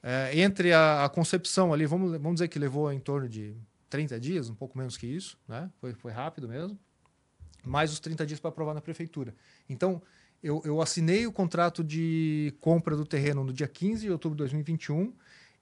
[0.02, 3.56] eh, entre a, a concepção ali, vamos, vamos dizer que levou em torno de
[3.92, 5.70] 30 dias, um pouco menos que isso, né?
[5.80, 6.80] foi, foi rápido mesmo,
[7.64, 9.36] mais os 30 dias para aprovar na prefeitura.
[9.70, 10.02] Então,
[10.42, 14.40] eu, eu assinei o contrato de compra do terreno no dia 15 de outubro de
[14.40, 15.14] 2021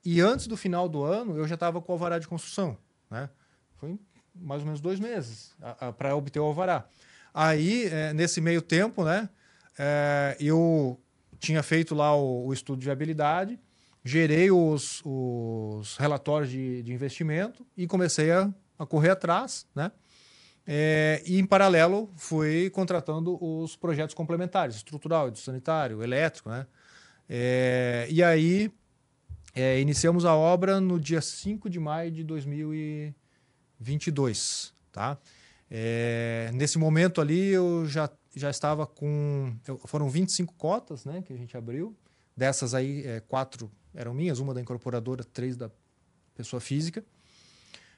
[0.05, 2.77] e antes do final do ano eu já estava com o alvará de construção.
[3.09, 3.29] Né?
[3.75, 3.99] Foi
[4.33, 5.53] mais ou menos dois meses
[5.97, 6.87] para obter o alvará.
[7.33, 9.29] Aí, eh, nesse meio tempo, né,
[9.77, 10.99] eh, eu
[11.39, 13.59] tinha feito lá o, o estudo de viabilidade,
[14.09, 19.91] gerei os, os relatórios de, de investimento e comecei a, a correr atrás, né?
[20.71, 26.49] É, e, em paralelo, fui contratando os projetos complementares, estrutural, sanitário, elétrico.
[26.49, 26.67] Né?
[27.27, 28.71] É, e aí,
[29.55, 34.75] é, iniciamos a obra no dia 5 de maio de 2022.
[34.91, 35.17] Tá?
[35.71, 39.55] É, nesse momento ali, eu já, já estava com...
[39.85, 41.97] foram 25 cotas né, que a gente abriu.
[42.37, 45.69] Dessas aí, é, quatro eram minhas, uma da incorporadora, três da
[46.35, 47.03] pessoa física.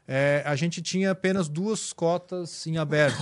[0.07, 3.17] É, a gente tinha apenas duas cotas em aberto.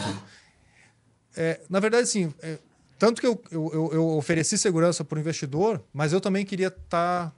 [1.36, 2.57] É, na verdade, sim, é,
[2.97, 7.34] tanto que eu, eu, eu- ofereci segurança para o investidor, mas eu também queria estar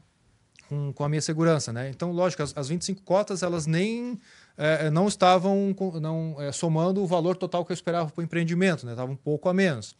[0.70, 1.74] com, com a minha segurança.
[1.74, 1.90] Né?
[1.90, 4.18] Então, lógico, as, as 25 cotas, elas nem
[4.58, 8.86] é, não estavam não, é, somando o valor total que eu esperava para o empreendimento,
[8.86, 8.94] né?
[8.94, 9.96] Estava um pouco a menos.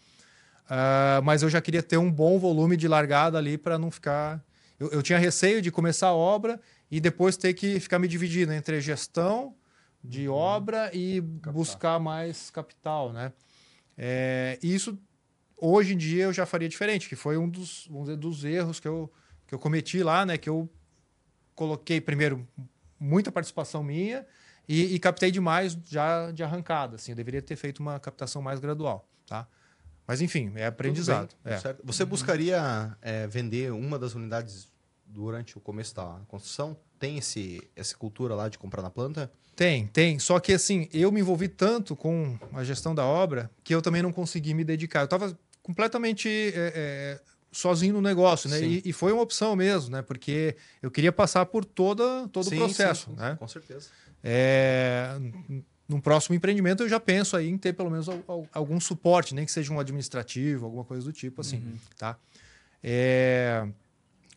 [0.70, 4.42] Ah, mas eu já queria ter um bom volume de largada ali para não ficar.
[4.82, 6.60] Eu, eu tinha receio de começar a obra
[6.90, 9.56] e depois ter que ficar me dividindo entre gestão
[10.04, 13.32] de obra e buscar mais capital, né?
[13.96, 14.98] É, e isso
[15.56, 18.80] hoje em dia eu já faria diferente, que foi um dos, vamos dizer, dos erros
[18.80, 19.14] que eu,
[19.46, 20.36] que eu cometi lá, né?
[20.36, 20.68] Que eu
[21.54, 22.48] coloquei primeiro
[23.00, 24.26] muita participação minha
[24.68, 26.96] e, e captei demais já de arrancada.
[26.96, 29.48] Assim, eu deveria ter feito uma captação mais gradual, tá?
[30.08, 31.36] Mas enfim, é aprendizado.
[31.44, 31.76] Bem, é.
[31.84, 34.71] Você buscaria é, vender uma das unidades
[35.14, 36.78] durante o começo da construção?
[37.00, 39.32] Tem esse, essa cultura lá de comprar na planta?
[39.56, 40.18] Tem, tem.
[40.20, 44.02] Só que assim, eu me envolvi tanto com a gestão da obra que eu também
[44.02, 45.02] não consegui me dedicar.
[45.02, 48.62] Eu estava completamente é, é, sozinho no negócio, né?
[48.62, 50.02] E, e foi uma opção mesmo, né?
[50.02, 53.36] Porque eu queria passar por toda, todo Sim, o processo, sim, né?
[53.38, 53.90] Com certeza.
[54.24, 55.18] É,
[55.88, 59.36] num próximo empreendimento eu já penso aí em ter pelo menos al- al- algum suporte,
[59.36, 62.18] nem que seja um administrativo, alguma coisa do tipo assim, tá?
[62.84, 63.68] É,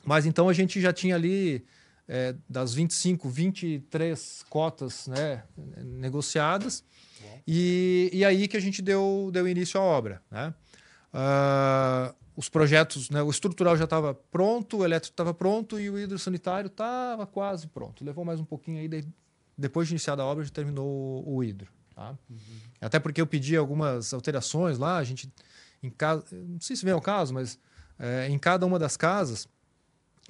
[0.04, 1.64] mas então a gente já tinha ali
[2.08, 5.44] é, das 25, 23 cotas né,
[5.82, 6.84] negociadas
[7.46, 10.54] e, e aí que a gente deu, deu início à obra, né?
[11.12, 15.96] Ah, os projetos, né, o estrutural já estava pronto, o elétrico estava pronto e o
[15.96, 18.04] hidrossanitário estava quase pronto.
[18.04, 19.04] Levou mais um pouquinho aí, daí
[19.56, 20.86] depois de iniciada a obra, já terminou
[21.24, 21.70] o, o hidro.
[21.94, 22.18] Tá?
[22.80, 25.32] Até porque eu pedi algumas alterações lá, a gente,
[25.80, 27.56] em casa, não sei se vem ao caso, mas
[27.98, 29.46] é, em cada uma das casas,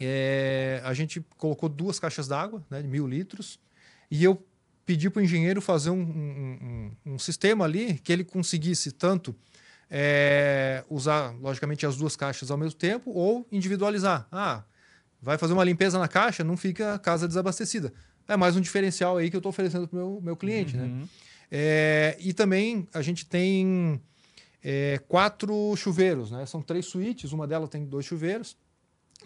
[0.00, 3.58] é, a gente colocou duas caixas d'água, né, de mil litros,
[4.10, 4.44] e eu
[4.86, 9.34] pedi para o engenheiro fazer um, um- um- um sistema ali que ele conseguisse tanto
[9.90, 14.26] é, usar, logicamente, as duas caixas ao mesmo tempo ou individualizar.
[14.32, 14.64] Ah,
[15.20, 17.92] vai fazer uma limpeza na caixa, não fica a casa desabastecida.
[18.26, 20.84] É mais um diferencial aí que eu estou oferecendo para o meu, meu cliente, né?
[20.84, 21.08] Uhum.
[21.50, 24.00] É, e também a gente tem
[24.62, 26.44] é, quatro chuveiros, né?
[26.46, 28.56] São três suítes, uma delas tem dois chuveiros.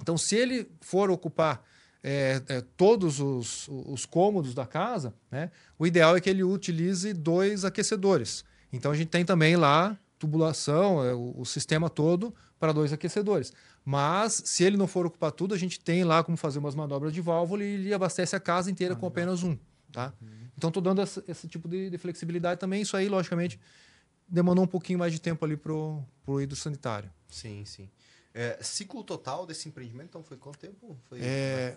[0.00, 1.64] Então, se ele for ocupar
[2.02, 5.50] é, é, todos os, os cômodos da casa, né?
[5.78, 8.44] O ideal é que ele utilize dois aquecedores.
[8.72, 13.52] Então, a gente tem também lá tubulação, é, o, o sistema todo para dois aquecedores.
[13.84, 17.12] Mas, se ele não for ocupar tudo, a gente tem lá como fazer umas manobras
[17.12, 19.56] de válvula e ele abastece a casa inteira com apenas um.
[19.90, 20.12] Tá?
[20.56, 22.82] Então, estou dando essa- esse tipo de, de flexibilidade também.
[22.82, 23.58] Isso aí, logicamente,
[24.28, 27.10] demandou um pouquinho mais de tempo ali para o hidrossanitário.
[27.28, 27.88] Sim, sim.
[28.34, 30.96] É, ciclo total desse empreendimento, então, foi quanto tempo?
[31.08, 31.18] Foi...
[31.20, 31.76] É,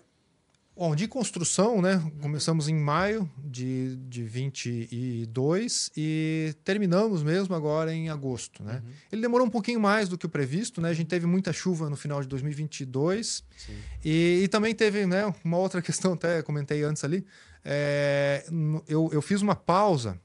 [0.76, 2.02] bom, de construção, né?
[2.20, 8.82] Começamos em maio de, de 22 e terminamos mesmo agora em agosto, né?
[9.10, 10.90] Ele demorou um pouquinho mais do que o previsto, né?
[10.90, 13.78] A gente teve muita chuva no final de 2022 Sim.
[14.04, 15.34] e, e também teve, né?
[15.44, 17.24] Uma outra questão, até comentei antes ali.
[17.64, 18.44] é,
[18.86, 20.20] eu, eu fiz uma pausa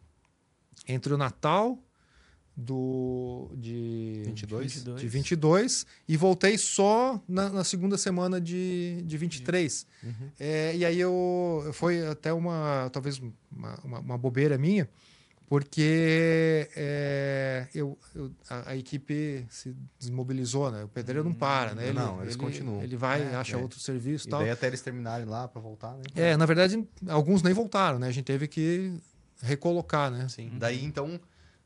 [0.87, 1.79] entre o Natal
[2.59, 4.83] do de 22?
[4.83, 9.85] de 22 e voltei só na, na segunda semana de, de 23.
[10.03, 10.11] Uhum.
[10.39, 13.19] É, e aí eu foi até uma talvez
[13.51, 14.89] uma, uma, uma bobeira minha,
[15.47, 20.83] porque é, eu, eu- a, a equipe se desmobilizou, né?
[20.83, 21.85] O pedreiro não para, né?
[21.89, 22.81] Ele, Não, eles ele- continuam.
[22.81, 23.61] Ele vai, É, acha é.
[23.61, 24.39] outro serviço e E tal.
[24.41, 26.01] daí até eles terminarem lá para voltar, né?
[26.15, 28.07] É, na verdade, alguns nem voltaram, né?
[28.07, 28.93] A gente teve que
[29.43, 30.27] recolocar, né?
[30.27, 30.51] Sim.
[30.57, 31.19] Daí, então,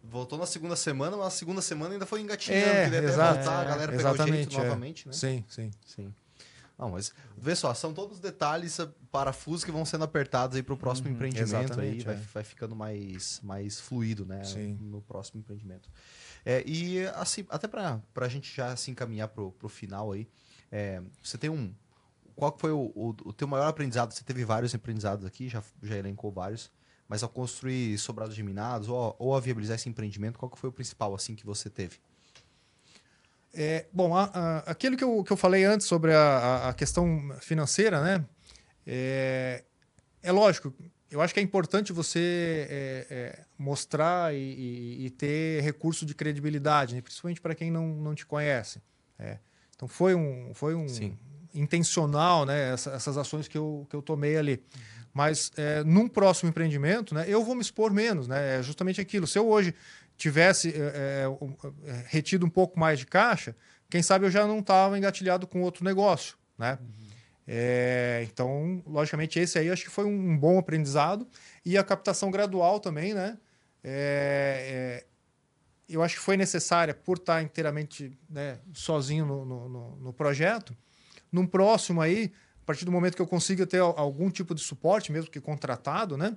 [0.04, 3.08] voltou na segunda semana, mas na segunda semana ainda foi engatinhando, É, que daí até
[3.10, 3.36] exato.
[3.36, 4.64] voltar, a galera o Exatamente, jeito é.
[4.64, 5.14] novamente, né?
[5.14, 5.72] Sim, sim.
[5.86, 6.14] Sim.
[6.78, 10.74] Não, mas vê só, são todos detalhes, eh, parafusos que vão sendo apertados aí para
[10.74, 12.20] o próximo Uhum, empreendimento aí, exatamente, vai, é.
[12.34, 14.44] vai ficando mais, mais fluido, né?
[14.44, 14.80] Sim.
[14.82, 15.88] No próximo empreendimento.
[16.44, 20.28] É, e assim, até para a gente já se encaminhar pro, pro final aí,
[20.72, 21.72] é, você tem um.
[22.36, 24.12] Qual foi o, o, o teu maior aprendizado?
[24.12, 26.72] Você teve vários aprendizados aqui, já, já elencou vários,
[27.12, 30.72] mas ao construir sobrados geminados ou, ou a viabilizar esse empreendimento, qual que foi o
[30.72, 31.98] principal assim que você teve?
[33.54, 37.36] É, bom, a- a- aquilo que eu, que eu falei antes sobre a, a- questão
[37.42, 38.26] financeira, né?
[38.88, 39.66] É,
[40.24, 40.74] é lógico,
[41.10, 46.16] eu acho que é importante você é, é, mostrar e, e- e ter recurso de
[46.16, 47.02] credibilidade, né?
[47.02, 48.82] principalmente para quem não, não te conhece.
[49.20, 49.38] É.
[49.76, 51.18] Então foi um, foi um Sim.
[51.54, 52.72] intencional, né?
[52.72, 54.64] essa- essas ações que eu, que eu tomei ali.
[55.14, 58.28] Mas é, num próximo empreendimento, né, eu vou me expor menos.
[58.28, 58.60] Né?
[58.60, 59.28] É justamente aquilo.
[59.28, 59.74] Se eu hoje
[60.18, 61.26] tivesse é, é,
[61.90, 63.56] é, retido um pouco mais de caixa,
[63.90, 66.38] quem sabe eu já não estava engatilhado com outro negócio.
[66.58, 66.78] Né?
[67.48, 71.28] É, então, logicamente, esse aí acho que foi um, um bom aprendizado.
[71.66, 73.38] E a captação gradual também, né?
[73.84, 75.06] É, é,
[75.90, 80.76] eu acho que foi necessária por estar inteiramente né, sozinho no, no- no- projeto.
[81.32, 82.32] Num próximo aí,
[82.72, 86.18] partir do momento que eu consiga ter al- algum tipo de suporte, mesmo que contratado,
[86.18, 86.36] né?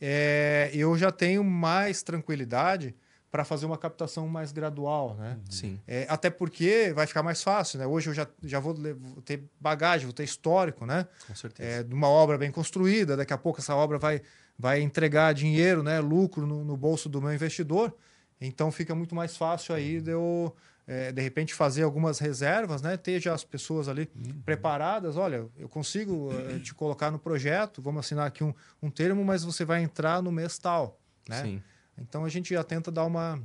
[0.00, 2.94] é, eu já tenho mais tranquilidade
[3.30, 5.38] para fazer uma captação mais gradual, né?
[5.50, 5.80] Sim.
[5.88, 7.86] É, até porque vai ficar mais fácil, né?
[7.86, 11.06] Hoje eu já, já vou, vou ter bagagem, vou ter histórico, né?
[11.26, 11.68] Com certeza.
[11.68, 14.22] É, de uma obra bem construída, daqui a pouco essa obra vai,
[14.58, 15.98] vai entregar dinheiro, né?
[16.00, 17.92] Lucro no, no bolso do meu investidor.
[18.40, 20.54] Então fica muito mais fácil aí de eu,
[20.86, 22.96] é, de repente, fazer algumas reservas, né?
[22.96, 24.06] Ter já as pessoas ali
[24.44, 25.16] preparadas.
[25.16, 29.44] Olha, eu consigo eh, te colocar no projeto, vamos assinar aqui um, um termo, mas
[29.44, 31.42] você vai entrar no mês tal, né?
[31.42, 31.62] Sim.
[31.96, 33.40] Então a gente já tenta dar uma,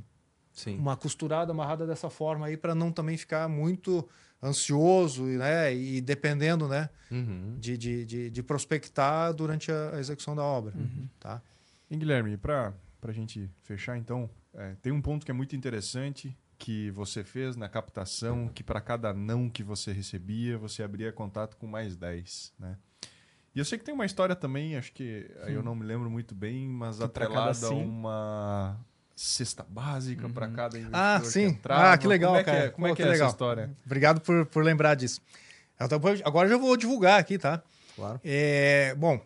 [0.52, 0.76] Sim.
[0.76, 4.06] uma costurada, amarrada dessa forma aí para não também ficar muito
[4.42, 5.74] ansioso, né?
[5.74, 6.90] E dependendo, né?
[7.10, 7.56] Uhum.
[7.58, 10.74] De, de, de, de prospectar durante a, execução da obra,
[11.18, 11.40] tá?
[11.90, 16.36] E Guilherme, para a gente fechar então, é, tem um ponto que é muito interessante
[16.60, 21.56] que você fez na captação, que para cada não que você recebia, você abria contato
[21.56, 22.76] com mais 10, né?
[23.54, 26.08] E eu sei que tem uma história também, acho que aí eu não me lembro
[26.10, 28.76] muito bem, mas Que atrelada a uma
[29.16, 31.44] cesta básica para cada investidor Ah, que sim.
[31.46, 31.92] entrava.
[31.92, 32.58] Ah, que legal, como é cara.
[32.58, 33.26] Que é, como é Pô, que que é legal.
[33.26, 33.70] essa história?
[33.84, 35.20] Obrigado por, por lembrar disso.
[35.80, 37.62] Então, agora eu já vou divulgar aqui, tá?
[37.96, 38.20] Claro.
[38.22, 39.20] É, bom,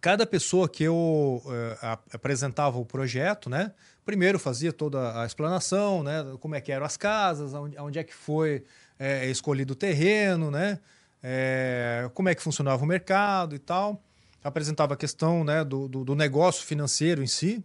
[0.00, 1.42] cada pessoa que eu
[1.80, 3.72] a- apresentava o projeto, né?
[4.04, 6.24] Primeiro fazia toda a explanação, né?
[6.40, 8.64] Como é que eram as casas, onde, é que foi
[8.98, 10.78] eh, escolhido o terreno, né?
[11.22, 14.02] eh, como é que funcionava o mercado e tal.
[14.42, 17.62] Apresentava a questão né, do, do, do negócio financeiro em si.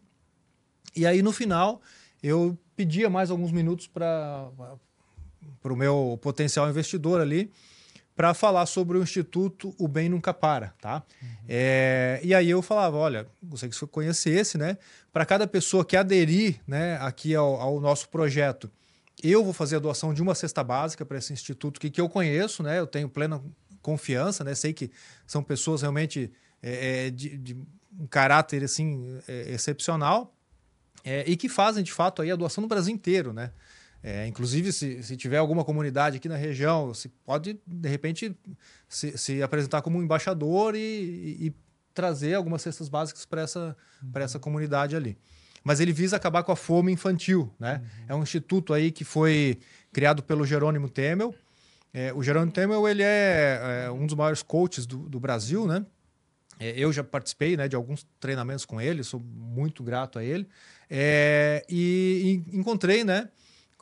[0.96, 1.82] E aí, no final,
[2.22, 4.50] eu pedia mais alguns minutos para
[5.64, 7.50] o meu potencial investidor ali
[8.16, 11.04] para falar sobre o Instituto O Bem Nunca Para, tá?
[11.48, 14.78] É, e aí eu falava, olha, gostaria que você conhecesse, né?
[15.12, 18.72] Para cada pessoa que aderir né, aqui ao, ao nosso projeto,
[19.22, 22.08] eu vou fazer a doação de uma cesta básica para esse instituto que, que eu
[22.08, 22.80] conheço, né?
[22.80, 23.42] Eu tenho plena
[23.82, 24.56] confiança, né?
[24.56, 24.90] Sei que
[25.28, 26.32] são pessoas realmente
[26.62, 27.58] é, é, de, de
[28.00, 30.34] um caráter assim é, excepcional
[31.04, 33.52] é, e que fazem de fato aí a doação no Brasil inteiro, né?
[34.08, 38.38] É, inclusive, se, se tiver alguma comunidade aqui na região, você pode, de repente,
[38.88, 41.54] se, se apresentar como um embaixador e, e- e
[41.92, 43.76] trazer algumas cestas básicas para essa,
[44.14, 45.18] para essa comunidade ali.
[45.64, 47.82] Mas ele visa acabar com a fome infantil, né?
[48.08, 49.58] É um instituto aí que foi
[49.92, 51.34] criado pelo Jerônimo Temel.
[51.92, 55.84] É, o Jerônimo Temel, ele é, é, um dos maiores coaches do, do Brasil, né?
[56.60, 60.48] É, eu já participei né, de alguns treinamentos com ele, sou muito grato a ele.
[60.88, 63.30] É, e, e encontrei, né?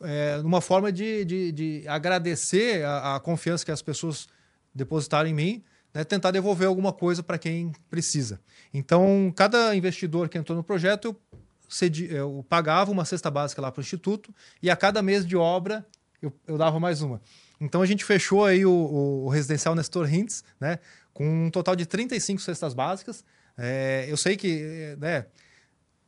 [0.04, 4.28] É, uma forma de, de, de agradecer a, a confiança que as pessoas
[4.74, 5.64] depositaram em mim,
[5.94, 8.40] né, tentar devolver alguma coisa para quem precisa.
[8.74, 11.22] Então, cada investidor que entrou no projeto, eu,
[11.70, 15.36] cedi, eu pagava uma cesta básica lá para o Instituto e a cada mês de
[15.36, 15.86] obra
[16.22, 17.22] eu, eu dava mais uma.
[17.62, 20.80] Então, a gente fechou aí o, o, o residencial Nestor Hintz, né,
[21.14, 23.24] com um total de 35 cestas básicas.
[23.58, 25.28] É, eu sei que né,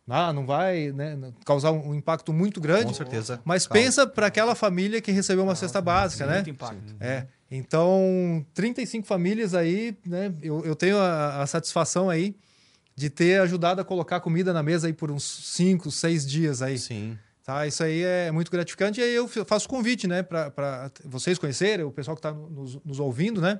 [0.07, 2.86] ah, não vai né, causar um impacto muito grande.
[2.86, 3.41] Com certeza.
[3.44, 3.84] Mas Calma.
[3.84, 6.36] pensa para aquela família que recebeu uma cesta básica, né?
[6.36, 6.95] Muito impacto.
[6.99, 7.26] É.
[7.49, 10.32] Então, 35 famílias aí, né?
[10.41, 12.36] Eu, eu tenho a, a satisfação aí
[12.95, 16.77] de ter ajudado a colocar comida na mesa aí por uns 5, 6 dias aí.
[16.77, 17.18] Sim.
[17.44, 17.65] Tá?
[17.65, 18.99] Isso aí é muito gratificante.
[18.99, 20.22] E aí eu faço convite, né?
[20.22, 23.60] Para vocês conhecerem, o pessoal que está nos, nos ouvindo, né?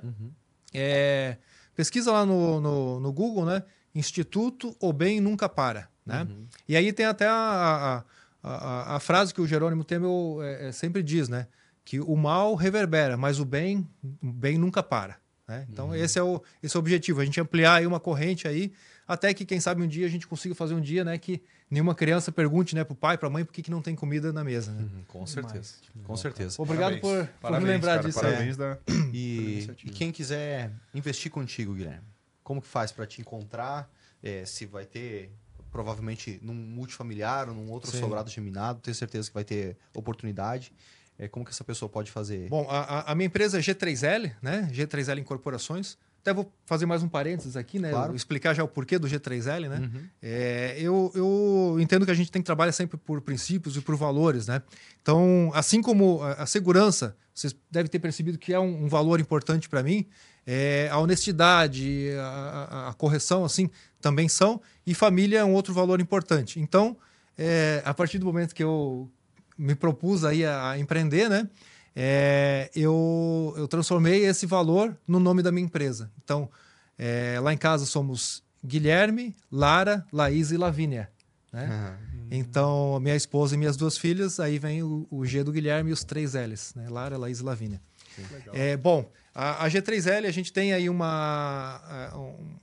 [0.72, 1.36] É,
[1.74, 3.62] pesquisa lá no, no, no Google, né?
[3.94, 6.26] Instituto O Bem Nunca Para, né?
[6.68, 8.04] E aí tem até a,
[8.42, 11.46] a, a, a frase que o Jerônimo Temel é, é, sempre diz, né?
[11.84, 13.86] Que o mal reverbera, mas o bem,
[14.22, 15.16] o bem nunca para.
[15.46, 15.66] Né?
[15.70, 18.72] Então esse, é o, esse é o objetivo, a gente ampliar aí uma corrente aí,
[19.06, 21.16] até que quem sabe um dia a gente consiga fazer um dia, né?
[21.18, 24.32] Que nenhuma criança pergunte, né, pro pai, pra mãe, por que, que não tem comida
[24.32, 24.82] na mesa, né?
[24.82, 25.74] Uhum, com certeza.
[26.04, 26.60] Com certeza.
[26.60, 28.20] Obrigado por, por Parabéns, me lembrar cara, disso.
[28.20, 28.58] Parabéns é.
[28.58, 28.78] da...
[29.12, 32.06] E, e quem quiser investir contigo, Guilherme,
[32.42, 33.90] como que faz para te encontrar?
[34.22, 35.30] É, se vai ter,
[35.76, 38.00] provavelmente, num multifamiliar ou num outro Sim.
[38.00, 40.72] sobrado geminado, tenho certeza que vai ter oportunidade.
[41.18, 42.48] É, como que essa pessoa pode fazer?
[42.48, 44.68] Bom, a, a- minha empresa é G3L, né?
[44.72, 45.98] G3L Incorporações.
[46.22, 47.90] Até vou fazer mais um parênteses aqui, né?
[47.90, 48.16] Claro.
[48.16, 49.78] Explicar já o porquê do G3L, né?
[49.78, 50.02] Uhum.
[50.20, 53.96] É, eu, eu entendo que a gente tem que trabalhar sempre por princípios e por
[53.96, 54.60] valores, né?
[55.02, 59.20] Então, assim como a, a segurança, vocês devem ter percebido que é um, um valor
[59.20, 60.06] importante para mim,
[60.48, 62.22] é, a honestidade, a,
[62.70, 63.70] a- a correção, assim,
[64.06, 66.60] também são, e família é um outro valor importante.
[66.60, 66.96] Então,
[67.36, 69.10] é, a partir do momento que eu
[69.58, 71.50] me propus aí a, a empreender, né?
[71.96, 76.08] É, eu, eu transformei esse valor no nome da minha empresa.
[76.22, 76.48] Então,
[76.96, 81.10] é, lá em casa somos Guilherme, Lara, Laís e Lavínia.
[81.52, 81.64] Né?
[81.64, 81.98] Aham.
[82.30, 85.90] Então, a minha esposa e minhas duas filhas, aí vem o, o G do Guilherme
[85.90, 86.88] e os três L's, né?
[86.88, 87.80] Lara, Laís e Lavínia.
[88.52, 91.80] É, bom, a, a, G3L, a gente tem aí uma,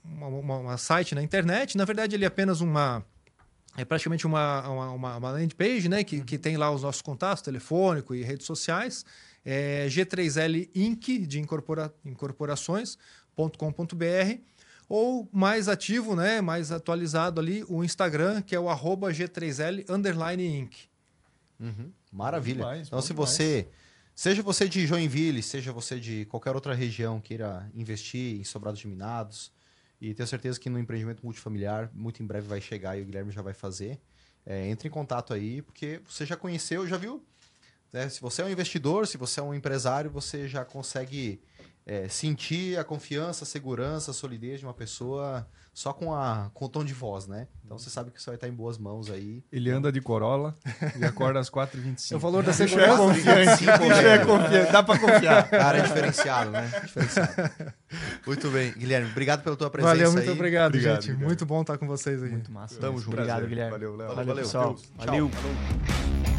[0.04, 1.76] uma, uma, uma, site na internet.
[1.76, 3.04] Na verdade, ele é apenas uma.
[3.76, 6.04] É praticamente uma, uma, uma landing page, né?
[6.04, 9.04] Que, que tem lá os nossos contatos, telefônico e redes sociais.
[9.44, 11.26] É G3L Inc.
[11.26, 14.38] de incorpora, incorporações.com.br
[14.88, 20.46] ou mais ativo, né, mais atualizado ali, o Instagram, que é o arroba G3L underline
[20.46, 20.76] Inc.
[21.58, 21.90] Uhum.
[22.12, 22.58] Maravilha.
[22.58, 23.30] Demais, então, se demais.
[23.30, 23.68] você,
[24.14, 28.86] seja você de Joinville, seja você de qualquer outra região queira investir em sobrados de
[28.86, 29.52] minados,
[30.00, 33.32] e tenho certeza que no empreendimento multifamiliar, muito em breve vai chegar e o Guilherme
[33.32, 33.98] já vai fazer,
[34.44, 37.24] é, entre em contato aí, porque você já conheceu, já viu?
[37.92, 38.08] Né?
[38.08, 41.40] Se você é um investidor, se você é um empresário, você já consegue
[41.86, 46.66] é, sentir a confiança, a segurança, a solidez de uma pessoa só com, a, com
[46.66, 47.48] o tom de voz, né?
[47.64, 49.42] Então você sabe que você vai estar em boas mãos aí.
[49.50, 50.54] Ele anda de Corolla
[50.96, 52.12] e acorda às 4h25.
[52.12, 52.92] É o valor da segurança.
[52.92, 53.68] é confiante.
[53.68, 54.72] é confiante.
[54.72, 55.50] Dá para confiar.
[55.50, 56.70] Cara, é diferenciado, né?
[56.84, 57.50] Diferenciado.
[58.24, 58.72] Muito bem.
[58.72, 60.34] Guilherme, obrigado pela tua presença Valeu, muito aí.
[60.34, 61.10] obrigado, obrigado gente.
[61.10, 61.26] Obrigado.
[61.26, 62.30] Muito bom estar com vocês aí.
[62.30, 62.78] Muito massa.
[62.78, 63.14] Tamo junto.
[63.14, 63.72] Obrigado, Guilherme.
[63.72, 64.08] Valeu, Léo.
[64.08, 64.76] Valeu, Valeu, pessoal.
[64.96, 65.28] Valeu.
[65.28, 66.33] Valeu.